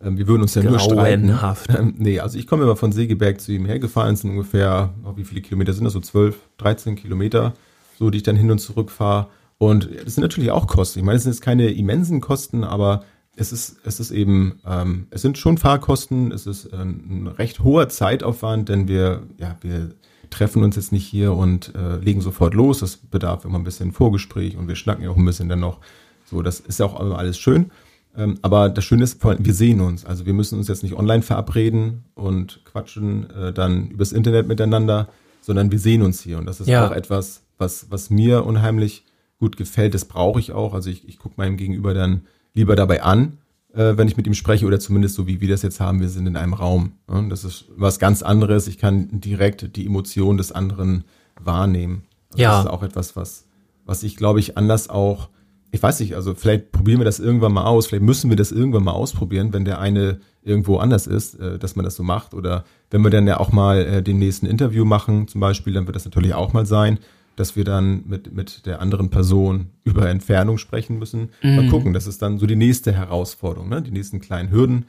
Ähm, 0.01 0.17
wir 0.17 0.27
würden 0.27 0.41
uns 0.41 0.53
ja 0.55 0.63
nur 0.63 0.79
streiten. 0.79 1.29
Ähm, 1.69 1.95
nee, 1.97 2.19
also 2.19 2.37
ich 2.37 2.45
komme 2.45 2.63
immer 2.63 2.75
von 2.75 2.91
Segeberg 2.91 3.39
zu 3.39 3.51
ihm 3.51 3.65
hergefahren. 3.65 4.13
Es 4.13 4.21
sind 4.21 4.31
ungefähr, 4.31 4.93
oh, 5.05 5.15
wie 5.15 5.23
viele 5.23 5.41
Kilometer 5.41 5.73
sind 5.73 5.85
das? 5.85 5.93
So 5.93 6.01
12, 6.01 6.37
13 6.57 6.95
Kilometer, 6.95 7.53
so 7.97 8.09
die 8.09 8.17
ich 8.17 8.23
dann 8.23 8.35
hin 8.35 8.51
und 8.51 8.59
zurück 8.59 8.91
fahre. 8.91 9.27
Und 9.57 9.89
das 10.05 10.15
sind 10.15 10.23
natürlich 10.23 10.51
auch 10.51 10.67
Kosten. 10.67 10.99
Ich 10.99 11.05
meine, 11.05 11.17
es 11.17 11.23
sind 11.23 11.31
jetzt 11.31 11.41
keine 11.41 11.71
immensen 11.71 12.19
Kosten, 12.19 12.65
aber 12.65 13.05
es 13.35 13.51
ist, 13.53 13.77
es 13.85 13.99
ist 13.99 14.11
eben, 14.11 14.59
ähm, 14.65 15.07
es 15.09 15.21
sind 15.21 15.37
schon 15.37 15.57
Fahrkosten, 15.57 16.31
es 16.31 16.45
ist 16.45 16.65
äh, 16.65 16.75
ein 16.75 17.27
recht 17.27 17.61
hoher 17.61 17.87
Zeitaufwand, 17.87 18.69
denn 18.69 18.87
wir, 18.87 19.23
ja, 19.37 19.57
wir 19.61 19.91
treffen 20.33 20.63
uns 20.63 20.75
jetzt 20.75 20.91
nicht 20.91 21.05
hier 21.05 21.33
und 21.33 21.73
äh, 21.75 21.97
legen 21.97 22.21
sofort 22.21 22.53
los. 22.53 22.79
Das 22.79 22.97
bedarf 22.97 23.45
immer 23.45 23.59
ein 23.59 23.63
bisschen 23.63 23.91
Vorgespräch 23.91 24.57
und 24.57 24.67
wir 24.67 24.75
schnacken 24.75 25.03
ja 25.03 25.09
auch 25.09 25.17
ein 25.17 25.25
bisschen 25.25 25.49
dann 25.49 25.59
noch. 25.59 25.79
So, 26.25 26.41
das 26.41 26.59
ist 26.59 26.79
ja 26.79 26.85
auch 26.85 26.99
alles 26.99 27.37
schön. 27.37 27.71
Ähm, 28.15 28.37
aber 28.41 28.69
das 28.69 28.83
Schöne 28.83 29.03
ist, 29.03 29.23
wir 29.23 29.53
sehen 29.53 29.81
uns. 29.81 30.05
Also 30.05 30.25
wir 30.25 30.33
müssen 30.33 30.57
uns 30.57 30.67
jetzt 30.67 30.83
nicht 30.83 30.95
online 30.95 31.21
verabreden 31.21 32.03
und 32.15 32.61
quatschen 32.65 33.29
äh, 33.29 33.53
dann 33.53 33.87
übers 33.87 34.11
Internet 34.11 34.47
miteinander, 34.47 35.09
sondern 35.41 35.71
wir 35.71 35.79
sehen 35.79 36.01
uns 36.01 36.21
hier. 36.21 36.37
Und 36.37 36.45
das 36.45 36.59
ist 36.59 36.67
ja. 36.67 36.87
auch 36.87 36.91
etwas, 36.91 37.41
was, 37.57 37.87
was 37.89 38.09
mir 38.09 38.45
unheimlich 38.45 39.03
gut 39.39 39.57
gefällt. 39.57 39.93
Das 39.93 40.05
brauche 40.05 40.39
ich 40.39 40.51
auch. 40.51 40.73
Also 40.73 40.89
ich, 40.89 41.07
ich 41.07 41.19
gucke 41.19 41.35
meinem 41.37 41.57
Gegenüber 41.57 41.93
dann 41.93 42.21
lieber 42.53 42.75
dabei 42.75 43.03
an 43.03 43.37
äh, 43.73 43.97
wenn 43.97 44.07
ich 44.07 44.17
mit 44.17 44.27
ihm 44.27 44.33
spreche 44.33 44.65
oder 44.65 44.79
zumindest 44.79 45.15
so 45.15 45.27
wie 45.27 45.41
wir 45.41 45.49
das 45.49 45.61
jetzt 45.61 45.79
haben, 45.79 45.99
wir 45.99 46.09
sind 46.09 46.27
in 46.27 46.35
einem 46.35 46.53
Raum. 46.53 46.93
Ja, 47.09 47.21
das 47.23 47.43
ist 47.43 47.65
was 47.75 47.99
ganz 47.99 48.21
anderes. 48.21 48.67
Ich 48.67 48.77
kann 48.77 49.19
direkt 49.19 49.75
die 49.75 49.85
Emotion 49.85 50.37
des 50.37 50.51
anderen 50.51 51.03
wahrnehmen. 51.41 52.03
Also 52.31 52.43
ja. 52.43 52.51
Das 52.51 52.65
ist 52.65 52.71
auch 52.71 52.83
etwas, 52.83 53.15
was, 53.15 53.47
was 53.85 54.03
ich 54.03 54.15
glaube 54.15 54.39
ich 54.39 54.57
anders 54.57 54.89
auch, 54.89 55.29
ich 55.71 55.81
weiß 55.81 55.99
nicht, 56.01 56.15
also 56.15 56.35
vielleicht 56.35 56.71
probieren 56.71 56.99
wir 56.99 57.05
das 57.05 57.19
irgendwann 57.19 57.51
mal 57.51 57.65
aus, 57.65 57.87
vielleicht 57.87 58.03
müssen 58.03 58.29
wir 58.29 58.37
das 58.37 58.51
irgendwann 58.51 58.83
mal 58.83 58.91
ausprobieren, 58.91 59.53
wenn 59.53 59.65
der 59.65 59.79
eine 59.79 60.19
irgendwo 60.43 60.77
anders 60.77 61.07
ist, 61.07 61.39
äh, 61.39 61.57
dass 61.57 61.75
man 61.75 61.83
das 61.83 61.95
so 61.95 62.03
macht. 62.03 62.35
Oder 62.35 62.65
wenn 62.91 63.01
wir 63.01 63.09
dann 63.09 63.25
ja 63.25 63.39
auch 63.39 63.51
mal 63.51 63.79
äh, 63.79 64.03
den 64.03 64.19
nächsten 64.19 64.45
Interview 64.45 64.85
machen, 64.85 65.27
zum 65.27 65.41
Beispiel, 65.41 65.73
dann 65.73 65.87
wird 65.87 65.95
das 65.95 66.05
natürlich 66.05 66.35
auch 66.35 66.53
mal 66.53 66.65
sein 66.65 66.99
dass 67.35 67.55
wir 67.55 67.63
dann 67.63 68.03
mit, 68.05 68.33
mit 68.33 68.65
der 68.65 68.81
anderen 68.81 69.09
Person 69.09 69.71
über 69.83 70.09
Entfernung 70.09 70.57
sprechen 70.57 70.99
müssen. 70.99 71.29
Mhm. 71.41 71.55
Mal 71.55 71.67
gucken, 71.69 71.93
das 71.93 72.07
ist 72.07 72.21
dann 72.21 72.37
so 72.37 72.45
die 72.45 72.55
nächste 72.55 72.93
Herausforderung, 72.93 73.69
ne? 73.69 73.81
die 73.81 73.91
nächsten 73.91 74.21
kleinen 74.21 74.51
Hürden, 74.51 74.85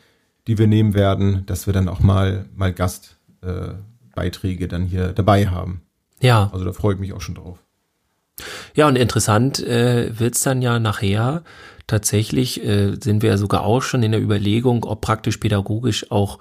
die 0.47 0.59
wir 0.59 0.67
nehmen 0.67 0.95
werden, 0.95 1.45
dass 1.47 1.67
wir 1.67 1.73
dann 1.73 1.89
auch 1.89 2.01
mal, 2.01 2.47
mal 2.55 2.73
Gastbeiträge 2.73 4.65
äh, 4.65 4.69
dann 4.69 4.85
hier 4.85 5.13
dabei 5.13 5.49
haben. 5.49 5.81
Ja. 6.21 6.51
Also 6.53 6.65
da 6.65 6.73
freue 6.73 6.95
ich 6.95 7.01
mich 7.01 7.13
auch 7.13 7.21
schon 7.21 7.35
drauf. 7.35 7.59
Ja, 8.75 8.89
und 8.89 8.97
interessant 8.97 9.61
äh, 9.61 10.19
wird's 10.19 10.43
dann 10.43 10.61
ja 10.61 10.79
nachher. 10.79 11.45
Tatsächlich 11.87 12.65
äh, 12.65 12.97
sind 13.01 13.23
wir 13.23 13.31
ja 13.31 13.37
sogar 13.37 13.65
auch 13.65 13.83
schon 13.83 14.03
in 14.03 14.13
der 14.13 14.23
Überlegung, 14.23 14.85
ob 14.85 15.03
praktisch 15.03 15.37
pädagogisch 15.37 16.11
auch 16.11 16.39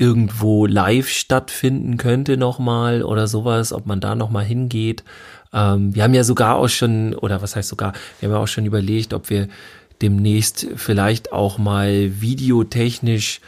irgendwo 0.00 0.64
live 0.66 1.08
stattfinden 1.08 1.98
könnte 1.98 2.36
nochmal 2.38 3.02
oder 3.02 3.26
sowas, 3.26 3.72
ob 3.72 3.84
man 3.86 4.00
da 4.00 4.14
nochmal 4.14 4.44
hingeht. 4.44 5.04
Ähm, 5.52 5.94
wir 5.94 6.02
haben 6.02 6.14
ja 6.14 6.24
sogar 6.24 6.56
auch 6.56 6.68
schon, 6.68 7.14
oder 7.14 7.42
was 7.42 7.54
heißt 7.54 7.68
sogar, 7.68 7.92
wir 8.18 8.28
haben 8.28 8.36
ja 8.36 8.42
auch 8.42 8.48
schon 8.48 8.64
überlegt, 8.64 9.12
ob 9.12 9.28
wir 9.28 9.48
demnächst 10.00 10.66
vielleicht 10.76 11.32
auch 11.32 11.58
mal 11.58 12.20
videotechnisch 12.20 13.40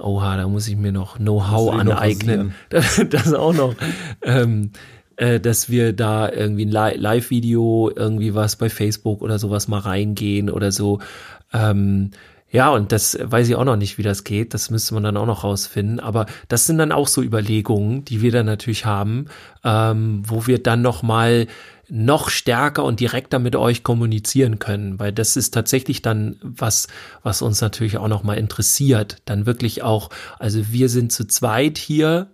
Oha, 0.00 0.36
da 0.36 0.46
muss 0.46 0.68
ich 0.68 0.76
mir 0.76 0.92
noch 0.92 1.16
Know-how 1.16 1.74
ich 1.78 1.84
noch 1.84 1.96
aneignen. 1.96 2.54
Das, 2.68 3.32
auch 3.32 3.54
noch. 3.54 3.74
Ähm, 4.22 4.70
äh, 5.16 5.40
dass 5.40 5.70
wir 5.70 5.94
da 5.94 6.30
irgendwie 6.30 6.66
ein 6.66 6.70
Li- 6.70 6.98
Live-Video, 6.98 7.90
irgendwie 7.96 8.34
was 8.34 8.56
bei 8.56 8.68
Facebook 8.68 9.22
oder 9.22 9.38
sowas 9.38 9.68
mal 9.68 9.80
reingehen 9.80 10.50
oder 10.50 10.70
so. 10.70 10.98
Ähm, 11.54 12.10
ja, 12.50 12.70
und 12.70 12.92
das 12.92 13.18
weiß 13.20 13.48
ich 13.48 13.56
auch 13.56 13.64
noch 13.64 13.76
nicht, 13.76 13.98
wie 13.98 14.02
das 14.02 14.24
geht. 14.24 14.54
Das 14.54 14.70
müsste 14.70 14.94
man 14.94 15.02
dann 15.02 15.16
auch 15.16 15.26
noch 15.26 15.44
rausfinden. 15.44 15.98
Aber 15.98 16.26
das 16.48 16.66
sind 16.66 16.78
dann 16.78 16.92
auch 16.92 17.08
so 17.08 17.22
Überlegungen, 17.22 18.04
die 18.04 18.22
wir 18.22 18.30
dann 18.30 18.46
natürlich 18.46 18.86
haben, 18.86 19.26
ähm, 19.64 20.22
wo 20.24 20.46
wir 20.46 20.62
dann 20.62 20.80
noch 20.80 21.02
mal 21.02 21.48
noch 21.88 22.30
stärker 22.30 22.84
und 22.84 23.00
direkter 23.00 23.38
mit 23.38 23.54
euch 23.54 23.82
kommunizieren 23.82 24.58
können, 24.58 24.98
weil 24.98 25.12
das 25.12 25.36
ist 25.36 25.52
tatsächlich 25.54 26.02
dann 26.02 26.36
was, 26.42 26.88
was 27.22 27.42
uns 27.42 27.60
natürlich 27.60 27.98
auch 27.98 28.08
noch 28.08 28.24
mal 28.24 28.34
interessiert. 28.34 29.18
Dann 29.24 29.46
wirklich 29.46 29.82
auch, 29.82 30.10
also 30.38 30.72
wir 30.72 30.88
sind 30.88 31.12
zu 31.12 31.26
zweit 31.26 31.78
hier. 31.78 32.28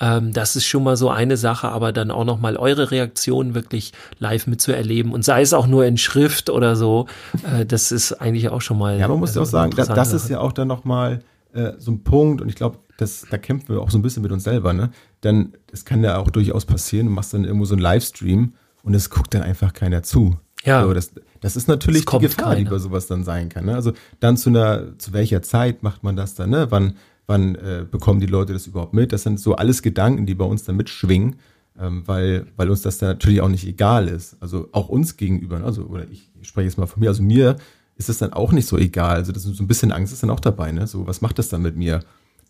Ähm, 0.00 0.32
das 0.32 0.56
ist 0.56 0.66
schon 0.66 0.84
mal 0.84 0.96
so 0.96 1.10
eine 1.10 1.36
Sache, 1.36 1.68
aber 1.68 1.92
dann 1.92 2.10
auch 2.10 2.24
noch 2.24 2.40
mal 2.40 2.56
eure 2.56 2.90
Reaktionen 2.90 3.54
wirklich 3.54 3.92
live 4.18 4.46
mitzuerleben 4.46 5.12
und 5.12 5.24
sei 5.24 5.42
es 5.42 5.52
auch 5.52 5.66
nur 5.66 5.86
in 5.86 5.98
Schrift 5.98 6.50
oder 6.50 6.76
so, 6.76 7.06
äh, 7.42 7.66
das 7.66 7.90
ist 7.90 8.12
eigentlich 8.12 8.48
auch 8.48 8.60
schon 8.60 8.78
mal. 8.78 8.98
Ja, 8.98 9.08
man 9.08 9.18
muss 9.18 9.34
ja 9.34 9.42
auch 9.42 9.46
sagen, 9.46 9.72
das, 9.76 9.88
das 9.88 10.12
ist 10.12 10.28
ja 10.28 10.40
auch 10.40 10.52
dann 10.52 10.68
nochmal 10.68 11.20
äh, 11.52 11.72
so 11.78 11.90
ein 11.90 12.04
Punkt 12.04 12.40
und 12.40 12.48
ich 12.48 12.54
glaube, 12.54 12.78
das, 12.98 13.26
da 13.30 13.38
kämpfen 13.38 13.74
wir 13.74 13.80
auch 13.80 13.90
so 13.90 13.98
ein 13.98 14.02
bisschen 14.02 14.22
mit 14.22 14.32
uns 14.32 14.44
selber, 14.44 14.72
ne? 14.72 14.90
Denn 15.24 15.54
es 15.72 15.84
kann 15.84 16.02
ja 16.02 16.18
auch 16.18 16.30
durchaus 16.30 16.64
passieren, 16.64 17.06
du 17.06 17.12
machst 17.12 17.34
dann 17.34 17.44
irgendwo 17.44 17.64
so 17.64 17.74
einen 17.74 17.82
Livestream 17.82 18.54
und 18.82 18.94
es 18.94 19.10
guckt 19.10 19.34
dann 19.34 19.42
einfach 19.42 19.72
keiner 19.72 20.02
zu. 20.02 20.36
Ja. 20.64 20.82
So, 20.82 20.92
das, 20.92 21.12
das 21.40 21.56
ist 21.56 21.68
natürlich 21.68 22.04
kommt 22.04 22.24
die 22.24 22.28
Gefahr, 22.28 22.56
die 22.56 22.64
keiner. 22.64 22.70
bei 22.70 22.78
sowas 22.78 23.06
dann 23.06 23.24
sein 23.24 23.48
kann. 23.48 23.66
Ne? 23.66 23.74
Also 23.74 23.92
dann 24.20 24.36
zu 24.36 24.50
einer, 24.50 24.98
zu 24.98 25.12
welcher 25.12 25.42
Zeit 25.42 25.82
macht 25.82 26.02
man 26.02 26.16
das 26.16 26.34
dann, 26.34 26.50
ne? 26.50 26.66
Wann, 26.70 26.94
wann 27.28 27.54
äh, 27.54 27.86
bekommen 27.88 28.20
die 28.20 28.26
Leute 28.26 28.52
das 28.52 28.66
überhaupt 28.66 28.94
mit? 28.94 29.12
Das 29.12 29.22
sind 29.22 29.38
so 29.38 29.54
alles 29.54 29.82
Gedanken, 29.82 30.26
die 30.26 30.34
bei 30.34 30.46
uns 30.46 30.64
dann 30.64 30.76
mitschwingen, 30.76 31.36
ähm, 31.78 32.02
weil, 32.06 32.46
weil 32.56 32.70
uns 32.70 32.82
das 32.82 32.98
dann 32.98 33.10
natürlich 33.10 33.40
auch 33.42 33.48
nicht 33.48 33.66
egal 33.66 34.08
ist. 34.08 34.36
Also 34.40 34.68
auch 34.72 34.88
uns 34.88 35.16
gegenüber, 35.16 35.58
ne? 35.58 35.64
also, 35.64 35.84
oder 35.84 36.08
ich, 36.10 36.30
ich 36.40 36.48
spreche 36.48 36.66
jetzt 36.66 36.78
mal 36.78 36.86
von 36.86 37.00
mir, 37.00 37.10
also 37.10 37.22
mir 37.22 37.56
ist 37.96 38.08
es 38.08 38.18
dann 38.18 38.32
auch 38.32 38.52
nicht 38.52 38.66
so 38.66 38.78
egal. 38.78 39.16
Also 39.16 39.32
das 39.32 39.44
ist 39.44 39.56
so 39.56 39.62
ein 39.62 39.68
bisschen 39.68 39.92
Angst 39.92 40.12
ist 40.12 40.22
dann 40.22 40.30
auch 40.30 40.40
dabei, 40.40 40.72
ne? 40.72 40.86
So, 40.86 41.06
was 41.06 41.20
macht 41.20 41.38
das 41.38 41.48
dann 41.48 41.62
mit 41.62 41.76
mir? 41.76 42.00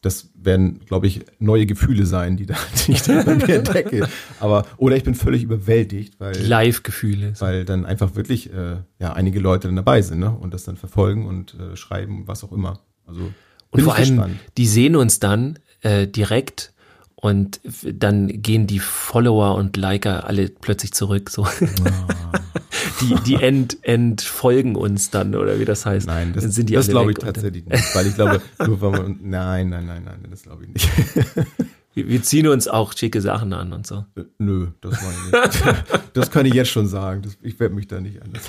Das 0.00 0.28
werden, 0.34 0.78
glaube 0.86 1.08
ich, 1.08 1.24
neue 1.40 1.66
Gefühle 1.66 2.06
sein, 2.06 2.36
die, 2.36 2.46
da, 2.46 2.54
die 2.86 2.92
ich 2.92 3.02
da 3.02 3.22
bei 3.24 3.34
mir 3.34 3.56
entdecke. 3.56 4.08
Aber, 4.38 4.64
oder 4.76 4.96
ich 4.96 5.02
bin 5.02 5.16
völlig 5.16 5.42
überwältigt, 5.42 6.20
weil, 6.20 6.36
Live-Gefühle. 6.40 7.32
weil 7.40 7.64
dann 7.64 7.84
einfach 7.84 8.14
wirklich 8.14 8.52
äh, 8.52 8.76
ja, 9.00 9.14
einige 9.14 9.40
Leute 9.40 9.66
dann 9.66 9.76
dabei 9.76 10.02
sind 10.02 10.20
ne? 10.20 10.30
und 10.30 10.54
das 10.54 10.62
dann 10.62 10.76
verfolgen 10.76 11.26
und 11.26 11.54
äh, 11.54 11.74
schreiben, 11.76 12.24
was 12.26 12.44
auch 12.44 12.52
immer. 12.52 12.80
Also 13.06 13.32
Und 13.70 13.78
bin 13.78 13.84
vor 13.84 13.94
allem, 13.94 14.16
gespannt. 14.16 14.40
die 14.56 14.66
sehen 14.66 14.96
uns 14.96 15.20
dann 15.20 15.58
äh, 15.82 16.06
direkt 16.06 16.72
und 17.20 17.60
dann 17.84 18.28
gehen 18.42 18.66
die 18.66 18.78
Follower 18.78 19.56
und 19.56 19.76
Liker 19.76 20.26
alle 20.26 20.48
plötzlich 20.48 20.92
zurück. 20.92 21.30
So. 21.30 21.46
die 23.00 23.14
die 23.26 23.34
ent, 23.34 23.78
entfolgen 23.82 24.76
uns 24.76 25.10
dann, 25.10 25.34
oder 25.34 25.58
wie 25.58 25.64
das 25.64 25.84
heißt. 25.84 26.06
Nein, 26.06 26.32
das, 26.32 26.44
dann 26.44 26.52
sind 26.52 26.68
die 26.68 26.74
das 26.74 26.88
glaube 26.88 27.10
ich 27.10 27.18
tatsächlich 27.18 27.66
nicht, 27.66 27.94
weil 27.94 28.06
ich 28.06 28.14
glaube, 28.14 28.40
nur 28.66 28.80
wenn 28.80 28.90
man, 28.90 29.18
nein, 29.22 29.68
nein, 29.68 29.86
nein, 29.86 30.02
nein, 30.04 30.26
das 30.30 30.42
glaube 30.42 30.64
ich 30.64 30.70
nicht. 30.70 30.88
Wir, 31.94 32.06
wir 32.06 32.22
ziehen 32.22 32.46
uns 32.46 32.68
auch 32.68 32.96
schicke 32.96 33.20
Sachen 33.20 33.52
an 33.52 33.72
und 33.72 33.84
so. 33.84 34.04
Äh, 34.14 34.22
Nö, 34.38 34.68
das 34.82 35.02
meine 35.02 35.16
ich 35.16 35.62
nicht. 35.64 35.84
Das 36.12 36.30
kann 36.30 36.46
ich 36.46 36.54
jetzt 36.54 36.70
schon 36.70 36.86
sagen. 36.86 37.22
Das, 37.22 37.36
ich 37.42 37.58
werde 37.58 37.74
mich 37.74 37.88
da 37.88 38.00
nicht 38.00 38.22
anders. 38.22 38.44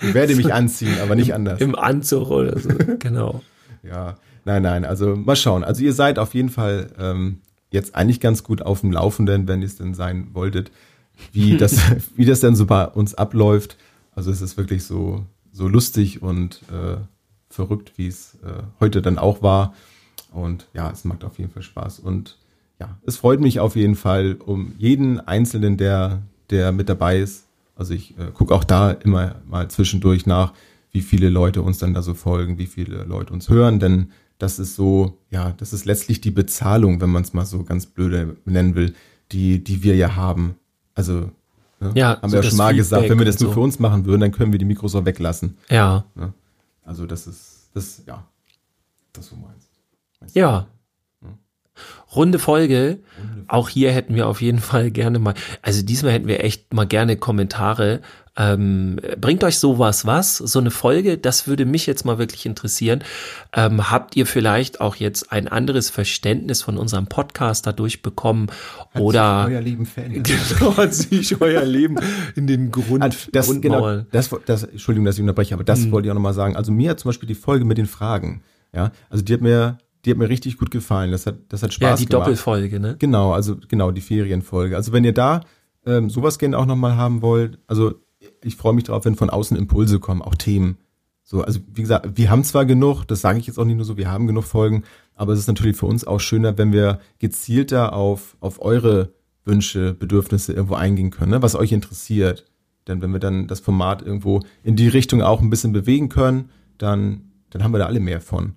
Ich 0.00 0.14
werde 0.14 0.34
mich 0.36 0.54
anziehen, 0.54 0.96
aber 1.02 1.14
nicht 1.14 1.34
anders. 1.34 1.60
Im 1.60 1.74
Anzug 1.74 2.30
oder 2.30 2.58
so. 2.58 2.70
genau. 3.00 3.42
Ja, 3.82 4.16
nein, 4.44 4.62
nein. 4.62 4.84
Also 4.84 5.16
mal 5.16 5.36
schauen. 5.36 5.64
Also 5.64 5.82
ihr 5.82 5.92
seid 5.92 6.18
auf 6.18 6.34
jeden 6.34 6.50
Fall 6.50 6.90
ähm, 6.98 7.40
jetzt 7.70 7.94
eigentlich 7.94 8.20
ganz 8.20 8.44
gut 8.44 8.62
auf 8.62 8.80
dem 8.80 8.92
Laufenden, 8.92 9.48
wenn 9.48 9.60
ihr 9.60 9.66
es 9.66 9.76
denn 9.76 9.94
sein 9.94 10.28
wolltet, 10.32 10.70
wie 11.32 11.56
das, 11.58 11.80
wie 12.16 12.24
das 12.24 12.40
denn 12.40 12.56
so 12.56 12.66
bei 12.66 12.86
uns 12.86 13.14
abläuft. 13.14 13.76
Also 14.14 14.30
es 14.30 14.40
ist 14.42 14.56
wirklich 14.56 14.84
so 14.84 15.24
so 15.52 15.68
lustig 15.68 16.22
und 16.22 16.62
äh, 16.72 16.96
verrückt, 17.48 17.92
wie 17.96 18.08
es 18.08 18.38
äh, 18.42 18.62
heute 18.80 19.02
dann 19.02 19.18
auch 19.18 19.42
war. 19.42 19.74
Und 20.32 20.66
ja, 20.72 20.90
es 20.90 21.04
macht 21.04 21.24
auf 21.24 21.38
jeden 21.38 21.52
Fall 21.52 21.62
Spaß. 21.62 22.00
Und 22.00 22.38
ja, 22.80 22.96
es 23.06 23.16
freut 23.16 23.40
mich 23.40 23.60
auf 23.60 23.76
jeden 23.76 23.94
Fall 23.94 24.38
um 24.44 24.74
jeden 24.78 25.20
Einzelnen, 25.20 25.76
der, 25.76 26.22
der 26.50 26.72
mit 26.72 26.88
dabei 26.88 27.18
ist. 27.18 27.46
Also 27.76 27.92
ich 27.94 28.18
äh, 28.18 28.30
gucke 28.32 28.54
auch 28.54 28.64
da 28.64 28.90
immer 28.90 29.36
mal 29.46 29.68
zwischendurch 29.68 30.26
nach, 30.26 30.54
wie 30.92 31.00
viele 31.00 31.28
Leute 31.28 31.62
uns 31.62 31.78
dann 31.78 31.94
da 31.94 32.02
so 32.02 32.14
folgen, 32.14 32.58
wie 32.58 32.66
viele 32.66 33.04
Leute 33.04 33.32
uns 33.32 33.48
hören, 33.48 33.78
denn 33.80 34.12
das 34.38 34.58
ist 34.58 34.74
so, 34.74 35.18
ja, 35.30 35.52
das 35.52 35.72
ist 35.72 35.84
letztlich 35.84 36.20
die 36.20 36.30
Bezahlung, 36.30 37.00
wenn 37.00 37.10
man 37.10 37.22
es 37.22 37.32
mal 37.32 37.46
so 37.46 37.62
ganz 37.64 37.86
blöde 37.86 38.36
nennen 38.44 38.74
will, 38.74 38.94
die, 39.30 39.62
die 39.62 39.82
wir 39.82 39.96
ja 39.96 40.16
haben. 40.16 40.56
Also, 40.94 41.30
ne, 41.80 41.92
Ja, 41.94 42.20
haben 42.20 42.28
so 42.28 42.36
wir 42.36 42.42
ja 42.42 42.48
schon 42.48 42.58
mal 42.58 42.74
gesagt, 42.74 43.04
wenn 43.04 43.10
wir 43.10 43.18
Feedback 43.18 43.32
das 43.34 43.40
nur 43.40 43.50
und 43.50 43.54
für 43.54 43.60
so. 43.60 43.64
uns 43.64 43.78
machen 43.78 44.04
würden, 44.04 44.20
dann 44.20 44.32
können 44.32 44.52
wir 44.52 44.58
die 44.58 44.64
Mikros 44.64 44.94
auch 44.94 45.04
weglassen. 45.04 45.56
Ja. 45.70 46.04
Ne? 46.14 46.32
Also 46.82 47.06
das 47.06 47.26
ist, 47.26 47.70
das, 47.72 48.02
ja, 48.06 48.26
das 49.12 49.28
so 49.28 49.36
meinst. 49.36 49.70
meinst 50.20 50.34
Ja. 50.34 50.66
Runde 52.14 52.38
Folge. 52.38 53.00
Auch 53.48 53.68
hier 53.68 53.90
hätten 53.92 54.14
wir 54.14 54.26
auf 54.28 54.40
jeden 54.42 54.58
Fall 54.58 54.90
gerne 54.90 55.18
mal, 55.18 55.34
also 55.62 55.82
diesmal 55.82 56.12
hätten 56.12 56.26
wir 56.28 56.44
echt 56.44 56.72
mal 56.74 56.86
gerne 56.86 57.16
Kommentare. 57.16 58.00
Ähm, 58.34 58.98
bringt 59.20 59.44
euch 59.44 59.58
sowas 59.58 60.06
was? 60.06 60.38
So 60.38 60.58
eine 60.58 60.70
Folge? 60.70 61.18
Das 61.18 61.46
würde 61.46 61.66
mich 61.66 61.86
jetzt 61.86 62.04
mal 62.06 62.18
wirklich 62.18 62.46
interessieren. 62.46 63.02
Ähm, 63.54 63.90
habt 63.90 64.16
ihr 64.16 64.24
vielleicht 64.26 64.80
auch 64.80 64.96
jetzt 64.96 65.32
ein 65.32 65.48
anderes 65.48 65.90
Verständnis 65.90 66.62
von 66.62 66.78
unserem 66.78 67.06
Podcast 67.08 67.66
dadurch 67.66 68.00
bekommen? 68.00 68.48
Hat 68.94 69.02
Oder 69.02 69.46
euer 69.50 69.60
Leben 69.60 69.84
verändert. 69.84 70.30
Genau, 70.58 70.76
hat 70.78 70.94
sich 70.94 71.40
euer 71.42 71.64
Leben 71.64 71.96
in 72.34 72.46
den 72.46 72.70
Grund, 72.70 73.02
Also 73.02 73.18
das, 73.32 73.60
genau, 73.60 73.98
das, 74.10 74.30
das, 74.46 74.64
Entschuldigung, 74.64 75.04
dass 75.04 75.16
ich 75.16 75.20
unterbreche, 75.20 75.52
aber 75.54 75.64
das 75.64 75.80
Mhm. 75.80 75.92
wollte 75.92 76.06
ich 76.08 76.10
auch 76.10 76.14
nochmal 76.16 76.34
sagen. 76.34 76.56
Also 76.56 76.72
mir 76.72 76.90
hat 76.90 77.00
zum 77.00 77.10
Beispiel 77.10 77.26
die 77.26 77.34
Folge 77.34 77.66
mit 77.66 77.76
den 77.76 77.86
Fragen, 77.86 78.42
ja, 78.74 78.92
also 79.10 79.22
die 79.22 79.34
hat 79.34 79.42
mir, 79.42 79.76
die 80.04 80.10
hat 80.10 80.18
mir 80.18 80.28
richtig 80.28 80.58
gut 80.58 80.70
gefallen. 80.70 81.10
Das 81.10 81.26
hat, 81.26 81.36
das 81.48 81.62
hat 81.62 81.72
Spaß 81.72 81.90
ja, 81.90 81.96
die 81.96 82.06
gemacht. 82.06 82.26
Doppelfolge, 82.26 82.80
ne? 82.80 82.96
Genau, 82.98 83.32
also 83.32 83.56
genau, 83.68 83.90
die 83.90 84.00
Ferienfolge. 84.00 84.76
Also 84.76 84.92
wenn 84.92 85.04
ihr 85.04 85.14
da 85.14 85.42
ähm, 85.86 86.10
sowas 86.10 86.38
gerne 86.38 86.58
auch 86.58 86.66
nochmal 86.66 86.96
haben 86.96 87.22
wollt, 87.22 87.58
also 87.66 87.94
ich 88.42 88.56
freue 88.56 88.72
mich 88.72 88.84
drauf, 88.84 89.04
wenn 89.04 89.16
von 89.16 89.30
außen 89.30 89.56
Impulse 89.56 90.00
kommen, 90.00 90.22
auch 90.22 90.34
Themen. 90.34 90.78
So, 91.24 91.42
also 91.42 91.60
wie 91.72 91.82
gesagt, 91.82 92.16
wir 92.16 92.30
haben 92.30 92.44
zwar 92.44 92.66
genug, 92.66 93.04
das 93.04 93.20
sage 93.20 93.38
ich 93.38 93.46
jetzt 93.46 93.58
auch 93.58 93.64
nicht 93.64 93.76
nur 93.76 93.84
so, 93.84 93.96
wir 93.96 94.10
haben 94.10 94.26
genug 94.26 94.44
Folgen, 94.44 94.82
aber 95.14 95.32
es 95.32 95.38
ist 95.38 95.46
natürlich 95.46 95.76
für 95.76 95.86
uns 95.86 96.04
auch 96.04 96.20
schöner, 96.20 96.58
wenn 96.58 96.72
wir 96.72 97.00
gezielter 97.18 97.92
auf, 97.92 98.36
auf 98.40 98.60
eure 98.60 99.12
Wünsche, 99.44 99.94
Bedürfnisse 99.94 100.52
irgendwo 100.52 100.74
eingehen 100.74 101.10
können, 101.10 101.30
ne, 101.30 101.42
was 101.42 101.54
euch 101.54 101.72
interessiert. 101.72 102.44
Denn 102.88 103.00
wenn 103.00 103.12
wir 103.12 103.20
dann 103.20 103.46
das 103.46 103.60
Format 103.60 104.02
irgendwo 104.02 104.40
in 104.64 104.74
die 104.74 104.88
Richtung 104.88 105.22
auch 105.22 105.40
ein 105.40 105.50
bisschen 105.50 105.72
bewegen 105.72 106.08
können, 106.08 106.50
dann, 106.78 107.30
dann 107.50 107.62
haben 107.62 107.72
wir 107.72 107.78
da 107.78 107.86
alle 107.86 108.00
mehr 108.00 108.20
von. 108.20 108.54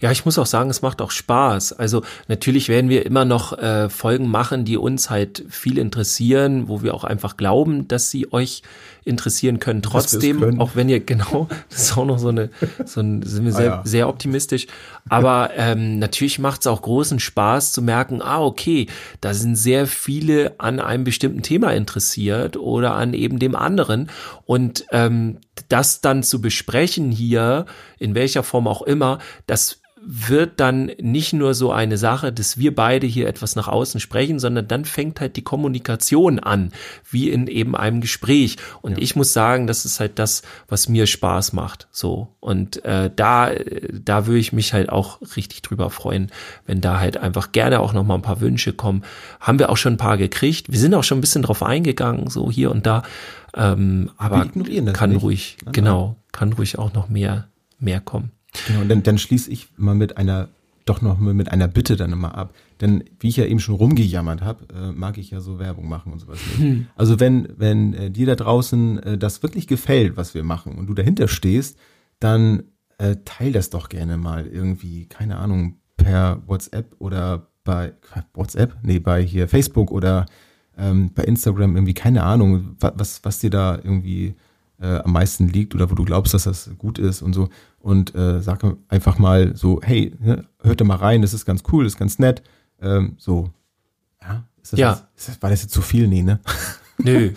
Ja, 0.00 0.10
ich 0.10 0.24
muss 0.24 0.38
auch 0.38 0.46
sagen, 0.46 0.70
es 0.70 0.82
macht 0.82 1.02
auch 1.02 1.10
Spaß. 1.10 1.72
Also 1.72 2.02
natürlich 2.28 2.68
werden 2.68 2.90
wir 2.90 3.04
immer 3.04 3.24
noch 3.24 3.56
äh, 3.58 3.88
Folgen 3.88 4.28
machen, 4.28 4.64
die 4.64 4.76
uns 4.76 5.10
halt 5.10 5.44
viel 5.48 5.78
interessieren, 5.78 6.68
wo 6.68 6.82
wir 6.82 6.94
auch 6.94 7.04
einfach 7.04 7.36
glauben, 7.36 7.88
dass 7.88 8.10
sie 8.10 8.32
euch 8.32 8.62
interessieren 9.08 9.58
können. 9.58 9.82
Trotzdem, 9.82 10.40
können. 10.40 10.60
auch 10.60 10.70
wenn 10.74 10.88
ihr 10.88 11.00
genau, 11.04 11.48
das 11.70 11.82
ist 11.82 11.96
auch 11.96 12.04
noch 12.04 12.18
so 12.18 12.28
eine, 12.28 12.50
so 12.84 13.00
ein, 13.00 13.22
sind 13.22 13.44
wir 13.44 13.52
Ah, 13.52 13.56
sehr, 13.56 13.66
ja. 13.66 13.82
sehr 13.84 14.08
optimistisch. 14.08 14.66
Aber 15.08 15.50
ähm, 15.56 15.98
natürlich 15.98 16.38
macht 16.38 16.60
es 16.60 16.66
auch 16.66 16.82
großen 16.82 17.18
Spaß 17.18 17.72
zu 17.72 17.82
merken, 17.82 18.22
ah 18.22 18.40
okay, 18.40 18.86
da 19.20 19.34
sind 19.34 19.56
sehr 19.56 19.86
viele 19.86 20.54
an 20.58 20.80
einem 20.80 21.04
bestimmten 21.04 21.42
Thema 21.42 21.72
interessiert 21.72 22.56
oder 22.56 22.94
an 22.94 23.14
eben 23.14 23.38
dem 23.38 23.56
anderen 23.56 24.10
und 24.44 24.84
ähm, 24.92 25.38
das 25.68 26.00
dann 26.00 26.22
zu 26.22 26.40
besprechen 26.40 27.10
hier, 27.10 27.66
in 27.98 28.14
welcher 28.14 28.42
Form 28.42 28.68
auch 28.68 28.82
immer, 28.82 29.18
das 29.46 29.80
wird 30.04 30.60
dann 30.60 30.90
nicht 31.00 31.32
nur 31.32 31.54
so 31.54 31.72
eine 31.72 31.98
Sache, 31.98 32.32
dass 32.32 32.58
wir 32.58 32.74
beide 32.74 33.06
hier 33.06 33.28
etwas 33.28 33.56
nach 33.56 33.68
außen 33.68 34.00
sprechen, 34.00 34.38
sondern 34.38 34.68
dann 34.68 34.84
fängt 34.84 35.20
halt 35.20 35.36
die 35.36 35.42
Kommunikation 35.42 36.38
an, 36.38 36.72
wie 37.10 37.30
in 37.30 37.46
eben 37.46 37.76
einem 37.76 38.00
Gespräch. 38.00 38.56
Und 38.80 38.92
ja. 38.92 39.02
ich 39.02 39.16
muss 39.16 39.32
sagen, 39.32 39.66
das 39.66 39.84
ist 39.84 40.00
halt 40.00 40.18
das, 40.18 40.42
was 40.68 40.88
mir 40.88 41.06
Spaß 41.06 41.52
macht. 41.52 41.88
So 41.90 42.28
und 42.40 42.84
äh, 42.84 43.10
da, 43.14 43.50
da 43.92 44.26
würde 44.26 44.38
ich 44.38 44.52
mich 44.52 44.72
halt 44.72 44.88
auch 44.88 45.20
richtig 45.36 45.62
drüber 45.62 45.90
freuen, 45.90 46.30
wenn 46.66 46.80
da 46.80 47.00
halt 47.00 47.16
einfach 47.16 47.52
gerne 47.52 47.80
auch 47.80 47.92
noch 47.92 48.04
mal 48.04 48.14
ein 48.14 48.22
paar 48.22 48.40
Wünsche 48.40 48.72
kommen. 48.72 49.04
Haben 49.40 49.58
wir 49.58 49.70
auch 49.70 49.76
schon 49.76 49.94
ein 49.94 49.98
paar 49.98 50.16
gekriegt. 50.16 50.70
Wir 50.70 50.78
sind 50.78 50.94
auch 50.94 51.04
schon 51.04 51.18
ein 51.18 51.22
bisschen 51.22 51.42
drauf 51.42 51.62
eingegangen, 51.62 52.30
so 52.30 52.50
hier 52.50 52.70
und 52.70 52.86
da. 52.86 53.02
Ähm, 53.54 54.10
aber 54.16 54.46
kann 54.92 55.10
nicht. 55.10 55.22
ruhig, 55.22 55.58
nein, 55.64 55.72
genau, 55.72 56.16
kann 56.32 56.52
ruhig 56.52 56.78
auch 56.78 56.92
noch 56.92 57.08
mehr, 57.08 57.48
mehr 57.78 58.00
kommen. 58.00 58.32
Genau, 58.66 58.80
und 58.80 58.88
dann, 58.88 59.02
dann 59.02 59.18
schließe 59.18 59.50
ich 59.50 59.68
mal 59.76 59.94
mit 59.94 60.16
einer, 60.16 60.48
doch 60.84 61.02
noch 61.02 61.18
mit 61.18 61.52
einer 61.52 61.68
Bitte 61.68 61.96
dann 61.96 62.12
immer 62.12 62.34
ab. 62.34 62.54
Denn 62.80 63.04
wie 63.20 63.28
ich 63.28 63.36
ja 63.36 63.44
eben 63.44 63.60
schon 63.60 63.74
rumgejammert 63.74 64.42
habe, 64.42 64.66
äh, 64.74 64.92
mag 64.92 65.18
ich 65.18 65.30
ja 65.30 65.40
so 65.40 65.58
Werbung 65.58 65.88
machen 65.88 66.12
und 66.12 66.20
sowas 66.20 66.38
nicht. 66.46 66.58
Hm. 66.58 66.86
Also 66.96 67.20
wenn, 67.20 67.48
wenn 67.56 67.94
äh, 67.94 68.10
dir 68.10 68.26
da 68.26 68.36
draußen 68.36 69.02
äh, 69.02 69.18
das 69.18 69.42
wirklich 69.42 69.66
gefällt, 69.66 70.16
was 70.16 70.34
wir 70.34 70.44
machen 70.44 70.76
und 70.76 70.86
du 70.86 70.94
dahinter 70.94 71.28
stehst, 71.28 71.78
dann 72.20 72.64
äh, 72.98 73.16
teil 73.24 73.52
das 73.52 73.70
doch 73.70 73.88
gerne 73.88 74.16
mal 74.16 74.46
irgendwie, 74.46 75.06
keine 75.06 75.36
Ahnung, 75.38 75.76
per 75.96 76.42
WhatsApp 76.46 76.94
oder 76.98 77.48
bei 77.64 77.92
WhatsApp, 78.32 78.76
nee, 78.82 78.98
bei 78.98 79.22
hier 79.22 79.48
Facebook 79.48 79.90
oder 79.90 80.26
ähm, 80.78 81.10
bei 81.14 81.24
Instagram 81.24 81.76
irgendwie, 81.76 81.94
keine 81.94 82.22
Ahnung, 82.22 82.76
was, 82.80 83.24
was 83.24 83.40
dir 83.40 83.50
da 83.50 83.76
irgendwie 83.76 84.36
äh, 84.80 84.98
am 84.98 85.12
meisten 85.12 85.48
liegt 85.48 85.74
oder 85.74 85.90
wo 85.90 85.94
du 85.94 86.04
glaubst, 86.04 86.34
dass 86.34 86.44
das 86.44 86.70
gut 86.78 86.98
ist 86.98 87.22
und 87.22 87.32
so. 87.32 87.48
Und 87.80 88.14
äh, 88.14 88.40
sag 88.40 88.64
einfach 88.88 89.18
mal 89.18 89.56
so, 89.56 89.80
hey, 89.82 90.14
ne, 90.18 90.44
hört 90.62 90.80
da 90.80 90.84
mal 90.84 90.96
rein, 90.96 91.22
das 91.22 91.34
ist 91.34 91.44
ganz 91.44 91.62
cool, 91.72 91.84
das 91.84 91.94
ist 91.94 91.98
ganz 91.98 92.18
nett. 92.18 92.42
Ähm, 92.80 93.14
so, 93.18 93.50
ja, 94.22 94.44
ist 94.62 94.72
das 94.72 94.80
ja. 94.80 95.08
Ist 95.16 95.28
das, 95.28 95.42
war 95.42 95.50
das 95.50 95.62
jetzt 95.62 95.72
zu 95.72 95.82
viel? 95.82 96.08
Nee, 96.08 96.22
ne? 96.22 96.40
Nö. 96.98 97.32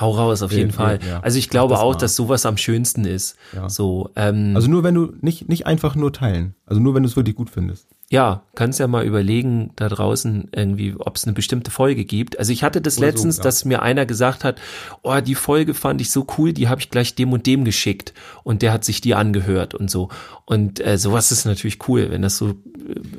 Hau 0.00 0.12
raus, 0.12 0.40
auf 0.40 0.52
jeden 0.52 0.72
Fall. 0.72 1.00
Ja. 1.06 1.20
Also 1.20 1.38
ich 1.38 1.50
glaube 1.50 1.74
das 1.74 1.82
auch, 1.82 1.94
dass 1.94 2.16
sowas 2.16 2.46
am 2.46 2.56
schönsten 2.56 3.04
ist. 3.04 3.36
Ja. 3.52 3.68
So, 3.68 4.10
ähm, 4.16 4.52
also 4.54 4.68
nur 4.68 4.82
wenn 4.82 4.94
du 4.94 5.12
nicht, 5.20 5.50
nicht 5.50 5.66
einfach 5.66 5.94
nur 5.94 6.14
teilen. 6.14 6.54
Also 6.64 6.80
nur 6.80 6.94
wenn 6.94 7.02
du 7.02 7.08
es 7.08 7.16
wirklich 7.16 7.36
gut 7.36 7.50
findest 7.50 7.86
ja, 8.12 8.42
kannst 8.56 8.80
ja 8.80 8.88
mal 8.88 9.06
überlegen 9.06 9.70
da 9.76 9.88
draußen 9.88 10.48
irgendwie, 10.52 10.96
ob 10.98 11.14
es 11.14 11.24
eine 11.24 11.32
bestimmte 11.32 11.70
Folge 11.70 12.04
gibt. 12.04 12.40
Also 12.40 12.52
ich 12.52 12.64
hatte 12.64 12.80
das 12.80 12.98
Oder 12.98 13.06
letztens, 13.06 13.36
so, 13.36 13.40
ja. 13.40 13.44
dass 13.44 13.64
mir 13.64 13.82
einer 13.82 14.04
gesagt 14.04 14.42
hat, 14.42 14.60
oh, 15.02 15.20
die 15.20 15.36
Folge 15.36 15.74
fand 15.74 16.00
ich 16.00 16.10
so 16.10 16.26
cool, 16.36 16.52
die 16.52 16.68
habe 16.68 16.80
ich 16.80 16.90
gleich 16.90 17.14
dem 17.14 17.32
und 17.32 17.46
dem 17.46 17.64
geschickt 17.64 18.12
und 18.42 18.62
der 18.62 18.72
hat 18.72 18.84
sich 18.84 19.00
die 19.00 19.14
angehört 19.14 19.76
und 19.76 19.92
so. 19.92 20.08
Und 20.44 20.84
äh, 20.84 20.98
sowas 20.98 21.30
ist 21.30 21.44
natürlich 21.44 21.88
cool, 21.88 22.08
wenn 22.10 22.22
das 22.22 22.36
so, 22.36 22.48
äh, 22.48 22.54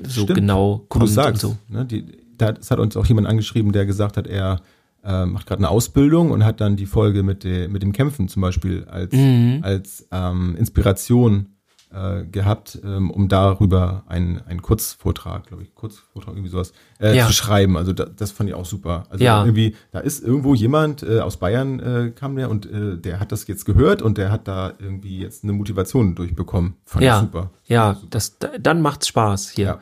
so 0.06 0.24
Stimmt. 0.24 0.36
genau 0.40 0.86
kommt 0.90 1.04
du 1.04 1.08
sagst, 1.08 1.46
und 1.46 1.52
so. 1.52 1.58
Ne, 1.70 1.86
die, 1.86 2.06
das 2.38 2.70
hat 2.70 2.80
uns 2.80 2.98
auch 2.98 3.06
jemand 3.06 3.28
angeschrieben, 3.28 3.72
der 3.72 3.86
gesagt 3.86 4.18
hat, 4.18 4.28
er 4.28 4.62
äh, 5.06 5.26
macht 5.26 5.48
gerade 5.48 5.60
eine 5.60 5.70
Ausbildung 5.70 6.32
und 6.32 6.44
hat 6.44 6.60
dann 6.60 6.76
die 6.76 6.86
Folge 6.86 7.24
mit, 7.24 7.46
de, 7.46 7.70
mit 7.70 7.82
dem 7.82 7.94
Kämpfen 7.94 8.28
zum 8.28 8.42
Beispiel 8.42 8.84
als, 8.92 9.14
mhm. 9.14 9.60
als 9.62 10.06
ähm, 10.12 10.58
Inspiration 10.58 11.56
äh, 11.94 12.24
gehabt, 12.26 12.80
ähm, 12.84 13.12
um 13.12 13.28
darüber 13.28 14.04
einen, 14.08 14.42
einen 14.48 14.62
Kurzvortrag, 14.62 15.48
glaube 15.48 15.64
ich, 15.64 15.76
Kurzvortrag, 15.76 16.36
irgendwie 16.36 16.50
sowas, 16.50 16.74
äh, 17.00 17.16
ja. 17.16 17.28
zu 17.28 17.34
schreiben. 17.34 17.78
Also 17.78 17.94
da, 17.94 18.06
das 18.06 18.32
fand 18.32 18.50
ich 18.50 18.56
auch 18.56 18.66
super. 18.66 19.06
Also 19.10 19.24
ja. 19.24 19.44
irgendwie, 19.44 19.76
da 19.92 20.00
ist 20.00 20.24
irgendwo 20.24 20.56
jemand 20.56 21.04
äh, 21.04 21.20
aus 21.20 21.38
Bayern 21.38 21.80
äh, 21.80 22.12
kam 22.12 22.36
der 22.36 22.50
und 22.50 22.66
äh, 22.66 22.98
der 22.98 23.20
hat 23.20 23.32
das 23.32 23.48
jetzt 23.48 23.66
gehört 23.66 24.02
und 24.02 24.18
der 24.18 24.32
hat 24.32 24.48
da 24.48 24.74
irgendwie 24.80 25.20
jetzt 25.20 25.44
eine 25.44 25.54
Motivation 25.54 26.16
durchbekommen. 26.16 26.76
Fand 26.86 27.04
ja. 27.04 27.18
ich 27.18 27.22
super. 27.22 27.52
Ja, 27.68 27.96
super. 27.96 28.08
Das, 28.10 28.38
dann 28.60 28.82
macht's 28.82 29.08
Spaß 29.08 29.50
hier. 29.50 29.66
Ja. 29.66 29.80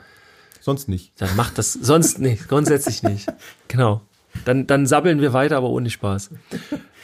Sonst 0.61 0.89
nicht. 0.89 1.13
Dann 1.21 1.35
macht 1.35 1.57
das 1.57 1.73
sonst 1.73 2.19
nicht, 2.19 2.47
grundsätzlich 2.47 3.03
nicht. 3.03 3.27
Genau. 3.67 4.01
Dann, 4.45 4.65
dann 4.65 4.87
sabbeln 4.87 5.21
wir 5.21 5.33
weiter, 5.33 5.57
aber 5.57 5.69
ohne 5.69 5.89
Spaß. 5.89 6.31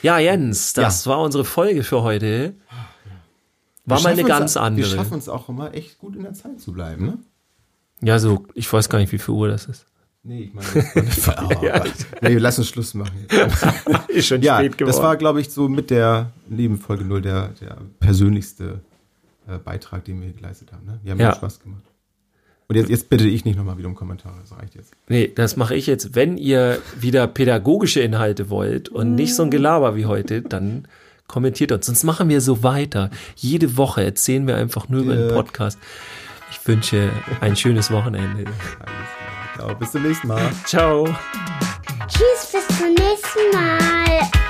Ja, 0.01 0.19
Jens, 0.19 0.73
das 0.73 1.07
war 1.07 1.19
unsere 1.21 1.45
Folge 1.45 1.83
für 1.83 2.01
heute. 2.01 2.53
War 3.85 4.01
mal 4.01 4.13
eine 4.13 4.23
ganz 4.23 4.57
andere. 4.57 4.89
Wir 4.89 4.95
schaffen 4.95 5.17
es 5.17 5.29
auch 5.29 5.49
immer 5.49 5.73
echt 5.73 5.99
gut 5.99 6.15
in 6.15 6.23
der 6.23 6.33
Zeit 6.33 6.59
zu 6.59 6.73
bleiben, 6.73 7.05
ne? 7.05 7.17
Ja, 8.01 8.19
so, 8.19 8.45
ich 8.53 8.71
weiß 8.71 8.89
gar 8.89 8.99
nicht, 8.99 9.11
wie 9.11 9.17
viel 9.17 9.33
Uhr 9.33 9.47
das 9.47 9.65
ist. 9.65 9.85
Nee, 10.27 10.45
ich 10.45 10.53
meine, 10.53 10.67
oh, 11.49 11.63
ja. 11.65 11.83
nee, 12.21 12.37
lass 12.37 12.57
uns 12.57 12.67
Schluss 12.67 12.95
machen. 12.95 13.27
ist 14.07 14.25
schon 14.25 14.41
ja, 14.41 14.57
spät 14.57 14.77
geworden. 14.77 14.95
Das 14.95 15.03
war, 15.03 15.17
glaube 15.17 15.39
ich, 15.39 15.51
so 15.51 15.69
mit 15.69 15.91
der 15.91 16.31
Nebenfolge 16.49 17.05
null 17.05 17.21
der, 17.21 17.49
der 17.61 17.77
persönlichste 17.99 18.81
äh, 19.47 19.59
Beitrag, 19.59 20.03
den 20.05 20.21
wir 20.21 20.31
geleistet 20.31 20.71
haben. 20.73 20.85
Ne? 20.85 20.99
Wir 21.03 21.11
haben 21.11 21.19
ja. 21.19 21.35
Spaß 21.35 21.59
gemacht. 21.59 21.83
Und 22.67 22.75
jetzt, 22.75 22.89
jetzt 22.89 23.09
bitte 23.09 23.27
ich 23.27 23.45
nicht 23.45 23.55
nochmal 23.55 23.77
wieder 23.77 23.87
um 23.87 23.93
Kommentare, 23.93 24.35
das 24.41 24.57
reicht 24.57 24.73
jetzt. 24.73 24.93
Nee, 25.07 25.31
das 25.33 25.57
mache 25.57 25.75
ich 25.75 25.85
jetzt. 25.85 26.15
Wenn 26.15 26.37
ihr 26.37 26.81
wieder 26.99 27.27
pädagogische 27.27 28.01
Inhalte 28.01 28.49
wollt 28.49 28.89
und 28.89 29.13
nicht 29.13 29.35
so 29.35 29.43
ein 29.43 29.51
Gelaber 29.51 29.95
wie 29.95 30.07
heute, 30.07 30.41
dann 30.41 30.87
Kommentiert 31.27 31.71
uns. 31.71 31.85
Sonst 31.87 32.03
machen 32.03 32.29
wir 32.29 32.41
so 32.41 32.63
weiter. 32.63 33.09
Jede 33.35 33.77
Woche 33.77 34.03
erzählen 34.03 34.45
wir 34.47 34.55
einfach 34.55 34.89
nur 34.89 35.01
über 35.01 35.15
den 35.15 35.33
Podcast. 35.33 35.79
Ich 36.51 36.67
wünsche 36.67 37.09
ein 37.41 37.55
schönes 37.55 37.91
Wochenende. 37.91 38.45
Ciao, 39.55 39.75
bis 39.75 39.91
zum 39.91 40.03
nächsten 40.03 40.27
Mal. 40.27 40.51
Ciao. 40.65 41.07
Tschüss, 42.07 42.51
bis 42.51 42.77
zum 42.77 42.93
nächsten 42.93 43.51
Mal. 43.53 44.44